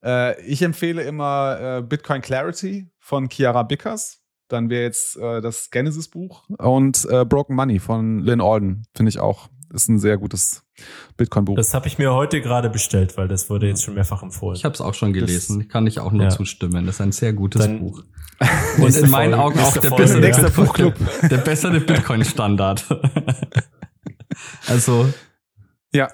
Äh, 0.02 0.40
ich 0.42 0.60
empfehle 0.62 1.02
immer 1.02 1.78
äh, 1.78 1.82
Bitcoin 1.82 2.20
Clarity 2.20 2.90
von 2.98 3.30
Chiara 3.30 3.62
Bickers. 3.62 4.17
Dann 4.48 4.70
wäre 4.70 4.82
jetzt 4.82 5.16
äh, 5.16 5.40
das 5.40 5.70
Genesis-Buch 5.70 6.48
und 6.58 7.06
äh, 7.10 7.24
Broken 7.24 7.54
Money 7.54 7.78
von 7.78 8.20
Lynn 8.20 8.40
Alden. 8.40 8.84
Finde 8.94 9.10
ich 9.10 9.20
auch. 9.20 9.48
Ist 9.72 9.88
ein 9.88 9.98
sehr 9.98 10.16
gutes 10.16 10.62
Bitcoin-Buch. 11.18 11.56
Das 11.56 11.74
habe 11.74 11.86
ich 11.88 11.98
mir 11.98 12.14
heute 12.14 12.40
gerade 12.40 12.70
bestellt, 12.70 13.18
weil 13.18 13.28
das 13.28 13.50
wurde 13.50 13.66
jetzt 13.66 13.82
schon 13.82 13.94
mehrfach 13.94 14.22
empfohlen. 14.22 14.56
Ich 14.56 14.64
habe 14.64 14.74
es 14.74 14.80
auch 14.80 14.94
schon 14.94 15.12
gelesen. 15.12 15.60
Das, 15.60 15.68
Kann 15.68 15.86
ich 15.86 16.00
auch 16.00 16.10
nur 16.10 16.22
ja. 16.22 16.30
zustimmen. 16.30 16.86
Das 16.86 16.94
ist 16.94 17.00
ein 17.02 17.12
sehr 17.12 17.34
gutes 17.34 17.60
Dann 17.62 17.80
Buch. 17.80 18.02
Und 18.78 18.96
in 18.96 19.10
meinen 19.10 19.34
Folge, 19.34 19.44
Augen 19.44 19.58
auch 19.58 19.76
der 19.76 19.90
bessere, 19.90 20.50
Bitcoin, 20.50 20.94
der, 21.20 21.28
der 21.28 21.36
bessere 21.38 21.80
Bitcoin-Standard. 21.80 22.86
also. 24.68 25.12
Ja. 25.92 26.08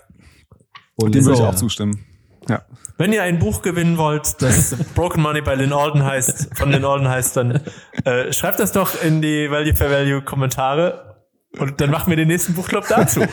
Und 0.97 1.15
dem 1.15 1.25
würde 1.25 1.39
ich 1.39 1.45
auch 1.45 1.55
zustimmen. 1.55 2.05
Ja. 2.49 2.63
Wenn 2.97 3.13
ihr 3.13 3.23
ein 3.23 3.39
Buch 3.39 3.63
gewinnen 3.63 3.99
wollt, 3.99 4.41
das 4.41 4.77
Broken 4.95 5.23
Money 5.23 5.41
bei 5.41 5.55
Lynn 5.55 5.73
Alden 5.73 6.05
heißt, 6.05 6.57
von 6.57 6.71
Lynn 6.71 6.85
Alden 6.85 7.09
heißt, 7.09 7.37
dann 7.37 7.61
äh, 8.05 8.33
schreibt 8.33 8.61
das 8.61 8.73
doch 8.73 9.03
in 9.03 9.21
die 9.21 9.51
Value 9.51 9.75
for 9.75 9.91
Value 9.91 10.23
Kommentare 10.23 11.17
und 11.59 11.81
dann 11.81 11.91
machen 11.91 12.11
wir 12.11 12.17
den 12.17 12.29
nächsten 12.29 12.55
Buchclub 12.55 12.87
dazu. 12.89 13.23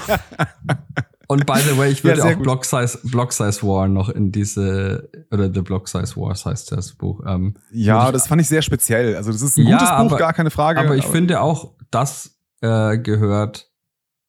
Und 1.31 1.45
by 1.45 1.59
the 1.59 1.77
way, 1.77 1.89
ich 1.89 2.03
würde 2.03 2.19
ja, 2.19 2.25
auch 2.25 2.35
Block 2.41 2.65
Size, 2.65 2.99
Block 3.05 3.31
Size 3.31 3.63
War 3.63 3.87
noch 3.87 4.09
in 4.09 4.33
diese, 4.33 5.09
oder 5.31 5.45
The 5.45 5.61
Block 5.61 5.87
Size 5.87 6.17
Wars 6.17 6.45
heißt 6.45 6.73
das 6.73 6.91
Buch. 6.91 7.21
Ähm, 7.25 7.55
ja, 7.71 8.11
das 8.11 8.27
fand 8.27 8.41
ich 8.41 8.49
sehr 8.49 8.61
speziell. 8.61 9.15
Also 9.15 9.31
das 9.31 9.41
ist 9.41 9.57
ein 9.57 9.65
ja, 9.65 9.77
gutes 9.77 9.89
Buch, 9.91 9.97
aber, 9.97 10.17
gar 10.17 10.33
keine 10.33 10.51
Frage. 10.51 10.81
Aber 10.81 10.93
ich 10.97 11.05
aber 11.05 11.13
finde 11.13 11.39
auch, 11.39 11.71
das 11.89 12.37
äh, 12.59 12.97
gehört, 12.97 13.71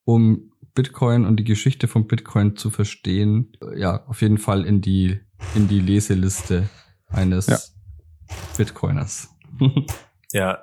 um 0.04 0.51
Bitcoin 0.74 1.26
und 1.26 1.36
die 1.36 1.44
Geschichte 1.44 1.88
von 1.88 2.06
Bitcoin 2.06 2.56
zu 2.56 2.70
verstehen, 2.70 3.56
ja, 3.76 4.06
auf 4.06 4.22
jeden 4.22 4.38
Fall 4.38 4.64
in 4.64 4.80
die, 4.80 5.20
in 5.54 5.68
die 5.68 5.80
Leseliste 5.80 6.68
eines 7.08 7.46
ja. 7.46 7.58
Bitcoiners. 8.56 9.28
ja. 10.32 10.58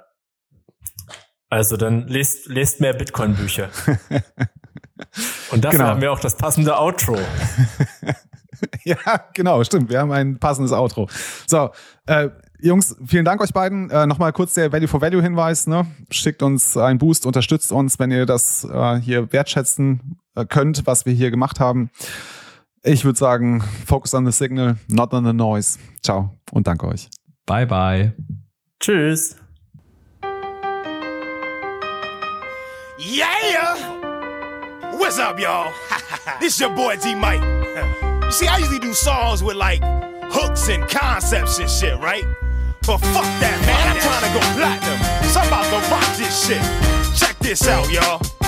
Also 1.49 1.77
dann 1.77 2.07
lest, 2.07 2.47
lest 2.47 2.79
mehr 2.79 2.93
Bitcoin-Bücher. 2.93 3.69
und 5.51 5.63
dafür 5.63 5.79
genau. 5.79 5.89
haben 5.89 6.01
wir 6.01 6.11
auch 6.11 6.19
das 6.19 6.37
passende 6.37 6.79
Outro. 6.79 7.17
ja, 8.83 8.97
genau, 9.33 9.63
stimmt. 9.63 9.89
Wir 9.89 9.99
haben 9.99 10.11
ein 10.11 10.39
passendes 10.39 10.73
Outro. 10.73 11.09
So, 11.47 11.71
äh, 12.05 12.29
Jungs, 12.61 12.97
vielen 13.05 13.23
Dank 13.23 13.41
euch 13.41 13.53
beiden. 13.53 13.89
Äh, 13.89 14.05
Nochmal 14.05 14.33
kurz 14.33 14.53
der 14.53 14.71
Value 14.73 14.87
for 14.87 15.01
Value 15.01 15.21
Hinweis. 15.21 15.65
Ne? 15.65 15.87
Schickt 16.11 16.43
uns 16.43 16.75
einen 16.75 16.99
Boost, 16.99 17.25
unterstützt 17.25 17.71
uns, 17.71 17.99
wenn 17.99 18.11
ihr 18.11 18.25
das 18.25 18.65
äh, 18.65 18.99
hier 18.99 19.31
wertschätzen 19.31 20.19
äh, 20.35 20.45
könnt, 20.45 20.85
was 20.85 21.05
wir 21.05 21.13
hier 21.13 21.31
gemacht 21.31 21.59
haben. 21.61 21.89
Ich 22.83 23.05
würde 23.05 23.17
sagen, 23.17 23.61
focus 23.85 24.13
on 24.13 24.25
the 24.25 24.31
signal, 24.31 24.77
not 24.89 25.13
on 25.13 25.25
the 25.25 25.33
noise. 25.33 25.79
Ciao 26.01 26.37
und 26.51 26.67
danke 26.67 26.87
euch. 26.87 27.09
Bye, 27.45 27.65
bye. 27.65 28.13
Tschüss. 28.79 29.37
Yeah! 32.97 33.77
What's 34.97 35.17
up, 35.17 35.39
y'all? 35.39 35.71
this 36.41 36.59
your 36.59 36.71
boy 36.75 36.97
D 37.01 37.15
Mike. 37.15 37.41
You 38.29 38.33
see, 38.33 38.47
I 38.47 38.57
usually 38.59 38.77
do 38.77 38.93
songs 38.93 39.41
with 39.43 39.55
like 39.55 39.81
hooks 40.29 40.69
and 40.69 40.87
concepts 40.87 41.57
and 41.57 41.67
shit, 41.67 41.97
right? 41.99 42.23
But 42.89 42.97
fuck 43.01 43.23
that, 43.39 43.61
man. 43.67 43.85
I'm 43.85 44.01
trying 44.01 44.25
to 44.25 44.33
go 44.33 44.41
platinum. 44.57 44.97
So 45.29 45.39
I'm 45.41 45.47
about 45.47 45.69
to 45.69 45.91
rock 45.91 46.17
this 46.17 46.47
shit. 46.47 47.15
Check 47.15 47.37
this 47.37 47.67
out, 47.67 47.87
y'all. 47.91 48.38